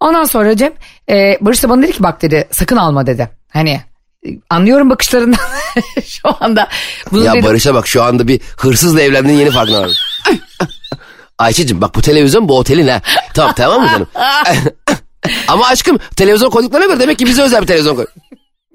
Ondan 0.00 0.24
sonra 0.24 0.56
Cem 0.56 0.72
e, 1.10 1.38
Barış 1.40 1.62
da 1.62 1.68
bana 1.68 1.82
dedi 1.82 1.92
ki 1.92 2.02
bak 2.02 2.22
dedi 2.22 2.48
sakın 2.50 2.76
alma 2.76 3.06
dedi. 3.06 3.30
Hani 3.52 3.80
e, 4.26 4.28
anlıyorum 4.50 4.90
bakışlarından 4.90 5.38
şu 6.04 6.28
anda. 6.40 6.68
Bunu 7.12 7.24
Ya 7.24 7.32
dedim, 7.32 7.44
Barış'a 7.44 7.74
bak 7.74 7.86
şu 7.86 8.02
anda 8.02 8.28
bir 8.28 8.40
hırsızla 8.56 9.00
evlendiğin 9.00 9.38
yeni 9.38 9.50
farkına 9.50 9.80
var. 9.80 9.90
Ayşe'cim 11.38 11.80
bak 11.80 11.94
bu 11.94 12.02
televizyon 12.02 12.48
bu 12.48 12.58
otelin 12.58 12.88
ha. 12.88 13.00
Tamam 13.34 13.54
tamam 13.56 13.82
mı 13.82 13.88
canım? 13.88 14.08
Ama 15.48 15.66
aşkım 15.66 15.98
televizyon 16.16 16.50
koyduklarına 16.50 16.86
göre 16.86 17.00
demek 17.00 17.18
ki 17.18 17.26
bize 17.26 17.42
özel 17.42 17.62
bir 17.62 17.66
televizyon 17.66 17.96
koy. 17.96 18.06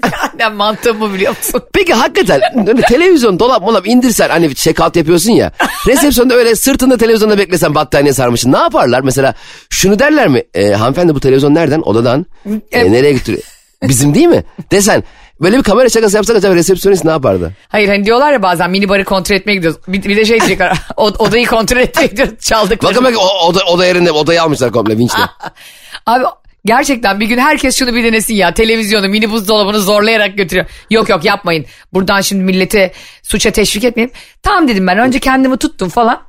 Aynen 0.04 0.54
mantığım 0.54 1.00
bu 1.02 1.14
biliyor 1.14 1.38
musun? 1.38 1.62
Peki 1.74 1.94
hakikaten 1.94 2.42
öyle 2.68 2.82
televizyon 2.82 3.40
dolap 3.40 3.62
molap 3.62 3.88
indirsen 3.88 4.30
hani 4.30 4.46
out 4.84 4.96
yapıyorsun 4.96 5.32
ya. 5.32 5.52
Resepsiyonda 5.88 6.34
öyle 6.34 6.56
sırtında 6.56 6.98
televizyonda 6.98 7.38
beklesen 7.38 7.76
battaniye 7.76 8.14
sarmışsın. 8.14 8.52
Ne 8.54 8.58
yaparlar? 8.58 9.02
Mesela 9.02 9.34
şunu 9.70 10.00
derler 10.00 10.28
mi? 10.28 10.44
E, 10.54 10.72
hanımefendi 10.72 11.16
bu 11.16 11.20
televizyon 11.20 11.56
nereden? 11.56 11.82
Odadan. 11.82 12.26
E, 12.72 12.92
nereye 12.92 13.14
götürüyor? 13.14 13.44
Bizim 13.84 14.16
değil 14.16 14.28
mi? 14.28 14.44
Desen 14.72 15.04
böyle 15.42 15.58
bir 15.58 15.64
kamera 15.64 15.90
şakası 15.90 16.16
yapsak 16.16 16.36
acaba 16.36 16.56
resepsiyonist 16.56 17.06
ne 17.06 17.12
yapardı? 17.12 17.52
Hayır 17.70 17.88
hani 17.90 18.06
diyorlar 18.06 18.34
ya 18.34 18.44
bazen 18.44 18.70
mini 18.72 18.90
barı 18.90 19.04
kontrol 19.04 19.36
etmeye 19.36 19.56
gidiyoruz. 19.56 19.80
Bir, 19.88 20.04
bir 20.04 20.18
de 20.18 20.26
şey 20.26 20.40
diyecekler 20.40 20.78
"O- 20.98 21.08
odayı 21.08 21.46
kontrol 21.46 21.78
etmeye 21.78 22.08
gidiyoruz 22.08 22.34
çaldıkları. 22.40 22.92
Bakın 22.96 23.04
bak 23.06 23.14
o, 23.18 23.48
oda, 23.48 23.64
oda 23.66 23.86
yerinde 23.86 24.12
odayı 24.12 24.44
almışlar 24.44 24.72
komple 24.72 24.98
vinçle. 24.98 25.20
Abi 26.06 26.26
gerçekten 26.66 27.20
bir 27.20 27.26
gün 27.26 27.38
herkes 27.38 27.80
şunu 27.80 27.96
bir 27.96 28.04
denesin 28.04 28.36
ya. 28.36 28.54
Televizyonu, 28.54 29.10
mini 29.10 29.32
buzdolabını 29.32 29.80
zorlayarak 29.80 30.38
götürüyor. 30.38 30.66
Yok 30.90 31.10
yok 31.10 31.26
yapmayın. 31.26 31.66
Buradan 31.94 32.22
şimdi 32.22 32.44
milleti 32.44 32.92
suça 33.24 33.52
teşvik 33.52 33.84
etmeyeyim. 33.84 34.14
Tamam 34.44 34.68
dedim 34.68 34.88
ben. 34.88 34.98
Önce 34.98 35.20
kendimi 35.20 35.58
tuttum 35.58 35.90
falan. 35.90 36.22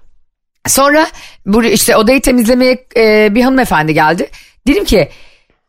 Sonra 0.67 1.07
bu 1.47 1.65
işte 1.65 1.97
odayı 1.97 2.21
temizlemeye 2.21 2.87
e, 2.97 3.35
bir 3.35 3.43
hanımefendi 3.43 3.95
geldi. 3.95 4.31
Dedim 4.67 4.85
ki 4.85 5.09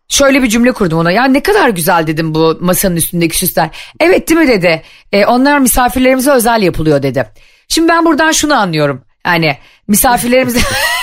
şöyle 0.10 0.44
bir 0.44 0.48
cümle 0.48 0.72
kurdum 0.72 1.00
ona. 1.00 1.12
Ya 1.12 1.26
ne 1.26 1.44
kadar 1.44 1.70
güzel 1.70 2.08
dedim 2.08 2.36
bu 2.36 2.58
masanın 2.62 2.96
üstündeki 2.96 3.38
süsler. 3.38 3.70
Evet 4.00 4.30
değil 4.30 4.40
mi 4.40 4.48
dedi. 4.48 4.82
E, 5.12 5.26
onlar 5.26 5.60
misafirlerimize 5.60 6.32
özel 6.32 6.62
yapılıyor 6.62 7.04
dedi. 7.04 7.28
Şimdi 7.68 7.88
ben 7.88 8.06
buradan 8.06 8.32
şunu 8.32 8.54
anlıyorum. 8.54 9.04
Yani 9.26 9.58
misafirlerimize... 9.88 10.60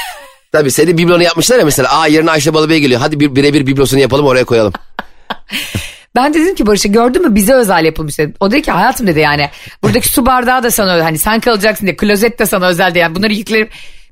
Tabii 0.55 0.71
senin 0.71 0.99
biblonu 0.99 1.23
yapmışlar 1.23 1.59
ya 1.59 1.65
mesela. 1.65 1.89
Aa 1.99 2.07
yarın 2.09 2.27
Ayşe 2.27 2.55
Balıbey 2.55 2.81
geliyor. 2.81 3.01
Hadi 3.01 3.21
bir, 3.21 3.37
birebir 3.37 3.67
biblosunu 3.67 4.01
yapalım 4.01 4.27
oraya 4.27 4.45
koyalım. 4.45 4.73
Ben 6.17 6.35
de 6.35 6.41
dedim 6.41 6.55
ki 6.55 6.67
Barış'a 6.67 6.89
gördün 6.89 7.23
mü 7.23 7.35
bize 7.35 7.55
özel 7.55 7.85
yapılmış 7.85 8.19
dedim. 8.19 8.35
O 8.41 8.51
dedi 8.51 8.63
ki 8.63 8.71
hayatım 8.71 9.07
dedi 9.07 9.21
yani 9.21 9.51
buradaki 9.83 10.09
su 10.09 10.27
bardağı 10.27 10.63
da 10.63 10.71
sana 10.71 10.95
özel. 10.95 11.03
Hani 11.05 11.19
sen 11.19 11.41
kalacaksın 11.41 11.87
diye 11.87 11.97
klozet 11.97 12.39
de 12.39 12.47
sana 12.47 12.67
özel 12.69 12.95
diye. 12.95 13.03
Yani 13.03 13.15
bunları 13.15 13.33
yüklerim. 13.33 13.69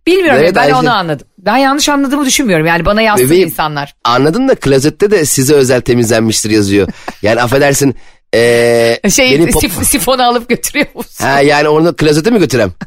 Bilmiyorum 0.06 0.40
Evet, 0.42 0.54
ben 0.54 0.60
Ayşe. 0.60 0.74
onu 0.74 0.92
anladım. 0.94 1.26
Ben 1.38 1.56
yanlış 1.56 1.88
anladığımı 1.88 2.26
düşünmüyorum. 2.26 2.66
Yani 2.66 2.84
bana 2.84 3.02
yazsın 3.02 3.26
Bebeğim, 3.26 3.48
insanlar. 3.48 3.94
Anladın 4.04 4.48
da 4.48 4.54
klozette 4.54 5.10
de 5.10 5.24
size 5.24 5.54
özel 5.54 5.80
temizlenmiştir 5.80 6.50
yazıyor. 6.50 6.88
Yani 7.22 7.42
affedersin. 7.42 7.96
Ee, 8.34 9.00
Şey 9.10 9.30
benim 9.38 9.48
pop- 9.48 9.66
sif- 9.66 9.84
sifonu 9.84 10.22
alıp 10.22 10.48
götürüyor 10.48 10.86
musun? 10.94 11.24
Ha, 11.24 11.40
yani 11.40 11.68
onu 11.68 11.96
klozete 11.96 12.30
mi 12.30 12.38
götürem? 12.38 12.72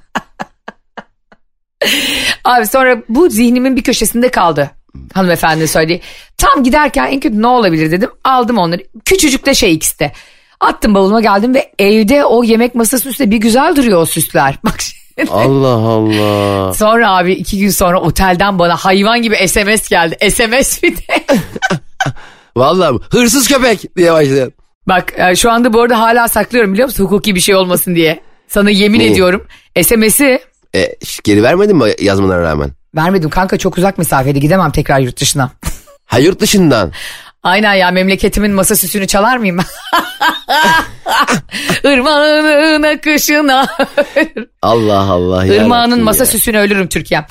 Abi 2.45 2.67
sonra 2.67 2.97
bu 3.09 3.29
zihnimin 3.29 3.75
bir 3.75 3.83
köşesinde 3.83 4.29
kaldı. 4.29 4.71
Hanımefendi 5.13 5.67
söyledi. 5.67 6.01
Tam 6.37 6.63
giderken 6.63 7.05
en 7.07 7.19
kötü 7.19 7.41
ne 7.41 7.47
olabilir 7.47 7.91
dedim. 7.91 8.09
Aldım 8.23 8.57
onları. 8.57 8.81
Küçücük 9.05 9.45
de 9.45 9.53
şey 9.53 9.73
ikisi. 9.73 10.11
Attım 10.59 10.95
bavuluma 10.95 11.21
geldim 11.21 11.53
ve 11.53 11.71
evde 11.79 12.25
o 12.25 12.43
yemek 12.43 12.75
masasının 12.75 13.11
üstünde 13.11 13.31
bir 13.31 13.37
güzel 13.37 13.75
duruyor 13.75 14.01
o 14.01 14.05
süsler. 14.05 14.55
Bak. 14.63 14.75
Allah 15.29 15.67
Allah. 15.67 16.73
Sonra 16.73 17.17
abi 17.17 17.33
iki 17.33 17.59
gün 17.59 17.69
sonra 17.69 18.01
otelden 18.01 18.59
bana 18.59 18.75
hayvan 18.75 19.21
gibi 19.21 19.47
SMS 19.47 19.89
geldi. 19.89 20.31
SMS 20.31 20.83
bir 20.83 20.97
de. 20.97 21.01
Vallahi 22.57 22.99
hırsız 23.11 23.47
köpek 23.47 23.95
diye 23.97 24.13
başladı. 24.13 24.51
Bak 24.87 25.13
e, 25.17 25.35
şu 25.35 25.51
anda 25.51 25.73
bu 25.73 25.81
arada 25.81 25.99
hala 25.99 26.27
saklıyorum 26.27 26.73
biliyor 26.73 26.87
musun? 26.87 27.03
Hukuki 27.03 27.35
bir 27.35 27.39
şey 27.39 27.55
olmasın 27.55 27.95
diye. 27.95 28.19
Sana 28.47 28.69
yemin 28.69 28.99
Neyi? 28.99 29.11
ediyorum. 29.11 29.47
SMS'i 29.83 30.39
E, 30.75 30.95
geri 31.23 31.43
vermedin 31.43 31.77
mi 31.77 31.91
yazmana 31.99 32.41
rağmen? 32.41 32.71
vermedim 32.95 33.29
kanka 33.29 33.57
çok 33.57 33.77
uzak 33.77 33.97
mesafede 33.97 34.39
gidemem 34.39 34.71
tekrar 34.71 34.99
yurt 34.99 35.21
dışına. 35.21 35.51
Ha 36.05 36.19
yurt 36.19 36.39
dışından. 36.39 36.91
Aynen 37.43 37.73
ya 37.73 37.91
memleketimin 37.91 38.51
masa 38.51 38.75
süsünü 38.75 39.07
çalar 39.07 39.37
mıyım? 39.37 39.57
Irmağının 41.83 42.83
akışına. 42.83 43.67
Allah 44.61 44.99
Allah. 44.99 45.45
Irmağının 45.45 46.03
masa 46.03 46.23
ya. 46.23 46.25
süsüne 46.25 46.59
ölürüm 46.59 46.87
Türkiye. 46.87 47.25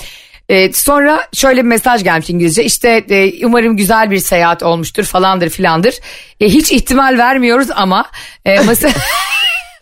Ee, 0.48 0.72
sonra 0.72 1.28
şöyle 1.32 1.60
bir 1.60 1.66
mesaj 1.66 2.04
gelmiş 2.04 2.30
İngilizce. 2.30 2.64
İşte 2.64 3.04
e, 3.10 3.46
umarım 3.46 3.76
güzel 3.76 4.10
bir 4.10 4.18
seyahat 4.18 4.62
olmuştur 4.62 5.04
falandır 5.04 5.48
filandır. 5.48 5.94
E, 6.40 6.48
hiç 6.48 6.72
ihtimal 6.72 7.18
vermiyoruz 7.18 7.68
ama 7.74 8.04
e, 8.44 8.60
masa... 8.60 8.88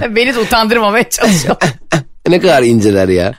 Beni 0.16 0.38
utandırmamaya 0.38 1.10
çalışıyor. 1.10 1.56
Ne 2.28 2.40
kadar 2.40 2.62
inceler 2.62 3.08
ya. 3.08 3.34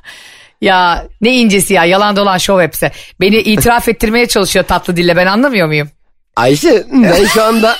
Ya 0.61 1.07
ne 1.21 1.35
incesi 1.35 1.73
ya 1.73 1.85
yalan 1.85 2.15
dolan 2.15 2.37
şov 2.37 2.61
hepsi. 2.61 2.91
Beni 3.19 3.37
itiraf 3.37 3.89
ettirmeye 3.89 4.27
çalışıyor 4.27 4.65
tatlı 4.65 4.97
dille 4.97 5.15
ben 5.15 5.25
anlamıyor 5.25 5.67
muyum? 5.67 5.89
Ayşe 6.35 6.83
ben 6.91 7.25
şu 7.25 7.43
anda 7.43 7.77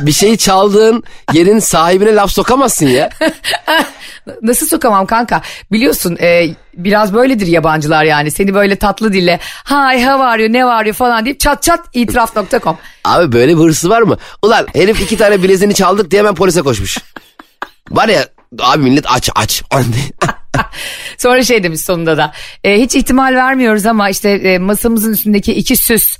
bir 0.00 0.12
şeyi 0.12 0.38
çaldığın 0.38 1.02
yerin 1.32 1.58
sahibine 1.58 2.14
laf 2.14 2.30
sokamazsın 2.30 2.86
ya. 2.86 3.10
Nasıl 4.42 4.66
sokamam 4.66 5.06
kanka? 5.06 5.42
Biliyorsun 5.72 6.16
e, 6.20 6.46
biraz 6.74 7.14
böyledir 7.14 7.46
yabancılar 7.46 8.04
yani. 8.04 8.30
Seni 8.30 8.54
böyle 8.54 8.76
tatlı 8.76 9.12
dille 9.12 9.38
hay 9.64 10.02
ha 10.02 10.18
varıyor 10.18 10.52
ne 10.52 10.66
varıyor 10.66 10.94
falan 10.94 11.24
deyip 11.24 11.40
çat 11.40 11.62
çat 11.62 11.80
itiraf.com. 11.92 12.78
Abi 13.04 13.32
böyle 13.32 13.56
bir 13.56 13.62
hırsı 13.62 13.88
var 13.88 14.02
mı? 14.02 14.16
Ulan 14.42 14.66
herif 14.74 15.00
iki 15.00 15.16
tane 15.16 15.42
bileziğini 15.42 15.74
çaldık 15.74 16.10
diye 16.10 16.22
hemen 16.22 16.34
polise 16.34 16.62
koşmuş. 16.62 16.98
Var 17.90 18.08
ya 18.08 18.28
abi 18.60 18.82
millet 18.82 19.04
aç 19.08 19.30
aç. 19.34 19.62
Sonra 21.18 21.44
şey 21.44 21.62
demiş 21.62 21.80
sonunda 21.80 22.16
da 22.16 22.32
e, 22.64 22.80
hiç 22.80 22.94
ihtimal 22.94 23.34
vermiyoruz 23.34 23.86
ama 23.86 24.10
işte 24.10 24.30
e, 24.30 24.58
masamızın 24.58 25.12
üstündeki 25.12 25.54
iki 25.54 25.76
süs 25.76 26.18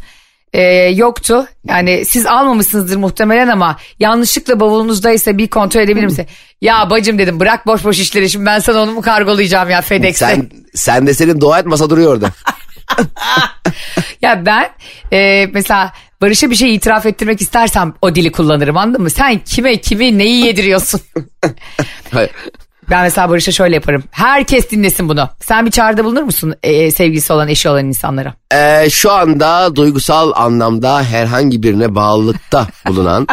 e, 0.52 0.62
yoktu. 0.88 1.46
Yani 1.68 2.04
siz 2.04 2.26
almamışsınızdır 2.26 2.96
muhtemelen 2.96 3.48
ama 3.48 3.76
yanlışlıkla 3.98 4.60
bavulunuzdaysa 4.60 5.38
bir 5.38 5.48
kontrol 5.48 5.80
edebilir 5.80 6.04
misin? 6.04 6.26
ya 6.60 6.90
bacım 6.90 7.18
dedim 7.18 7.40
bırak 7.40 7.66
boş 7.66 7.84
boş 7.84 7.98
işleri 7.98 8.30
şimdi 8.30 8.46
ben 8.46 8.58
sana 8.58 8.78
onu 8.78 8.92
mu 8.92 9.02
kargolayacağım 9.02 9.70
ya 9.70 9.80
FedEx'te. 9.80 10.26
sen, 10.26 10.50
sen 10.74 11.06
de 11.06 11.14
senin 11.14 11.40
dua 11.40 11.58
et 11.58 11.66
masa 11.66 11.90
duruyor 11.90 12.12
orada. 12.12 12.30
Ya 14.22 14.46
ben 14.46 14.70
e, 15.12 15.46
mesela 15.52 15.92
Barış'a 16.20 16.50
bir 16.50 16.56
şey 16.56 16.74
itiraf 16.74 17.06
ettirmek 17.06 17.40
istersem 17.40 17.94
o 18.02 18.14
dili 18.14 18.32
kullanırım 18.32 18.76
anladın 18.76 19.02
mı? 19.02 19.10
Sen 19.10 19.38
kime 19.38 19.76
kimi 19.80 20.18
neyi 20.18 20.46
yediriyorsun? 20.46 21.00
Hayır. 22.12 22.30
ben 22.90 23.02
mesela 23.02 23.30
Barış'a 23.30 23.52
şöyle 23.52 23.74
yaparım. 23.74 24.04
Herkes 24.10 24.70
dinlesin 24.70 25.08
bunu. 25.08 25.28
Sen 25.40 25.66
bir 25.66 25.70
çağrıda 25.70 26.04
bulunur 26.04 26.22
musun 26.22 26.54
e, 26.62 26.90
sevgilisi 26.90 27.32
olan 27.32 27.48
eşi 27.48 27.68
olan 27.68 27.86
insanlara? 27.86 28.34
Ee, 28.54 28.90
şu 28.90 29.12
anda 29.12 29.76
duygusal 29.76 30.32
anlamda 30.34 31.02
herhangi 31.02 31.62
birine 31.62 31.94
bağlılıkta 31.94 32.66
bulunan, 32.88 33.26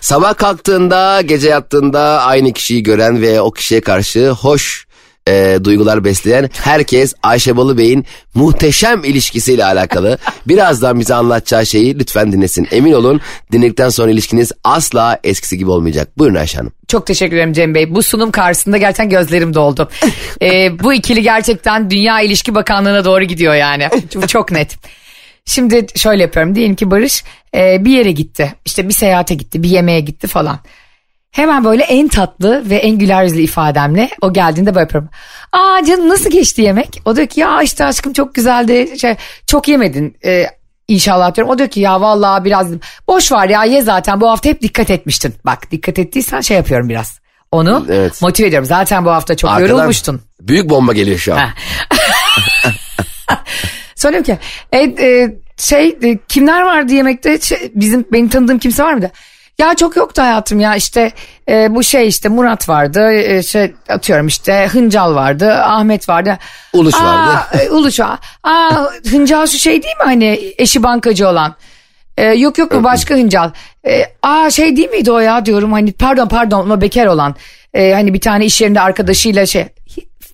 sabah 0.00 0.36
kalktığında, 0.36 1.20
gece 1.20 1.48
yattığında 1.48 2.00
aynı 2.22 2.52
kişiyi 2.52 2.82
gören 2.82 3.22
ve 3.22 3.40
o 3.40 3.50
kişiye 3.50 3.80
karşı 3.80 4.30
hoş 4.30 4.87
e, 5.28 5.64
duygular 5.64 6.04
besleyen 6.04 6.50
herkes 6.52 7.14
Ayşe 7.22 7.56
Balıbey'in 7.56 8.06
muhteşem 8.34 9.04
ilişkisiyle 9.04 9.64
alakalı 9.64 10.18
birazdan 10.46 11.00
bize 11.00 11.14
anlatacağı 11.14 11.66
şeyi 11.66 11.98
lütfen 11.98 12.32
dinlesin. 12.32 12.68
Emin 12.70 12.92
olun 12.92 13.20
dinledikten 13.52 13.88
sonra 13.88 14.10
ilişkiniz 14.10 14.52
asla 14.64 15.20
eskisi 15.24 15.58
gibi 15.58 15.70
olmayacak. 15.70 16.18
Buyurun 16.18 16.34
Ayşe 16.34 16.58
Hanım. 16.58 16.72
Çok 16.88 17.06
teşekkür 17.06 17.36
ederim 17.36 17.52
Cem 17.52 17.74
Bey. 17.74 17.94
Bu 17.94 18.02
sunum 18.02 18.30
karşısında 18.30 18.76
gerçekten 18.76 19.08
gözlerim 19.08 19.54
doldu. 19.54 19.90
E, 20.42 20.78
bu 20.78 20.92
ikili 20.92 21.22
gerçekten 21.22 21.90
Dünya 21.90 22.20
İlişki 22.20 22.54
Bakanlığı'na 22.54 23.04
doğru 23.04 23.24
gidiyor 23.24 23.54
yani. 23.54 23.88
Bu 24.14 24.26
çok 24.26 24.52
net. 24.52 24.76
Şimdi 25.44 25.86
şöyle 25.94 26.22
yapıyorum. 26.22 26.54
Diyelim 26.54 26.76
ki 26.76 26.90
Barış 26.90 27.24
e, 27.54 27.84
bir 27.84 27.90
yere 27.90 28.12
gitti. 28.12 28.54
İşte 28.64 28.88
bir 28.88 28.92
seyahate 28.92 29.34
gitti, 29.34 29.62
bir 29.62 29.68
yemeğe 29.68 30.00
gitti 30.00 30.26
falan. 30.26 30.58
Hemen 31.30 31.64
böyle 31.64 31.82
en 31.84 32.08
tatlı 32.08 32.70
ve 32.70 32.76
en 32.76 32.98
güler 32.98 33.24
yüzlü 33.24 33.40
ifademle 33.40 34.10
o 34.20 34.32
geldiğinde 34.32 34.74
böyle 34.74 34.80
yapıyorum. 34.82 35.10
Aa 35.52 35.84
canım 35.84 36.08
nasıl 36.08 36.30
geçti 36.30 36.62
yemek? 36.62 37.02
O 37.04 37.16
diyor 37.16 37.26
ki 37.26 37.40
ya 37.40 37.62
işte 37.62 37.84
aşkım 37.84 38.12
çok 38.12 38.34
güzeldi. 38.34 38.98
Şey, 38.98 39.14
çok 39.46 39.68
yemedin 39.68 40.16
e, 40.24 40.46
inşallah 40.88 41.34
diyorum. 41.34 41.52
O 41.52 41.58
diyor 41.58 41.68
ki 41.68 41.80
ya 41.80 42.00
vallahi 42.00 42.44
biraz. 42.44 42.68
Boş 43.08 43.32
var 43.32 43.48
ya 43.48 43.64
ye 43.64 43.82
zaten 43.82 44.20
bu 44.20 44.30
hafta 44.30 44.48
hep 44.48 44.62
dikkat 44.62 44.90
etmiştin. 44.90 45.34
Bak 45.46 45.70
dikkat 45.70 45.98
ettiysen 45.98 46.40
şey 46.40 46.56
yapıyorum 46.56 46.88
biraz. 46.88 47.20
Onu 47.52 47.86
Evet. 47.90 48.22
motive 48.22 48.46
ediyorum. 48.46 48.66
Zaten 48.66 49.04
bu 49.04 49.10
hafta 49.10 49.36
çok 49.36 49.50
Arkadan 49.50 49.68
yorulmuştun. 49.68 50.20
Büyük 50.40 50.70
bomba 50.70 50.92
geliyor 50.92 51.18
şu 51.18 51.34
an. 51.34 51.40
Söylüyorum 53.94 54.26
ki 54.26 54.38
e, 54.72 54.78
e, 54.78 55.36
şey 55.56 55.98
e, 56.02 56.18
kimler 56.28 56.62
vardı 56.62 56.92
yemekte 56.92 57.40
Şey, 57.40 57.72
bizim 57.74 58.06
benim 58.12 58.28
tanıdığım 58.28 58.58
kimse 58.58 58.82
var 58.84 58.92
mıydı? 58.92 59.10
Ya 59.60 59.74
çok 59.74 59.96
yoktu 59.96 60.22
hayatım 60.22 60.60
ya 60.60 60.76
işte 60.76 61.12
e, 61.48 61.74
bu 61.74 61.82
şey 61.82 62.08
işte 62.08 62.28
Murat 62.28 62.68
vardı 62.68 63.12
e, 63.12 63.42
şey 63.42 63.74
atıyorum 63.88 64.26
işte 64.26 64.68
Hıncal 64.72 65.14
vardı 65.14 65.52
Ahmet 65.54 66.08
vardı. 66.08 66.38
Uluç 66.72 66.94
Aa, 66.94 67.04
vardı. 67.04 67.62
e, 67.62 67.70
Uluç 67.70 68.00
var. 68.00 68.18
Aa 68.42 68.84
Hıncal 69.10 69.46
şu 69.46 69.58
şey 69.58 69.82
değil 69.82 69.96
mi 69.96 70.04
hani 70.04 70.54
eşi 70.58 70.82
bankacı 70.82 71.28
olan? 71.28 71.54
E, 72.18 72.24
yok 72.26 72.58
yok 72.58 72.72
bu 72.72 72.84
başka 72.84 73.14
Hıncal. 73.14 73.50
E, 73.86 74.02
aa 74.22 74.50
şey 74.50 74.76
değil 74.76 74.90
miydi 74.90 75.12
o 75.12 75.18
ya 75.18 75.46
diyorum 75.46 75.72
hani 75.72 75.92
pardon 75.92 76.28
pardon 76.28 76.60
ama 76.60 76.80
bekar 76.80 77.06
olan. 77.06 77.34
E, 77.74 77.92
hani 77.92 78.14
bir 78.14 78.20
tane 78.20 78.44
iş 78.44 78.60
yerinde 78.60 78.80
arkadaşıyla 78.80 79.46
şey 79.46 79.66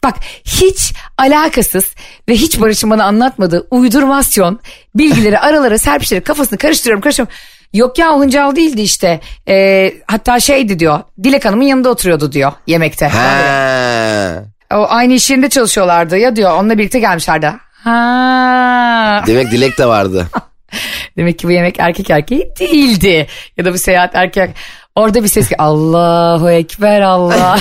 Bak 0.05 0.15
hiç 0.45 0.93
alakasız 1.19 1.95
ve 2.29 2.35
hiç 2.35 2.61
Barış'ın 2.61 2.91
bana 2.91 3.05
anlatmadığı 3.05 3.67
uydurmasyon 3.71 4.61
bilgileri 4.95 5.39
aralara 5.39 5.79
serpiştirip 5.79 6.25
kafasını 6.27 6.59
karıştırıyorum 6.59 7.01
karıştırıyorum. 7.03 7.35
Yok 7.73 7.99
ya 7.99 8.13
o 8.13 8.21
hıncal 8.21 8.57
değildi 8.57 8.83
işte. 8.83 9.21
Ee, 9.49 9.95
hatta 10.07 10.41
şeydi 10.41 10.79
diyor. 10.79 11.01
Dilek 11.23 11.45
Hanım'ın 11.45 11.65
yanında 11.65 11.91
oturuyordu 11.91 12.33
diyor 12.33 12.53
yemekte. 12.67 13.09
Ha. 13.09 14.45
O 14.75 14.87
aynı 14.89 15.13
iş 15.13 15.31
yerinde 15.31 15.49
çalışıyorlardı 15.49 16.19
ya 16.19 16.37
diyor. 16.37 16.51
Onunla 16.59 16.79
birlikte 16.79 17.01
gelmişlerdi. 17.01 17.53
Ha. 17.85 19.25
Demek 19.27 19.51
dilek 19.51 19.79
de 19.79 19.87
vardı. 19.87 20.29
Demek 21.17 21.39
ki 21.39 21.47
bu 21.47 21.51
yemek 21.51 21.77
erkek 21.79 22.11
erkeği 22.11 22.51
değildi. 22.61 23.27
Ya 23.57 23.65
da 23.65 23.73
bu 23.73 23.79
seyahat 23.79 24.15
erkek. 24.15 24.51
Orada 24.95 25.23
bir 25.23 25.29
ses 25.29 25.49
ki 25.49 25.57
Allahu 25.59 26.51
Ekber 26.51 27.01
Allah. 27.01 27.59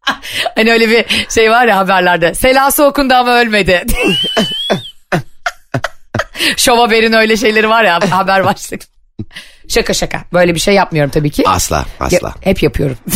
hani 0.54 0.72
öyle 0.72 0.90
bir 0.90 1.04
şey 1.28 1.50
var 1.50 1.66
ya 1.66 1.76
haberlerde. 1.76 2.34
Selası 2.34 2.84
okundu 2.84 3.14
ama 3.14 3.40
ölmedi. 3.40 3.84
Şov 6.58 6.78
haberin 6.78 7.12
öyle 7.12 7.36
şeyleri 7.36 7.68
var 7.68 7.84
ya 7.84 8.00
haber 8.10 8.44
başlık. 8.44 8.80
Şaka 9.68 9.94
şaka. 9.94 10.24
Böyle 10.32 10.54
bir 10.54 10.60
şey 10.60 10.74
yapmıyorum 10.74 11.10
tabii 11.10 11.30
ki. 11.30 11.44
Asla 11.46 11.84
asla. 12.00 12.28
Ya- 12.28 12.34
hep 12.40 12.62
yapıyorum. 12.62 12.96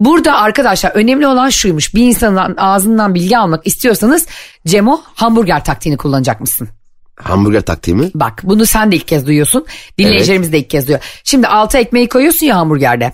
Burada 0.00 0.36
arkadaşlar 0.36 0.90
önemli 0.90 1.26
olan 1.26 1.48
şuymuş. 1.50 1.94
Bir 1.94 2.02
insanın 2.02 2.56
ağzından 2.56 3.14
bilgi 3.14 3.38
almak 3.38 3.66
istiyorsanız 3.66 4.26
Cemo 4.66 5.00
hamburger 5.14 5.64
taktiğini 5.64 5.96
kullanacak 5.96 6.40
mısın? 6.40 6.68
Hamburger 7.16 7.60
taktiği 7.60 7.94
mi? 7.94 8.10
Bak 8.14 8.40
bunu 8.42 8.66
sen 8.66 8.92
de 8.92 8.96
ilk 8.96 9.08
kez 9.08 9.26
duyuyorsun. 9.26 9.66
Dinleyicilerimiz 9.98 10.52
de 10.52 10.58
ilk 10.58 10.70
kez 10.70 10.86
duyuyor. 10.86 11.02
Şimdi 11.24 11.46
altı 11.48 11.78
ekmeği 11.78 12.08
koyuyorsun 12.08 12.46
ya 12.46 12.56
hamburgerde. 12.56 13.12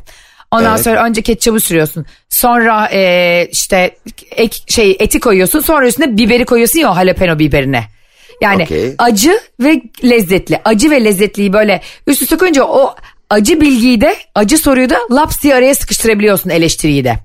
Ondan 0.51 0.75
Evet. 0.75 0.85
sonra 0.85 1.05
önce 1.05 1.23
ketçabı 1.23 1.61
sürüyorsun. 1.61 2.07
Sonra 2.29 2.89
e, 2.93 3.49
işte 3.53 3.97
ek, 4.31 4.59
şey 4.67 4.97
eti 5.01 5.21
koyuyorsun. 5.21 5.61
Sonra 5.61 5.87
üstüne 5.89 6.17
biberi 6.17 6.45
koyuyorsun 6.45 6.79
ya 6.79 6.93
o 6.93 6.95
jalapeno 6.95 7.39
biberine. 7.39 7.85
Yani 8.41 8.63
Okey. 8.63 8.95
acı 8.99 9.41
ve 9.61 9.83
lezzetli. 10.05 10.61
Acı 10.65 10.91
ve 10.91 11.05
lezzetliyi 11.05 11.53
böyle 11.53 11.81
üst 12.07 12.23
üste 12.23 12.37
koyunca 12.37 12.65
o 12.65 12.95
acı 13.31 13.61
bilgiyi 13.61 14.01
de 14.01 14.17
acı 14.35 14.59
soruyu 14.59 14.91
da 14.91 14.99
laps 15.11 15.43
diye 15.43 15.55
araya 15.55 15.75
sıkıştırabiliyorsun 15.75 16.51
eleştiriyi 16.51 17.05
de. 17.05 17.19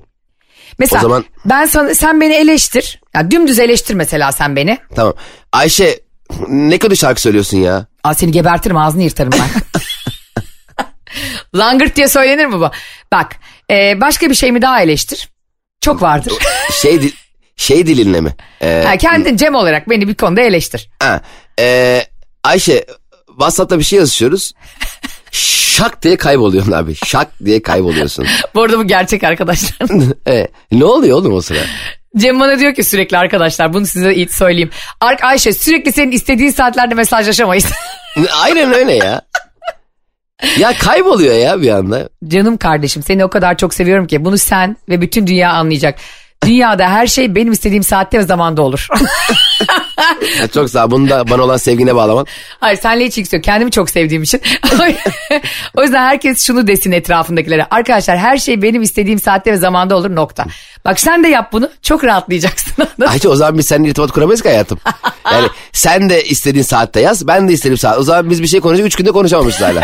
Mesela 0.80 1.00
O 1.00 1.02
zaman- 1.02 1.26
ben 1.46 1.66
sana 1.66 1.96
sen 1.96 2.22
beni 2.22 2.34
eleştir. 2.34 3.02
Ya 3.16 3.32
dümdüz 3.32 3.60
eleştir 3.60 3.94
mesela 3.94 4.32
sen 4.32 4.56
beni. 4.56 4.78
Tamam. 4.96 5.14
Ayşe 5.52 6.00
ne 6.48 6.78
kötü 6.78 6.98
şarkı 6.98 7.22
söylüyorsun 7.22 7.58
ya. 7.58 7.86
Aa, 8.04 8.14
seni 8.14 8.32
gebertirim 8.32 8.78
ağzını 8.78 9.04
yırtarım 9.04 9.32
ben. 9.32 9.82
Langırt 11.56 11.96
diye 11.96 12.08
söylenir 12.08 12.46
mi 12.46 12.54
bu? 12.60 12.70
Bak 13.12 13.36
e, 13.72 14.02
başka 14.02 14.30
bir 14.30 14.36
şey 14.36 14.52
mi 14.52 14.62
daha 14.62 14.82
eleştir? 14.82 15.30
Çok 15.82 16.02
vardır. 16.02 16.34
Şey 16.82 17.14
şey 17.60 17.88
dilinle 17.88 18.22
mi? 18.22 18.36
Ee, 18.62 18.84
ha, 18.88 18.98
kendin 18.98 19.38
Cem 19.38 19.56
olarak 19.56 19.90
beni 19.90 20.08
bir 20.08 20.16
konuda 20.16 20.42
eleştir. 20.42 20.90
ha, 21.00 21.22
ee, 21.60 22.04
Ayşe 22.44 22.86
WhatsApp'ta 23.28 23.80
bir 23.80 23.84
şey 23.84 24.00
yazışıyoruz. 24.00 24.52
Şak 25.32 26.02
diye 26.02 26.18
kayboluyorsun 26.18 26.72
abi. 26.72 26.96
Şak 27.06 27.28
diye 27.46 27.62
kayboluyorsun. 27.62 28.28
Bu 28.56 28.62
arada 28.62 28.80
bu 28.80 28.88
gerçek 28.88 29.24
arkadaşlar. 29.24 29.90
Ee, 30.28 30.48
ne 30.72 30.86
oluyor 30.86 31.18
oğlum 31.18 31.34
o 31.34 31.42
sıra? 31.42 31.60
Cem 32.18 32.40
bana 32.40 32.60
diyor 32.60 32.74
ki 32.74 32.84
sürekli 32.84 33.18
arkadaşlar 33.18 33.74
bunu 33.74 33.86
size 33.86 34.14
iyi 34.14 34.30
söyleyeyim. 34.30 34.70
Ark 35.02 35.24
Ayşe 35.24 35.54
sürekli 35.54 35.92
senin 35.94 36.12
istediğin 36.12 36.52
saatlerde 36.52 36.96
mesajlaşamayız. 36.96 37.66
Aynen 38.44 38.74
öyle 38.74 38.94
ya. 38.96 39.22
Ya 40.60 40.78
kayboluyor 40.78 41.36
ya 41.36 41.62
bir 41.62 41.70
anda. 41.70 42.10
Canım 42.28 42.58
kardeşim 42.58 43.04
seni 43.04 43.26
o 43.26 43.30
kadar 43.30 43.58
çok 43.58 43.74
seviyorum 43.74 44.08
ki 44.08 44.26
bunu 44.26 44.38
sen 44.38 44.78
ve 44.90 45.02
bütün 45.02 45.28
dünya 45.28 45.52
anlayacak. 45.52 46.00
Dünyada 46.44 46.90
her 46.90 47.08
şey 47.08 47.36
benim 47.36 47.52
istediğim 47.52 47.84
saatte 47.84 48.20
ve 48.20 48.24
zamanda 48.24 48.62
olur. 48.62 48.88
Ya 50.40 50.48
çok 50.48 50.70
sağ 50.70 50.86
ol. 50.86 50.92
Bunu 50.92 51.10
da 51.10 51.30
bana 51.30 51.44
olan 51.44 51.58
sevgine 51.58 51.96
bağlaman. 51.96 52.26
Hayır 52.60 52.78
senle 52.78 53.06
hiç 53.06 53.18
ilgisi 53.18 53.36
yok. 53.36 53.46
Kendimi 53.46 53.72
çok 53.72 53.90
sevdiğim 53.90 54.24
için. 54.24 54.42
o 55.76 55.84
yüzden 55.84 56.04
herkes 56.06 56.48
şunu 56.48 56.68
desin 56.68 56.92
etrafındakilere. 56.92 57.68
Arkadaşlar 57.72 58.18
her 58.18 58.38
şey 58.38 58.62
benim 58.62 58.82
istediğim 58.82 59.20
saatte 59.20 59.52
ve 59.52 59.58
zamanda 59.58 59.96
olur 59.96 60.16
nokta. 60.16 60.46
Bak 60.86 61.00
sen 61.00 61.24
de 61.24 61.28
yap 61.28 61.54
bunu 61.54 61.70
çok 61.82 62.04
rahatlayacaksın. 62.04 62.88
Ayşe 63.08 63.30
o 63.30 63.36
zaman 63.36 63.58
biz 63.58 63.66
seninle 63.68 63.90
irtibat 63.90 64.12
kuramayız 64.12 64.42
ki 64.42 64.50
hayatım. 64.50 64.80
Yani 65.32 65.48
sen 65.74 66.10
de 66.10 66.24
istediğin 66.24 66.64
saatte 66.64 67.00
yaz 67.00 67.28
ben 67.28 67.48
de 67.48 67.54
istediğim 67.54 67.78
saat. 67.78 67.98
O 67.98 68.04
zaman 68.04 68.30
biz 68.30 68.42
bir 68.44 68.48
şey 68.48 68.60
konuşuyoruz 68.60 68.94
üç 68.94 68.98
günde 68.98 69.12
konuşamamışız 69.12 69.62
hala. 69.62 69.82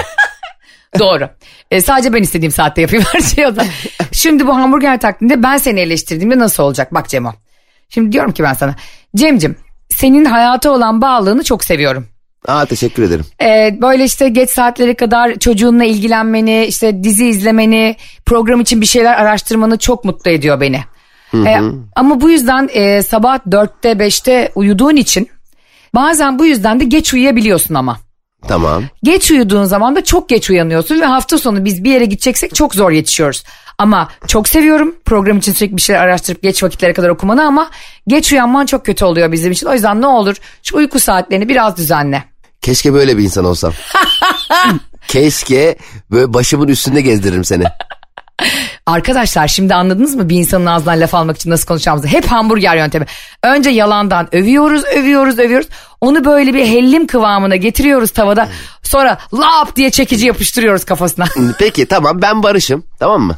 Doğru. 0.99 1.29
E, 1.71 1.81
sadece 1.81 2.13
ben 2.13 2.23
istediğim 2.23 2.51
saatte 2.51 2.81
yapayım 2.81 3.05
her 3.13 3.19
şeyi 3.19 3.47
o 3.47 3.51
zaman. 3.51 3.71
Şimdi 4.11 4.47
bu 4.47 4.55
hamburger 4.55 4.99
taktiğinde 4.99 5.43
ben 5.43 5.57
seni 5.57 5.79
eleştirdiğimde 5.79 6.39
nasıl 6.39 6.63
olacak? 6.63 6.93
Bak 6.93 7.09
Cemo. 7.09 7.33
Şimdi 7.89 8.11
diyorum 8.11 8.31
ki 8.31 8.43
ben 8.43 8.53
sana. 8.53 8.75
Cemcim 9.15 9.55
senin 9.89 10.25
hayata 10.25 10.71
olan 10.71 11.01
bağlılığını 11.01 11.43
çok 11.43 11.63
seviyorum. 11.63 12.07
Aa 12.47 12.65
teşekkür 12.65 13.03
ederim. 13.03 13.25
Ee, 13.41 13.77
böyle 13.81 14.03
işte 14.03 14.29
geç 14.29 14.49
saatlere 14.49 14.93
kadar 14.93 15.35
çocuğunla 15.39 15.83
ilgilenmeni, 15.83 16.65
işte 16.65 17.03
dizi 17.03 17.27
izlemeni, 17.27 17.95
program 18.25 18.61
için 18.61 18.81
bir 18.81 18.85
şeyler 18.85 19.13
araştırmanı 19.13 19.77
çok 19.77 20.05
mutlu 20.05 20.31
ediyor 20.31 20.61
beni. 20.61 20.81
Ee, 21.33 21.57
ama 21.95 22.21
bu 22.21 22.29
yüzden 22.29 22.69
e, 22.73 23.01
sabah 23.01 23.37
4'te 23.37 23.91
5'te 23.91 24.51
uyuduğun 24.55 24.95
için 24.95 25.29
bazen 25.95 26.39
bu 26.39 26.45
yüzden 26.45 26.79
de 26.79 26.83
geç 26.83 27.13
uyuyabiliyorsun 27.13 27.75
ama. 27.75 27.97
Tamam. 28.47 28.83
Geç 29.03 29.31
uyuduğun 29.31 29.63
zaman 29.63 29.95
da 29.95 30.03
çok 30.03 30.29
geç 30.29 30.49
uyanıyorsun 30.49 31.01
ve 31.01 31.05
hafta 31.05 31.37
sonu 31.37 31.65
biz 31.65 31.83
bir 31.83 31.91
yere 31.91 32.05
gideceksek 32.05 32.55
çok 32.55 32.75
zor 32.75 32.91
yetişiyoruz. 32.91 33.43
Ama 33.77 34.09
çok 34.27 34.47
seviyorum 34.49 34.95
program 35.05 35.37
için 35.37 35.53
sürekli 35.53 35.77
bir 35.77 35.81
şeyler 35.81 36.01
araştırıp 36.01 36.41
geç 36.41 36.63
vakitlere 36.63 36.93
kadar 36.93 37.09
okumanı 37.09 37.43
ama 37.43 37.69
geç 38.07 38.31
uyanman 38.31 38.65
çok 38.65 38.85
kötü 38.85 39.05
oluyor 39.05 39.31
bizim 39.31 39.51
için. 39.51 39.67
O 39.67 39.73
yüzden 39.73 40.01
ne 40.01 40.07
olur 40.07 40.35
şu 40.63 40.77
uyku 40.77 40.99
saatlerini 40.99 41.49
biraz 41.49 41.77
düzenle. 41.77 42.23
Keşke 42.61 42.93
böyle 42.93 43.17
bir 43.17 43.23
insan 43.23 43.45
olsam. 43.45 43.73
Keşke 45.07 45.77
böyle 46.11 46.33
başımın 46.33 46.67
üstünde 46.67 47.01
gezdiririm 47.01 47.43
seni. 47.43 47.63
Arkadaşlar 48.85 49.47
şimdi 49.47 49.73
anladınız 49.75 50.15
mı 50.15 50.29
bir 50.29 50.35
insanın 50.35 50.65
ağzından 50.65 51.01
laf 51.01 51.13
almak 51.13 51.35
için 51.37 51.49
nasıl 51.49 51.67
konuşacağımızı? 51.67 52.07
Hep 52.07 52.25
hamburger 52.25 52.75
yöntemi. 52.77 53.05
Önce 53.43 53.69
yalandan 53.69 54.35
övüyoruz, 54.35 54.83
övüyoruz, 54.85 55.39
övüyoruz. 55.39 55.67
Onu 56.01 56.25
böyle 56.25 56.53
bir 56.53 56.65
hellim 56.65 57.07
kıvamına 57.07 57.55
getiriyoruz 57.55 58.11
tavada. 58.11 58.49
Sonra 58.83 59.17
lap 59.33 59.75
diye 59.75 59.89
çekici 59.89 60.27
yapıştırıyoruz 60.27 60.85
kafasına. 60.85 61.25
Peki 61.59 61.85
tamam 61.85 62.21
ben 62.21 62.43
barışım 62.43 62.85
tamam 62.99 63.21
mı? 63.21 63.37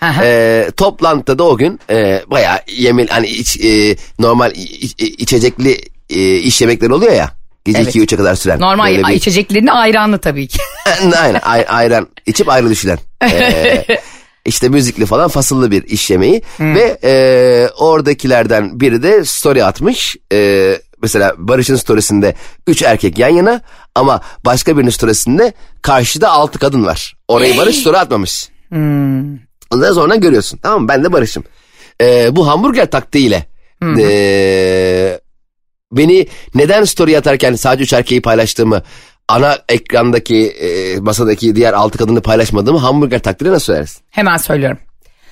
Aha. 0.00 0.24
Ee, 0.24 0.70
toplantıda 0.76 1.38
da 1.38 1.42
o 1.44 1.56
gün 1.56 1.80
e, 1.90 2.22
bayağı 2.30 2.58
yemel 2.76 3.08
hani 3.08 3.26
iç, 3.26 3.56
e, 3.64 3.96
normal 4.18 4.50
iç- 4.54 4.94
iç- 4.98 5.20
içecekli 5.20 5.78
e, 6.10 6.34
iş 6.36 6.60
yemekleri 6.60 6.92
oluyor 6.94 7.12
ya. 7.12 7.30
Gece 7.64 7.78
Evet. 7.78 7.96
2-3'e 7.96 8.16
kadar 8.16 8.34
süren. 8.34 8.60
Normal 8.60 8.98
bir- 9.08 9.14
içeceklerini 9.14 9.72
ayranlı 9.72 10.18
tabii 10.18 10.46
ki. 10.48 10.58
Aynen 11.22 11.40
ay- 11.42 11.66
ayran 11.68 12.08
içip 12.26 12.48
ayrı 12.48 12.70
düşülen. 12.70 12.98
Ee, 13.24 13.84
işte 14.46 14.68
müzikli 14.68 15.06
falan 15.06 15.28
fasıllı 15.28 15.70
bir 15.70 15.82
iş 15.82 16.10
yemeği. 16.10 16.42
Ve 16.74 16.98
e, 17.04 17.68
oradakilerden 17.78 18.80
biri 18.80 19.02
de 19.02 19.24
story 19.24 19.64
atmış. 19.64 20.16
E, 20.32 20.80
mesela 21.02 21.34
Barış'ın 21.38 21.76
storiesinde 21.76 22.34
3 22.66 22.82
erkek 22.82 23.18
yan 23.18 23.28
yana 23.28 23.60
ama 23.94 24.20
başka 24.44 24.76
birinin 24.76 24.90
storiesinde 24.90 25.52
karşıda 25.82 26.30
6 26.30 26.58
kadın 26.58 26.86
var. 26.86 27.16
Orayı 27.28 27.56
Barış 27.56 27.76
story 27.76 27.96
atmamış. 27.98 28.48
Ondan 29.70 29.92
sonra 29.92 30.16
görüyorsun. 30.16 30.58
Tamam 30.62 30.82
mı? 30.82 30.88
Ben 30.88 31.04
de 31.04 31.12
Barış'ım. 31.12 31.44
E, 32.00 32.36
bu 32.36 32.48
hamburger 32.48 32.90
taktiğiyle 32.90 33.46
e, 34.00 35.20
beni 35.92 36.26
neden 36.54 36.84
story 36.84 37.18
atarken 37.18 37.54
sadece 37.54 37.84
üç 37.84 37.92
erkeği 37.92 38.22
paylaştığımı 38.22 38.82
ana 39.28 39.58
ekrandaki 39.68 40.46
e, 40.46 41.00
masadaki 41.00 41.56
diğer 41.56 41.72
altı 41.72 41.98
kadını 41.98 42.20
paylaşmadığımı 42.20 42.78
hamburger 42.78 43.22
takdiri 43.22 43.50
nasıl 43.50 43.64
söylersin? 43.66 44.02
Hemen 44.10 44.36
söylüyorum. 44.36 44.78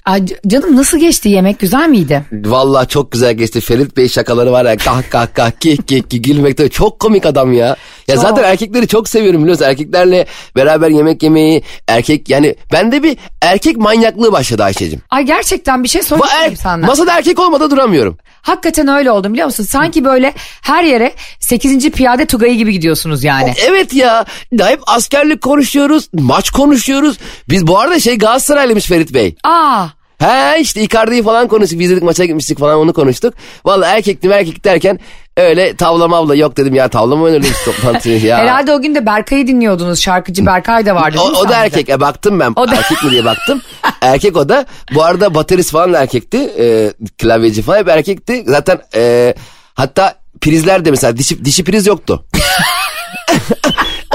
Ay, 0.05 0.27
canım 0.47 0.77
nasıl 0.77 0.99
geçti 0.99 1.29
yemek 1.29 1.59
güzel 1.59 1.89
miydi? 1.89 2.25
Vallahi 2.33 2.89
çok 2.89 3.13
güzel 3.13 3.35
geçti. 3.35 3.61
Ferit 3.61 3.97
Bey 3.97 4.09
şakaları 4.09 4.53
var 4.53 4.65
ya 4.65 4.77
kah 4.77 5.03
kah 5.11 5.27
kah 5.35 5.51
kih 5.61 5.77
kih 5.87 6.03
kih 6.11 6.23
gülmekte 6.23 6.69
çok 6.69 6.99
komik 7.01 7.27
adam 7.27 7.53
ya. 7.53 7.77
Ya 8.09 8.15
Çok. 8.15 8.23
zaten 8.25 8.43
erkekleri 8.45 8.89
çok 8.89 9.09
seviyorum 9.09 9.41
biliyorsun. 9.43 9.65
Erkeklerle 9.65 10.27
beraber 10.57 10.89
yemek 10.91 11.23
yemeyi 11.23 11.63
erkek 11.89 12.29
yani 12.29 12.55
bende 12.73 13.03
bir 13.03 13.17
erkek 13.43 13.77
manyaklığı 13.77 14.33
başladı 14.33 14.63
Ayşe'cim. 14.65 15.01
Ay 15.11 15.25
gerçekten 15.25 15.85
bir 15.85 15.89
şey 15.89 16.03
sorayım 16.03 16.27
er- 16.53 16.57
sana. 16.57 16.87
masada 16.87 17.13
erkek 17.17 17.39
olmadan 17.39 17.71
duramıyorum. 17.71 18.19
Hakikaten 18.43 18.89
öyle 18.89 19.11
oldum 19.11 19.33
biliyor 19.33 19.47
musun? 19.47 19.65
Sanki 19.65 20.05
böyle 20.05 20.35
her 20.63 20.85
yere 20.85 21.13
8. 21.41 21.91
piyade 21.91 22.27
tugayı 22.27 22.57
gibi 22.57 22.73
gidiyorsunuz 22.73 23.25
yani. 23.25 23.53
Evet 23.67 23.95
ya 23.95 24.25
hep 24.61 24.81
askerlik 24.87 25.43
konuşuyoruz 25.43 26.09
maç 26.13 26.51
konuşuyoruz. 26.51 27.19
Biz 27.49 27.67
bu 27.67 27.79
arada 27.79 28.01
şey 28.01 28.19
Galatasaraylıymış 28.19 28.85
Ferit 28.87 29.15
Bey. 29.15 29.37
Aa 29.45 29.87
He 30.23 30.61
işte 30.61 30.83
Icardi'yi 30.83 31.23
falan 31.23 31.49
konuştuk. 31.49 31.79
Biz 31.79 31.91
dedik 31.91 32.03
maça 32.03 32.25
gitmiştik 32.25 32.59
falan 32.59 32.79
onu 32.79 32.93
konuştuk. 32.93 33.35
Vallahi 33.65 33.97
erkektim 33.97 34.33
erkek 34.33 34.65
derken 34.65 34.99
öyle 35.37 35.77
tavla 35.77 36.09
mavla 36.09 36.35
yok 36.35 36.57
dedim 36.57 36.75
ya 36.75 36.89
tavla 36.89 37.17
mı 37.17 37.23
oynanıyor 37.23 37.43
biz 37.53 37.65
toplantıyı 37.65 38.21
ya. 38.25 38.39
herhalde 38.39 38.73
o 38.73 38.83
gün 38.83 38.95
de 38.95 39.07
Berkay'ı 39.07 39.47
dinliyordunuz. 39.47 40.01
Şarkıcı 40.01 40.47
Berkay 40.47 40.87
da 40.87 40.95
vardı 40.95 41.19
O, 41.21 41.29
o 41.39 41.49
da 41.49 41.55
erkek. 41.65 41.89
E, 41.89 42.01
baktım 42.01 42.41
ben 42.41 42.53
O 42.57 42.69
da- 42.69 42.75
erkek 42.75 43.05
mi 43.05 43.11
diye 43.11 43.25
baktım. 43.25 43.63
erkek 44.03 44.37
o 44.37 44.49
da. 44.49 44.67
Bu 44.95 45.05
arada 45.05 45.35
baterist 45.35 45.71
falan 45.73 45.93
da 45.93 45.99
erkekti. 46.03 46.39
E, 46.59 46.93
klavyeci 47.19 47.63
falan 47.63 47.79
hep 47.79 47.89
erkekti. 47.89 48.45
Zaten 48.47 48.81
e, 48.95 49.35
hatta 49.75 50.15
prizler 50.41 50.85
de 50.85 50.91
mesela 50.91 51.17
dişi, 51.17 51.45
dişi 51.45 51.65
priz 51.65 51.87
yoktu. 51.87 52.25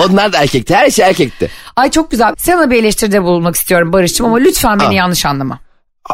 Onlar 0.06 0.34
da 0.34 0.38
erkekti. 0.38 0.76
Her 0.76 0.90
şey 0.90 1.06
erkekti. 1.06 1.50
Ay 1.76 1.92
çok 1.92 2.12
güzel. 2.12 2.34
Sana 2.38 2.72
bir 2.72 2.80
eleştiride 2.80 3.24
bulunmak 3.24 3.56
istiyorum 3.56 3.94
Barış'cığım 3.94 4.26
ama 4.28 4.38
lütfen 4.38 4.80
beni 4.80 4.88
Aa. 4.88 4.94
yanlış 4.94 5.26
anlama. 5.26 5.60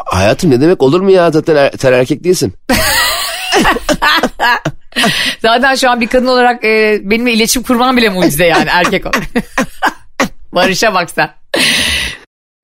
Hayatım 0.06 0.50
ne 0.50 0.60
demek 0.60 0.82
olur 0.82 1.00
mu 1.00 1.10
ya 1.10 1.30
zaten 1.30 1.56
er- 1.56 1.72
sen 1.78 1.92
erkek 1.92 2.24
değilsin. 2.24 2.54
Zaten 5.42 5.74
şu 5.74 5.90
an 5.90 6.00
bir 6.00 6.06
kadın 6.06 6.26
olarak 6.26 6.64
e, 6.64 7.00
benimle 7.02 7.32
iletişim 7.32 7.62
kurman 7.62 7.96
bile 7.96 8.08
mucize 8.08 8.44
yani 8.46 8.66
erkek 8.70 9.06
olarak. 9.06 9.24
Barış'a 10.52 10.94
bak 10.94 11.10
sen. 11.10 11.30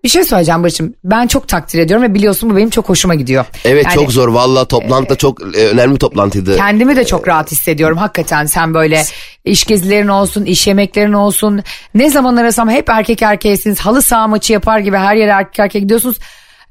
Bir 0.04 0.08
şey 0.08 0.24
söyleyeceğim 0.24 0.62
Barış'ım. 0.62 0.94
Ben 1.04 1.26
çok 1.26 1.48
takdir 1.48 1.78
ediyorum 1.78 2.04
ve 2.04 2.14
biliyorsun 2.14 2.50
bu 2.50 2.56
benim 2.56 2.70
çok 2.70 2.88
hoşuma 2.88 3.14
gidiyor. 3.14 3.44
Evet 3.64 3.84
Yani 3.84 3.94
çok 3.94 4.12
zor 4.12 4.28
vallahi 4.28 4.68
toplantıda 4.68 5.16
çok 5.16 5.56
e, 5.56 5.66
önemli 5.66 5.94
bir 5.94 5.98
toplantıydı. 5.98 6.56
Kendimi 6.56 6.96
de 6.96 7.04
çok 7.06 7.28
rahat 7.28 7.52
hissediyorum 7.52 7.98
hakikaten 7.98 8.46
sen 8.46 8.74
böyle 8.74 9.02
iş 9.44 9.64
gezilerin 9.64 10.08
olsun 10.08 10.44
iş 10.44 10.66
yemeklerin 10.66 11.12
olsun 11.12 11.62
ne 11.94 12.10
zaman 12.10 12.36
arasam 12.36 12.70
hep 12.70 12.90
erkek 12.90 13.22
erkeğesiniz 13.22 13.80
halı 13.80 14.02
saha 14.02 14.26
maçı 14.28 14.52
yapar 14.52 14.78
gibi 14.78 14.96
her 14.96 15.16
yere 15.16 15.30
erkek 15.30 15.58
erkeğe 15.58 15.78
gidiyorsunuz. 15.80 16.16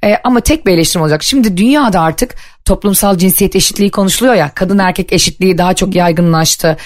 E, 0.03 0.17
ama 0.23 0.39
tek 0.39 0.65
bir 0.65 0.71
eleştirim 0.71 1.01
olacak. 1.01 1.23
Şimdi 1.23 1.57
dünyada 1.57 2.01
artık 2.01 2.35
toplumsal 2.65 3.17
cinsiyet 3.17 3.55
eşitliği 3.55 3.91
konuşuluyor 3.91 4.35
ya. 4.35 4.51
Kadın 4.55 4.77
erkek 4.77 5.13
eşitliği 5.13 5.57
daha 5.57 5.73
çok 5.73 5.95
yaygınlaştı. 5.95 6.77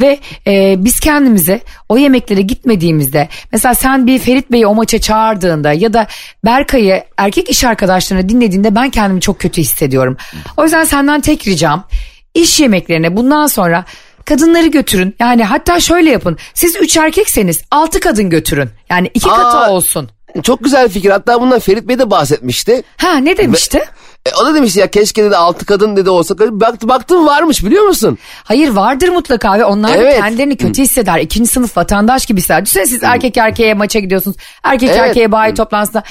Ve 0.00 0.18
e, 0.46 0.74
biz 0.78 1.00
kendimizi 1.00 1.60
o 1.88 1.98
yemeklere 1.98 2.40
gitmediğimizde 2.40 3.28
mesela 3.52 3.74
sen 3.74 4.06
bir 4.06 4.18
Ferit 4.18 4.52
Bey'i 4.52 4.66
o 4.66 4.74
maça 4.74 5.00
çağırdığında 5.00 5.72
ya 5.72 5.92
da 5.92 6.06
Berkay'ı 6.44 7.04
erkek 7.16 7.50
iş 7.50 7.64
arkadaşlarını 7.64 8.28
dinlediğinde 8.28 8.74
ben 8.74 8.90
kendimi 8.90 9.20
çok 9.20 9.40
kötü 9.40 9.60
hissediyorum. 9.60 10.16
O 10.56 10.64
yüzden 10.64 10.84
senden 10.84 11.20
tek 11.20 11.46
ricam 11.46 11.86
iş 12.34 12.60
yemeklerine 12.60 13.16
bundan 13.16 13.46
sonra 13.46 13.84
kadınları 14.24 14.66
götürün. 14.66 15.16
Yani 15.20 15.44
hatta 15.44 15.80
şöyle 15.80 16.10
yapın. 16.10 16.38
Siz 16.54 16.76
üç 16.76 16.96
erkekseniz 16.96 17.62
altı 17.70 18.00
kadın 18.00 18.30
götürün. 18.30 18.70
Yani 18.90 19.10
iki 19.14 19.28
katı 19.28 19.58
Aa. 19.58 19.70
olsun. 19.70 20.10
Çok 20.42 20.64
güzel 20.64 20.88
fikir. 20.88 21.10
Hatta 21.10 21.40
bundan 21.40 21.58
Ferit 21.58 21.88
Bey 21.88 21.98
de 21.98 22.10
bahsetmişti. 22.10 22.82
Ha 22.96 23.16
ne 23.16 23.36
demişti? 23.36 23.82
E, 24.26 24.30
o 24.42 24.46
da 24.46 24.54
demişti 24.54 24.80
ya 24.80 24.90
keşke 24.90 25.24
dedi 25.24 25.36
altı 25.36 25.66
kadın 25.66 25.96
dedi 25.96 26.10
olsa. 26.10 26.38
Baktı, 26.38 26.88
baktım 26.88 27.26
varmış 27.26 27.64
biliyor 27.64 27.84
musun? 27.84 28.18
Hayır 28.44 28.68
vardır 28.68 29.08
mutlaka 29.08 29.58
ve 29.58 29.64
onlar 29.64 29.96
Evet. 29.96 30.16
kendilerini 30.20 30.56
kötü 30.56 30.82
hisseder. 30.82 31.18
İkinci 31.18 31.50
sınıf 31.50 31.76
vatandaş 31.76 32.26
gibi 32.26 32.40
hisseder. 32.40 32.64
Düşünsene 32.64 32.86
siz 32.86 33.02
erkek 33.02 33.36
erkeğe 33.36 33.74
maça 33.74 33.98
gidiyorsunuz. 33.98 34.36
Erkek 34.62 34.88
Evet. 34.90 35.00
erkeğe 35.00 35.32
bayi 35.32 35.54
toplantısında. 35.54 36.02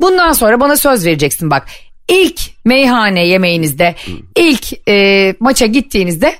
Bundan 0.00 0.32
sonra 0.32 0.60
bana 0.60 0.76
söz 0.76 1.06
vereceksin 1.06 1.50
bak. 1.50 1.66
İlk 2.08 2.40
meyhane 2.64 3.26
yemeğinizde, 3.26 3.94
ilk 4.36 4.88
e, 4.88 5.34
maça 5.40 5.66
gittiğinizde 5.66 6.34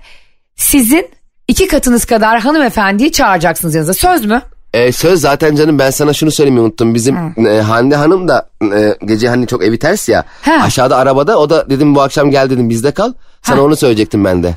sizin 0.56 1.10
iki 1.48 1.66
katınız 1.66 2.04
kadar 2.04 2.40
hanımefendiyi 2.40 3.12
çağıracaksınız 3.12 3.74
yanınıza. 3.74 3.94
Söz 3.94 4.24
mü? 4.24 4.42
E, 4.74 4.92
söz 4.92 5.20
zaten 5.20 5.56
canım 5.56 5.78
ben 5.78 5.90
sana 5.90 6.12
şunu 6.12 6.30
söylemeyi 6.30 6.62
unuttum. 6.66 6.94
Bizim 6.94 7.16
e, 7.46 7.60
Hande 7.60 7.96
Hanım 7.96 8.28
da 8.28 8.48
e, 8.74 8.96
gece 9.06 9.28
hani 9.28 9.46
çok 9.46 9.64
evi 9.64 9.78
ters 9.78 10.08
ya. 10.08 10.24
Ha. 10.42 10.52
Aşağıda 10.62 10.96
arabada 10.96 11.38
o 11.38 11.50
da 11.50 11.70
dedim 11.70 11.94
bu 11.94 12.02
akşam 12.02 12.30
gel 12.30 12.50
dedim 12.50 12.70
bizde 12.70 12.90
kal. 12.90 13.12
Sana 13.42 13.58
Ha. 13.58 13.62
onu 13.62 13.76
söyleyecektim 13.76 14.24
ben 14.24 14.42
de. 14.42 14.54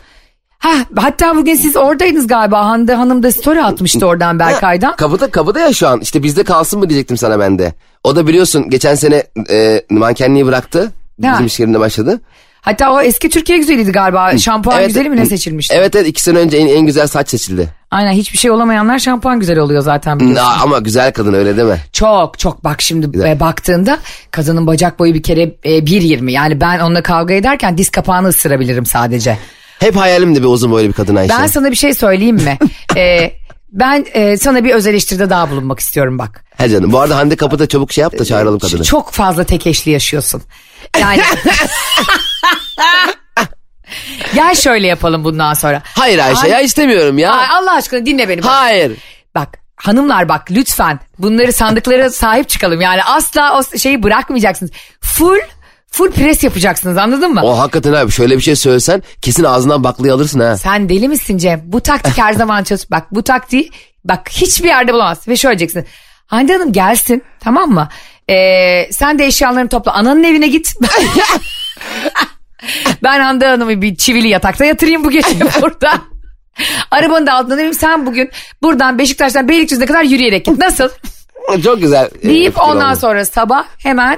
Ha, 0.59 0.73
hatta 0.95 1.35
bugün 1.35 1.55
siz 1.55 1.75
oradaydınız 1.75 2.27
galiba. 2.27 2.65
Hande 2.65 2.93
Hanım 2.93 3.23
da 3.23 3.31
story 3.31 3.63
atmıştı 3.63 4.05
oradan 4.07 4.39
Berkay'dan. 4.39 4.95
Kapıda 4.95 5.31
kapıda 5.31 5.59
ya 5.59 5.73
şu 5.73 5.87
an 5.87 5.99
işte 6.01 6.23
bizde 6.23 6.43
kalsın 6.43 6.79
mı 6.79 6.89
diyecektim 6.89 7.17
sana 7.17 7.39
ben 7.39 7.59
de. 7.59 7.73
O 8.03 8.15
da 8.15 8.27
biliyorsun 8.27 8.69
geçen 8.69 8.95
sene 8.95 9.23
e, 9.49 9.81
mankenliği 9.89 10.45
bıraktı. 10.45 10.91
Ha. 11.23 11.31
Bizim 11.33 11.45
iş 11.45 11.59
yerinde 11.59 11.79
başladı. 11.79 12.21
Hatta 12.61 12.93
o 12.93 13.01
eski 13.01 13.29
Türkiye 13.29 13.57
güzeliydi 13.57 13.91
galiba. 13.91 14.37
Şampuan 14.37 14.77
Evet. 14.77 14.87
güzeli 14.87 15.09
mi 15.09 15.17
ne 15.17 15.25
seçilmişti? 15.25 15.75
Evet 15.77 15.95
evet 15.95 16.07
iki 16.07 16.21
sene 16.23 16.37
önce 16.37 16.57
en, 16.57 16.67
en 16.67 16.85
güzel 16.85 17.07
saç 17.07 17.29
seçildi. 17.29 17.69
Aynen 17.91 18.11
hiçbir 18.11 18.37
şey 18.37 18.51
olamayanlar 18.51 18.99
şampuan 18.99 19.39
güzel 19.39 19.59
oluyor 19.59 19.81
zaten 19.81 20.19
biliyorsun. 20.19 20.43
Aa, 20.43 20.61
ama 20.63 20.79
güzel 20.79 21.13
kadın 21.13 21.33
öyle 21.33 21.57
deme. 21.57 21.79
Çok 21.93 22.39
çok 22.39 22.63
bak 22.63 22.81
şimdi 22.81 23.27
e, 23.27 23.39
baktığında 23.39 23.99
kadının 24.31 24.67
bacak 24.67 24.99
boyu 24.99 25.13
bir 25.13 25.23
kere 25.23 25.41
e, 25.41 25.77
1.20 25.79 26.31
yani 26.31 26.61
ben 26.61 26.79
onunla 26.79 27.03
kavga 27.03 27.33
ederken 27.33 27.77
diz 27.77 27.89
kapağını 27.89 28.27
ısırabilirim 28.27 28.85
sadece. 28.85 29.37
Hep 29.79 29.95
hayalimdi 29.95 30.39
bir 30.39 30.47
uzun 30.47 30.71
böyle 30.71 30.87
bir 30.87 30.93
kadın 30.93 31.15
Ayşe. 31.15 31.33
Ben 31.39 31.47
sana 31.47 31.71
bir 31.71 31.75
şey 31.75 31.93
söyleyeyim 31.93 32.35
mi? 32.35 32.57
E, 32.95 33.31
ben 33.71 34.05
e, 34.13 34.37
sana 34.37 34.63
bir 34.63 34.73
öz 34.73 34.87
eleştiride 34.87 35.29
daha 35.29 35.51
bulunmak 35.51 35.79
istiyorum 35.79 36.19
bak. 36.19 36.43
He 36.57 36.69
canım 36.69 36.91
bu 36.91 36.99
arada 36.99 37.17
Hande 37.17 37.35
kapıda 37.35 37.67
çabuk 37.67 37.91
şey 37.91 38.01
yap 38.01 38.19
da 38.19 38.25
çağıralım 38.25 38.59
kadını. 38.59 38.83
Çok 38.83 39.11
fazla 39.11 39.43
tek 39.43 39.67
eşli 39.67 39.91
yaşıyorsun. 39.91 40.41
Yani 41.01 41.21
Gel 44.35 44.55
şöyle 44.55 44.87
yapalım 44.87 45.23
bundan 45.23 45.53
sonra. 45.53 45.81
Hayır 45.85 46.19
Ayşe 46.19 46.41
Ay- 46.41 46.49
ya 46.49 46.59
istemiyorum 46.59 47.17
ya. 47.17 47.31
Ay, 47.31 47.47
Allah 47.51 47.73
aşkına 47.73 48.05
dinle 48.05 48.29
beni. 48.29 48.43
bak. 48.43 48.49
Hayır. 48.51 48.97
Bak 49.35 49.49
hanımlar 49.75 50.29
bak 50.29 50.51
lütfen 50.51 50.99
bunları 51.19 51.53
sandıklara 51.53 52.09
sahip 52.09 52.49
çıkalım. 52.49 52.81
Yani 52.81 53.03
asla 53.03 53.59
o 53.59 53.77
şeyi 53.77 54.03
bırakmayacaksınız. 54.03 54.71
Full 55.01 55.39
full 55.91 56.11
pres 56.11 56.43
yapacaksınız 56.43 56.97
anladın 56.97 57.33
mı? 57.33 57.41
O 57.43 57.57
hakikaten 57.59 57.93
abi 57.93 58.11
şöyle 58.11 58.37
bir 58.37 58.41
şey 58.41 58.55
söylesen 58.55 59.03
kesin 59.21 59.43
ağzından 59.43 59.83
baklayı 59.83 60.13
alırsın 60.13 60.39
ha. 60.39 60.57
Sen 60.57 60.89
deli 60.89 61.07
misin 61.09 61.37
Cem? 61.37 61.61
Bu 61.65 61.81
taktik 61.81 62.17
her 62.17 62.33
zaman 62.33 62.63
çalış. 62.63 62.91
Bak 62.91 63.03
bu 63.11 63.23
taktiği 63.23 63.71
bak 64.05 64.29
hiçbir 64.29 64.67
yerde 64.67 64.93
bulamazsın. 64.93 65.31
Ve 65.31 65.35
şöyle 65.35 65.59
diyeceksin. 65.59 65.85
Hande 66.27 66.53
Hanım 66.53 66.73
gelsin 66.73 67.23
tamam 67.39 67.69
mı? 67.69 67.89
Ee, 68.29 68.89
sen 68.91 69.19
de 69.19 69.25
eşyalarını 69.25 69.69
topla. 69.69 69.93
Ananın 69.93 70.23
evine 70.23 70.47
git. 70.47 70.73
ben 73.03 73.19
Hande 73.19 73.45
Hanım'ı 73.47 73.81
bir 73.81 73.95
çivili 73.95 74.27
yatakta 74.27 74.65
yatırayım 74.65 75.03
bu 75.03 75.11
gece 75.11 75.39
burada. 75.61 75.91
Arabanın 76.91 77.27
da 77.27 77.33
altında 77.33 77.57
dedim 77.57 77.73
sen 77.73 78.05
bugün 78.05 78.29
buradan 78.61 78.99
Beşiktaş'tan 78.99 79.47
Beylikdüzü'ne 79.47 79.85
kadar 79.85 80.03
yürüyerek 80.03 80.45
git. 80.45 80.57
Nasıl? 80.59 80.89
Çok 81.63 81.81
güzel. 81.81 82.09
e, 82.21 82.29
Deyip 82.29 82.61
ondan 82.61 82.91
oldu. 82.91 82.99
sonra 82.99 83.25
sabah 83.25 83.65
hemen 83.77 84.17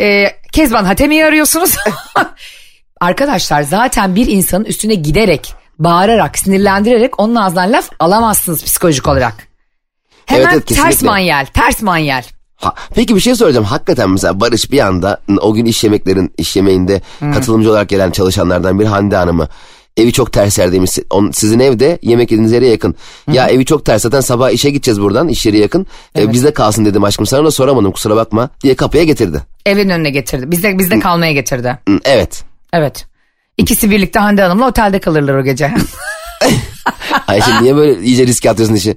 e, 0.00 0.26
Kezban 0.52 0.84
Hatemi'yi 0.84 1.24
arıyorsunuz. 1.24 1.74
Arkadaşlar 3.00 3.62
zaten 3.62 4.14
bir 4.14 4.26
insanın 4.26 4.64
üstüne 4.64 4.94
giderek, 4.94 5.54
bağırarak, 5.78 6.38
sinirlendirerek 6.38 7.20
onun 7.20 7.34
ağzından 7.34 7.72
laf 7.72 7.90
alamazsınız 7.98 8.64
psikolojik 8.64 9.08
olarak. 9.08 9.34
Hemen 10.26 10.42
Evet, 10.42 10.52
evet, 10.54 10.66
ters 10.82 11.02
manyel, 11.02 11.46
ters 11.46 11.82
manyel. 11.82 12.24
Ha, 12.56 12.74
peki 12.94 13.14
bir 13.14 13.20
şey 13.20 13.34
soracağım. 13.34 13.64
Hakikaten 13.64 14.10
mesela 14.10 14.40
Barış 14.40 14.70
bir 14.70 14.78
anda 14.78 15.20
o 15.40 15.54
gün 15.54 15.64
iş 15.64 15.84
yemeklerin 15.84 16.32
iş 16.38 16.56
yemeğinde 16.56 17.00
katılımcı 17.20 17.70
olarak 17.70 17.88
gelen 17.88 18.10
çalışanlardan 18.10 18.80
bir 18.80 18.84
Hande 18.84 19.16
Hanım'ı 19.16 19.48
evi 19.96 20.12
çok 20.12 20.32
ters 20.32 20.58
yerdeymiş. 20.58 20.90
On, 21.10 21.30
sizin 21.30 21.60
evde 21.60 21.98
yemek 22.02 22.30
yediğiniz 22.30 22.52
yere 22.52 22.66
yakın. 22.66 22.94
Ya 23.32 23.48
evi 23.48 23.64
çok 23.64 23.84
ters 23.84 24.02
zaten 24.02 24.20
sabah 24.20 24.50
işe 24.50 24.70
gideceğiz 24.70 25.00
buradan 25.00 25.28
iş 25.28 25.46
yeri 25.46 25.58
yakın. 25.58 25.86
E, 26.18 26.32
bizde 26.32 26.50
kalsın 26.52 26.84
dedim 26.84 27.04
aşkım 27.04 27.26
sana 27.26 27.44
da 27.44 27.50
soramadım 27.50 27.92
kusura 27.92 28.16
bakma 28.16 28.50
diye 28.62 28.74
kapıya 28.74 29.04
getirdi. 29.04 29.42
Evin 29.66 29.88
önüne 29.88 30.10
getirdi. 30.10 30.50
Bizde, 30.50 30.78
bizde 30.78 31.00
kalmaya 31.00 31.32
getirdi. 31.32 31.78
Evet. 32.04 32.44
Evet. 32.72 33.06
İkisi 33.56 33.90
birlikte 33.90 34.18
Hande 34.18 34.42
Hanım'la 34.42 34.68
otelde 34.68 34.98
kalırlar 34.98 35.34
o 35.34 35.44
gece. 35.44 35.74
Ayşe 37.26 37.62
niye 37.62 37.76
böyle 37.76 38.02
iyice 38.02 38.26
riske 38.26 38.50
atıyorsun 38.50 38.74
işi? 38.74 38.96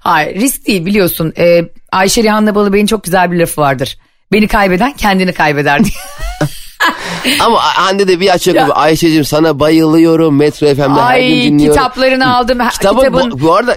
Hayır 0.00 0.40
risk 0.40 0.66
değil 0.66 0.86
biliyorsun. 0.86 1.32
Ee, 1.38 1.62
Ayşe 1.92 2.22
Rihanna 2.22 2.54
Balıbey'in 2.54 2.86
çok 2.86 3.04
güzel 3.04 3.32
bir 3.32 3.38
lafı 3.38 3.60
vardır. 3.60 3.98
Beni 4.32 4.48
kaybeden 4.48 4.92
kendini 4.92 5.32
kaybeder 5.32 5.84
diye. 5.84 5.94
Ama 7.40 7.58
Hande 7.60 8.08
de 8.08 8.20
bir 8.20 8.28
açıyor 8.30 8.56
kapı. 8.56 8.72
Ayşe'cim 8.72 9.24
sana 9.24 9.60
bayılıyorum 9.60 10.36
Metro 10.36 10.66
FM'de 10.74 11.00
her 11.00 11.20
gün 11.20 11.42
dinliyorum. 11.42 11.76
kitaplarını 11.76 12.36
aldım. 12.36 12.58
Kitabın, 12.68 12.98
kitabın 12.98 13.30
bu, 13.30 13.40
bu 13.40 13.54
arada 13.56 13.76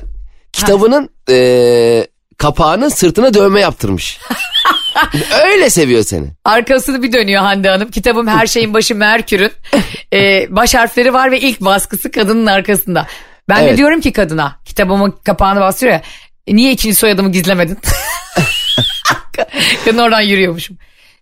kitabının 0.53 1.09
e, 1.29 2.07
kapağının 2.37 2.89
sırtına 2.89 3.33
dövme 3.33 3.59
yaptırmış. 3.61 4.19
Öyle 5.45 5.69
seviyor 5.69 6.03
seni. 6.03 6.27
arkasını 6.45 7.03
bir 7.03 7.13
dönüyor 7.13 7.41
Hande 7.41 7.69
Hanım. 7.69 7.91
Kitabım 7.91 8.27
Her 8.27 8.47
Şeyin 8.47 8.73
Başı 8.73 8.95
Merkür'ün. 8.95 9.51
Ee, 10.13 10.45
baş 10.55 10.75
harfleri 10.75 11.13
var 11.13 11.31
ve 11.31 11.39
ilk 11.39 11.61
baskısı 11.61 12.11
kadının 12.11 12.45
arkasında. 12.45 13.07
Ben 13.49 13.57
de 13.59 13.67
Evet. 13.67 13.77
diyorum 13.77 14.01
ki 14.01 14.11
kadına 14.13 14.55
kitabımın 14.65 15.15
kapağını 15.25 15.59
bastırıyor 15.59 15.95
ya. 15.95 16.01
"E, 16.49 16.55
niye 16.55 16.71
ikinci 16.71 16.95
soyadımı 16.95 17.31
gizlemedin? 17.31 17.77
Kadın 19.85 19.97
oradan 19.97 20.21
yürüyormuşum. 20.21 20.77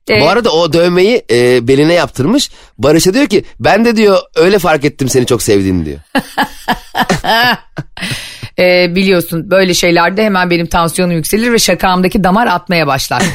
Ee, 0.09 0.21
Bu 0.21 0.29
arada 0.29 0.51
o 0.51 0.73
dövmeyi 0.73 1.21
e, 1.31 1.67
beline 1.67 1.93
yaptırmış. 1.93 2.49
Barış'a 2.77 3.13
diyor 3.13 3.27
ki 3.27 3.43
ben 3.59 3.85
de 3.85 3.95
diyor 3.95 4.19
öyle 4.35 4.59
fark 4.59 4.85
ettim 4.85 5.09
seni 5.09 5.25
çok 5.25 5.43
sevdiğini 5.43 5.85
diyor. 5.85 5.99
e, 8.59 8.95
biliyorsun 8.95 9.51
böyle 9.51 9.73
şeylerde 9.73 10.25
hemen 10.25 10.49
benim 10.49 10.67
tansiyonum 10.67 11.15
yükselir 11.15 11.51
ve 11.51 11.59
şakamdaki 11.59 12.23
damar 12.23 12.47
atmaya 12.47 12.87
başlar. 12.87 13.23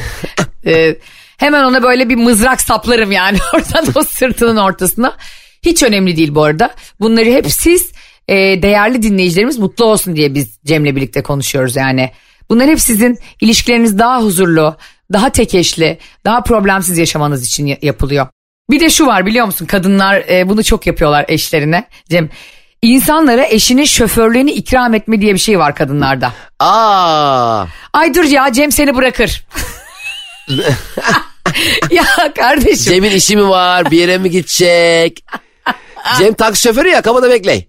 E, 0.65 0.95
hemen 1.37 1.63
ona 1.63 1.83
böyle 1.83 2.09
bir 2.09 2.15
mızrak 2.15 2.61
saplarım 2.61 3.11
yani 3.11 3.37
oradan 3.53 3.85
o 3.95 4.03
sırtının 4.03 4.57
ortasına. 4.57 5.17
Hiç 5.63 5.83
önemli 5.83 6.17
değil 6.17 6.35
bu 6.35 6.43
arada. 6.43 6.75
Bunları 6.99 7.29
hep 7.29 7.51
siz 7.51 7.91
e, 8.27 8.35
değerli 8.61 9.01
dinleyicilerimiz 9.03 9.57
mutlu 9.59 9.85
olsun 9.85 10.15
diye 10.15 10.33
biz 10.35 10.59
Cem'le 10.65 10.95
birlikte 10.95 11.23
konuşuyoruz 11.23 11.75
yani. 11.75 12.11
Bunlar 12.49 12.67
hep 12.67 12.81
sizin 12.81 13.17
ilişkileriniz 13.41 13.99
daha 13.99 14.21
huzurlu, 14.23 14.75
daha 15.13 15.29
tek 15.29 15.55
eşli, 15.55 15.97
daha 16.25 16.43
problemsiz 16.43 16.97
yaşamanız 16.97 17.47
için 17.47 17.65
ya- 17.65 17.77
yapılıyor. 17.81 18.27
Bir 18.71 18.79
de 18.79 18.89
şu 18.89 19.05
var 19.05 19.25
biliyor 19.25 19.45
musun 19.45 19.65
kadınlar 19.65 20.23
e, 20.29 20.49
bunu 20.49 20.63
çok 20.63 20.87
yapıyorlar 20.87 21.25
eşlerine 21.27 21.87
Cem. 22.09 22.29
İnsanlara 22.81 23.45
eşinin 23.45 23.85
şoförlüğünü 23.85 24.51
ikram 24.51 24.93
etme 24.93 25.21
diye 25.21 25.33
bir 25.33 25.39
şey 25.39 25.59
var 25.59 25.75
kadınlarda. 25.75 26.33
Aa, 26.59 27.65
Ay 27.93 28.13
dur 28.13 28.23
ya 28.23 28.53
Cem 28.53 28.71
seni 28.71 28.95
bırakır. 28.95 29.45
ya 31.91 32.05
kardeşim 32.37 32.93
Cem'in 32.93 33.11
işi 33.11 33.35
mi 33.35 33.49
var 33.49 33.91
bir 33.91 33.97
yere 33.97 34.17
mi 34.17 34.29
gidecek? 34.29 35.25
Cem 36.19 36.33
taksi 36.33 36.61
şoförü 36.61 36.89
ya 36.89 37.01
kapıda 37.01 37.29
bekle. 37.29 37.65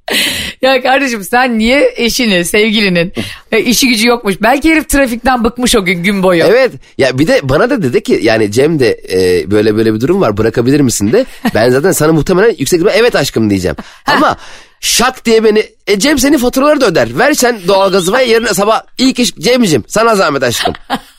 Ya 0.64 0.82
kardeşim 0.82 1.24
sen 1.24 1.58
niye 1.58 1.92
eşini 1.96 2.44
sevgilinin 2.44 3.12
e, 3.52 3.60
işi 3.60 3.88
gücü 3.88 4.08
yokmuş. 4.08 4.34
Belki 4.42 4.70
herif 4.70 4.88
trafikten 4.88 5.44
bıkmış 5.44 5.76
o 5.76 5.84
gün 5.84 6.02
gün 6.02 6.22
boyu. 6.22 6.44
Evet 6.44 6.72
ya 6.98 7.18
bir 7.18 7.26
de 7.26 7.40
bana 7.42 7.70
da 7.70 7.82
dedi 7.82 8.02
ki 8.02 8.18
yani 8.22 8.52
Cem 8.52 8.78
de 8.78 9.00
e, 9.12 9.50
böyle 9.50 9.76
böyle 9.76 9.94
bir 9.94 10.00
durum 10.00 10.20
var 10.20 10.36
bırakabilir 10.36 10.80
misin 10.80 11.12
de. 11.12 11.26
Ben 11.54 11.70
zaten 11.70 11.92
sana 11.92 12.12
muhtemelen 12.12 12.54
yüksek 12.58 12.78
ihtimalle 12.78 12.96
evet 12.96 13.16
aşkım 13.16 13.50
diyeceğim. 13.50 13.76
Ama 14.06 14.36
şak 14.80 15.24
diye 15.24 15.44
beni 15.44 15.64
e, 15.86 15.98
Cem 15.98 16.18
senin 16.18 16.38
faturaları 16.38 16.80
da 16.80 16.86
öder. 16.86 17.18
Ver 17.18 17.34
sen 17.34 17.60
doğalgazı 17.68 18.12
ve 18.12 18.22
yarın 18.22 18.46
sabah 18.46 18.80
ilk 18.98 19.18
iş 19.18 19.34
Cem'cim 19.34 19.84
sana 19.88 20.14
zahmet 20.14 20.42
aşkım. 20.42 20.74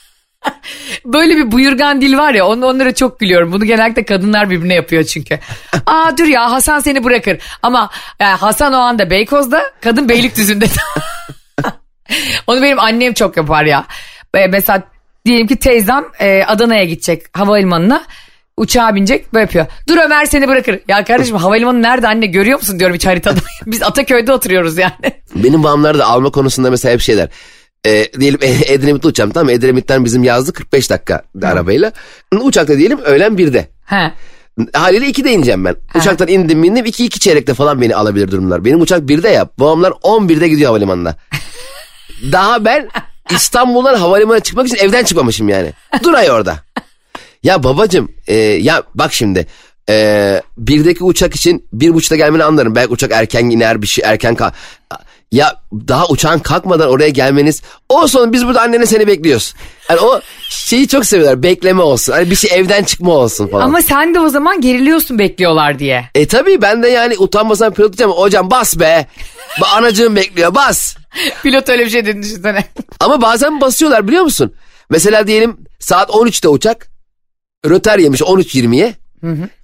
Böyle 1.05 1.37
bir 1.37 1.51
buyurgan 1.51 2.01
dil 2.01 2.17
var 2.17 2.33
ya 2.33 2.47
on, 2.47 2.61
onlara 2.61 2.95
çok 2.95 3.19
gülüyorum. 3.19 3.51
Bunu 3.51 3.65
genellikle 3.65 4.05
kadınlar 4.05 4.49
birbirine 4.49 4.73
yapıyor 4.73 5.03
çünkü. 5.03 5.39
Aa 5.85 6.17
dur 6.17 6.25
ya 6.25 6.51
Hasan 6.51 6.79
seni 6.79 7.03
bırakır. 7.03 7.37
Ama 7.63 7.89
yani 8.19 8.37
Hasan 8.37 8.73
o 8.73 8.77
anda 8.77 9.09
Beykoz'da 9.09 9.63
kadın 9.81 10.09
Beylikdüzü'nde. 10.09 10.65
Onu 12.47 12.61
benim 12.61 12.79
annem 12.79 13.13
çok 13.13 13.37
yapar 13.37 13.65
ya. 13.65 13.85
Mesela 14.49 14.83
diyelim 15.25 15.47
ki 15.47 15.55
teyzem 15.55 16.05
e, 16.19 16.43
Adana'ya 16.43 16.83
gidecek 16.83 17.37
havalimanına. 17.37 18.03
Uçağa 18.57 18.95
binecek 18.95 19.33
böyle 19.33 19.41
yapıyor. 19.41 19.65
Dur 19.89 19.97
Ömer 19.97 20.25
seni 20.25 20.47
bırakır. 20.47 20.79
Ya 20.87 21.03
kardeşim 21.03 21.35
havalimanı 21.35 21.81
nerede 21.81 22.07
anne 22.07 22.25
görüyor 22.25 22.59
musun 22.59 22.79
diyorum 22.79 22.95
hiç 22.95 23.05
haritada. 23.05 23.39
Biz 23.65 23.83
Ataköy'de 23.83 24.31
oturuyoruz 24.31 24.77
yani. 24.77 24.93
Benim 25.35 25.63
babamlar 25.63 25.99
da 25.99 26.05
alma 26.05 26.31
konusunda 26.31 26.69
mesela 26.69 26.93
hep 26.93 27.01
şeyler. 27.01 27.29
E, 27.85 28.11
diyelim 28.19 28.39
Edremit'te 28.67 29.07
uçacağım 29.07 29.31
tamam? 29.31 29.49
Edremit'ten 29.49 30.05
bizim 30.05 30.23
yazdı 30.23 30.53
45 30.53 30.89
dakika 30.89 31.23
arabayla. 31.43 31.91
Uçakta 32.41 32.77
diyelim 32.77 32.99
öğlen 32.99 33.33
1'de. 33.33 33.67
He. 33.85 34.11
Haliyle 34.73 35.09
2'de 35.09 35.31
ineceğim 35.31 35.65
ben. 35.65 35.75
Uçaktan 35.95 36.27
indim 36.27 36.63
indim 36.63 36.85
2 36.85 37.05
2 37.05 37.19
çeyrekte 37.19 37.53
falan 37.53 37.81
beni 37.81 37.95
alabilir 37.95 38.31
durumlar. 38.31 38.65
Benim 38.65 38.81
uçak 38.81 38.99
1'de 38.99 39.29
ya. 39.29 39.49
Babamlar 39.59 39.91
11'de 39.91 40.47
gidiyor 40.47 40.67
havalimanına. 40.67 41.15
Daha 42.31 42.65
ben 42.65 42.89
İstanbul'dan 43.31 43.95
havalimanına 43.95 44.39
çıkmak 44.39 44.67
için 44.67 44.77
evden 44.77 45.03
çıkmamışım 45.03 45.49
yani. 45.49 45.73
Dur 46.03 46.13
ay 46.13 46.31
orada. 46.31 46.59
Ya 47.43 47.63
babacım 47.63 48.11
e, 48.27 48.35
ya 48.35 48.83
bak 48.95 49.13
şimdi 49.13 49.47
e, 49.89 50.41
birdeki 50.57 51.03
uçak 51.03 51.35
için 51.35 51.67
bir 51.73 51.93
buçukta 51.93 52.15
gelmeni 52.15 52.43
anlarım. 52.43 52.75
Belki 52.75 52.93
uçak 52.93 53.11
erken 53.11 53.45
iner 53.49 53.81
bir 53.81 53.87
şey 53.87 54.03
erken 54.07 54.35
kalk. 54.35 54.53
Ya 55.35 55.61
daha 55.87 56.07
uçağın 56.07 56.39
kalkmadan 56.39 56.89
oraya 56.89 57.09
gelmeniz 57.09 57.61
olsun 57.89 58.33
biz 58.33 58.45
burada 58.45 58.61
annene 58.61 58.85
seni 58.85 59.07
bekliyoruz. 59.07 59.53
Yani 59.89 59.99
o 59.99 60.21
şeyi 60.49 60.87
çok 60.87 61.05
seviyorlar 61.05 61.43
bekleme 61.43 61.81
olsun. 61.81 62.13
Hani 62.13 62.31
bir 62.31 62.35
şey 62.35 62.59
evden 62.59 62.83
çıkma 62.83 63.13
olsun 63.13 63.47
falan. 63.47 63.65
Ama 63.65 63.81
sen 63.81 64.13
de 64.13 64.19
o 64.19 64.29
zaman 64.29 64.61
geriliyorsun 64.61 65.19
bekliyorlar 65.19 65.79
diye. 65.79 66.09
E 66.15 66.27
tabii 66.27 66.61
ben 66.61 66.83
de 66.83 66.87
yani 66.87 67.17
utanmasam 67.17 67.73
pilot 67.73 67.89
diyeceğim. 67.91 68.11
Hocam 68.11 68.51
bas 68.51 68.79
be. 68.79 69.07
Anacığım 69.75 70.15
bekliyor 70.15 70.55
bas. 70.55 70.95
Pilot 71.43 71.69
öyle 71.69 71.85
bir 71.85 71.89
şey 71.89 72.05
dedi 72.05 72.23
düşünsene. 72.23 72.63
Ama 72.99 73.21
bazen 73.21 73.61
basıyorlar 73.61 74.07
biliyor 74.07 74.23
musun? 74.23 74.53
Mesela 74.89 75.27
diyelim 75.27 75.57
saat 75.79 76.09
13'te 76.09 76.47
uçak. 76.47 76.87
Röter 77.69 77.99
yemiş 77.99 78.21
13.20'ye. 78.21 78.93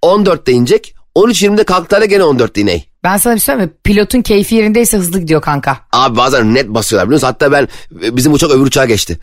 14'te 0.03 0.51
inecek. 0.51 0.95
13.20'de 1.15 1.63
kalktığında 1.63 2.05
gene 2.05 2.23
14'te 2.23 2.61
iney. 2.61 2.90
Ben 3.03 3.17
sana 3.17 3.35
bir 3.35 3.39
şey 3.39 3.45
söyleyeyim 3.45 3.69
mi? 3.69 3.77
Pilotun 3.83 4.21
keyfi 4.21 4.55
yerindeyse 4.55 4.97
hızlı 4.97 5.19
gidiyor 5.19 5.41
kanka. 5.41 5.77
Abi 5.91 6.17
bazen 6.17 6.55
net 6.55 6.67
basıyorlar 6.67 7.07
biliyor 7.07 7.17
musun? 7.17 7.27
Hatta 7.27 7.51
ben 7.51 7.67
bizim 7.91 8.33
uçak 8.33 8.51
öbür 8.51 8.65
uçağa 8.65 8.85
geçti. 8.85 9.17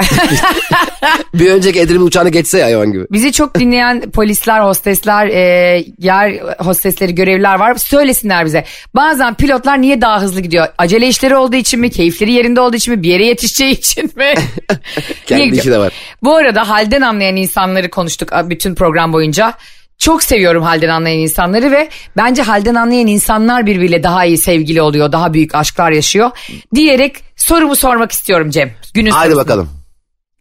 bir 1.35 1.51
önceki 1.51 1.81
Edremit 1.81 2.03
uçağını 2.03 2.29
geçse 2.29 2.59
ya 2.59 2.67
hayvan 2.67 2.93
gibi. 2.93 3.07
Bizi 3.11 3.33
çok 3.33 3.55
dinleyen 3.59 4.01
polisler, 4.01 4.61
hostesler, 4.61 5.27
e, 5.27 5.85
yer 5.99 6.33
hostesleri, 6.59 7.15
görevliler 7.15 7.55
var. 7.59 7.75
Söylesinler 7.75 8.45
bize. 8.45 8.65
Bazen 8.95 9.35
pilotlar 9.35 9.81
niye 9.81 10.01
daha 10.01 10.23
hızlı 10.23 10.41
gidiyor? 10.41 10.67
Acele 10.79 11.09
işleri 11.09 11.37
olduğu 11.37 11.57
için 11.57 11.81
mi? 11.81 11.91
Keyifleri 11.91 12.33
yerinde 12.33 12.61
olduğu 12.61 12.77
için 12.77 12.95
mi? 12.95 13.03
Bir 13.03 13.09
yere 13.09 13.27
yetişeceği 13.27 13.73
için 13.73 14.13
mi? 14.17 14.35
Kendi 15.27 15.57
işi 15.57 15.71
de 15.71 15.79
var. 15.79 15.93
Bu 16.23 16.37
arada 16.37 16.69
halden 16.69 17.01
anlayan 17.01 17.37
insanları 17.37 17.91
konuştuk 17.91 18.33
bütün 18.45 18.75
program 18.75 19.13
boyunca. 19.13 19.55
Çok 19.99 20.23
seviyorum 20.23 20.63
halden 20.63 20.89
anlayan 20.89 21.19
insanları 21.19 21.71
ve 21.71 21.89
bence 22.17 22.43
halden 22.43 22.75
anlayan 22.75 23.07
insanlar 23.07 23.67
birbiriyle 23.67 24.03
daha 24.03 24.25
iyi 24.25 24.39
sevgili 24.39 24.83
oluyor, 24.83 25.13
daha 25.13 25.35
büyük 25.35 25.55
aşklar 25.55 25.91
yaşıyor 25.91 26.31
diyerek 26.75 27.17
sorumu 27.37 27.77
sormak 27.77 28.13
istiyorum 28.13 28.51
Cem. 28.51 28.73
Günün 28.95 29.11
Haydi 29.11 29.33
sorusu. 29.33 29.45
bakalım. 29.45 29.71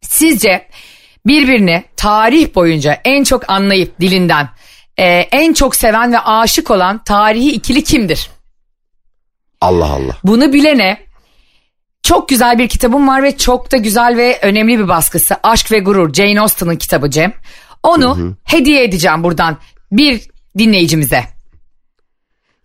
Sizce 0.02 0.68
birbirini 1.26 1.84
tarih 1.98 2.56
boyunca 2.56 3.02
en 3.06 3.24
çok 3.24 3.50
anlayıp 3.50 4.02
dilinden 4.02 4.50
e, 4.98 5.06
en 5.32 5.54
çok 5.54 5.76
seven 5.76 6.14
ve 6.14 6.20
aşık 6.20 6.72
olan 6.72 7.04
tarihi 7.04 7.52
ikili 7.52 7.84
kimdir? 7.84 8.30
Allah 9.62 9.86
Allah. 9.86 10.18
Bunu 10.24 10.54
bilene 10.54 10.98
çok 12.04 12.30
güzel 12.30 12.58
bir 12.60 12.70
kitabım 12.70 13.08
var 13.08 13.24
ve 13.24 13.38
çok 13.38 13.72
da 13.72 13.78
güzel 13.78 14.18
ve 14.18 14.40
önemli 14.42 14.80
bir 14.80 14.88
baskısı. 14.88 15.36
Aşk 15.44 15.72
ve 15.72 15.80
Gurur 15.80 16.14
Jane 16.14 16.42
Austen'ın 16.42 16.76
kitabı 16.76 17.10
Cem. 17.10 17.34
Onu 17.84 18.36
hediye 18.44 18.84
edeceğim 18.84 19.24
buradan 19.24 19.58
bir 19.92 20.22
dinleyicimize. 20.58 21.24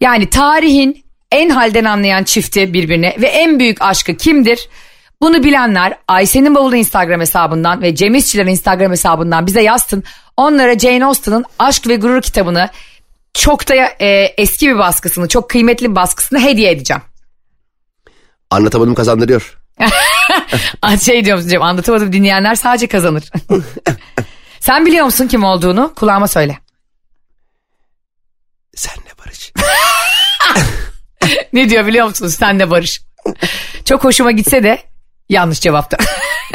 Yani 0.00 0.30
tarihin 0.30 1.04
en 1.32 1.50
halden 1.50 1.84
anlayan 1.84 2.24
çifti 2.24 2.72
birbirine 2.72 3.16
ve 3.20 3.26
en 3.26 3.58
büyük 3.58 3.82
aşkı 3.82 4.16
kimdir? 4.16 4.68
Bunu 5.20 5.44
bilenler 5.44 5.98
Ayşe'nin 6.08 6.54
bavulu 6.54 6.76
Instagram 6.76 7.20
hesabından 7.20 7.82
ve 7.82 7.94
Cem 7.94 8.14
İşçilerin 8.14 8.50
Instagram 8.50 8.90
hesabından 8.90 9.46
bize 9.46 9.62
yazsın. 9.62 10.04
Onlara 10.36 10.78
Jane 10.78 11.06
Austen'ın 11.06 11.44
Aşk 11.58 11.88
ve 11.88 11.96
Gurur 11.96 12.22
kitabını 12.22 12.70
çok 13.34 13.68
da 13.68 13.74
e, 14.00 14.34
eski 14.36 14.68
bir 14.68 14.78
baskısını, 14.78 15.28
çok 15.28 15.50
kıymetli 15.50 15.90
bir 15.90 15.94
baskısını 15.94 16.40
hediye 16.40 16.70
edeceğim. 16.70 17.02
Anlatamadım 18.50 18.94
kazandırıyor. 18.94 19.58
Şey 21.00 21.24
diyorum 21.24 21.48
Cem 21.48 21.62
anlatamadım 21.62 22.12
dinleyenler 22.12 22.54
sadece 22.54 22.86
kazanır. 22.86 23.30
Sen 24.62 24.86
biliyor 24.86 25.04
musun 25.04 25.26
kim 25.28 25.44
olduğunu? 25.44 25.92
Kulağıma 25.94 26.28
söyle. 26.28 26.58
Senle 28.74 29.10
Barış. 29.26 29.52
Ne 31.52 31.70
diyor 31.70 31.86
biliyor 31.86 32.06
musunuz? 32.06 32.34
Sen 32.34 32.58
de 32.58 32.70
Barış. 32.70 33.00
Çok 33.84 34.04
hoşuma 34.04 34.30
gitse 34.30 34.62
de 34.62 34.78
yanlış 35.28 35.60
cevaptı. 35.60 35.96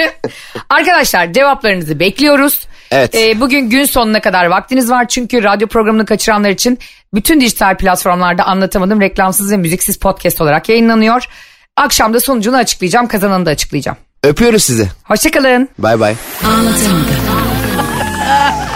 Arkadaşlar 0.69 1.33
cevaplarınızı 1.33 1.99
bekliyoruz. 1.99 2.67
Evet. 2.91 3.15
Ee, 3.15 3.39
bugün 3.39 3.69
gün 3.69 3.85
sonuna 3.85 4.21
kadar 4.21 4.45
vaktiniz 4.45 4.89
var 4.89 5.07
çünkü 5.07 5.43
radyo 5.43 5.67
programını 5.67 6.05
kaçıranlar 6.05 6.49
için 6.49 6.79
bütün 7.13 7.41
dijital 7.41 7.77
platformlarda 7.77 8.43
anlatamadım 8.43 9.01
reklamsız 9.01 9.51
ve 9.51 9.57
müziksiz 9.57 9.99
podcast 9.99 10.41
olarak 10.41 10.69
yayınlanıyor. 10.69 11.25
Akşam 11.77 12.13
da 12.13 12.19
sonucunu 12.19 12.57
açıklayacağım, 12.57 13.07
kazananı 13.07 13.45
da 13.45 13.49
açıklayacağım. 13.49 13.97
Öpüyoruz 14.23 14.63
sizi. 14.63 14.89
Hoşçakalın. 15.03 15.69
Bay 15.77 15.99
bay. 15.99 16.15
Anlatamadım. 16.45 17.56
Ha 18.27 18.33
ha 18.33 18.51
ha! 18.51 18.66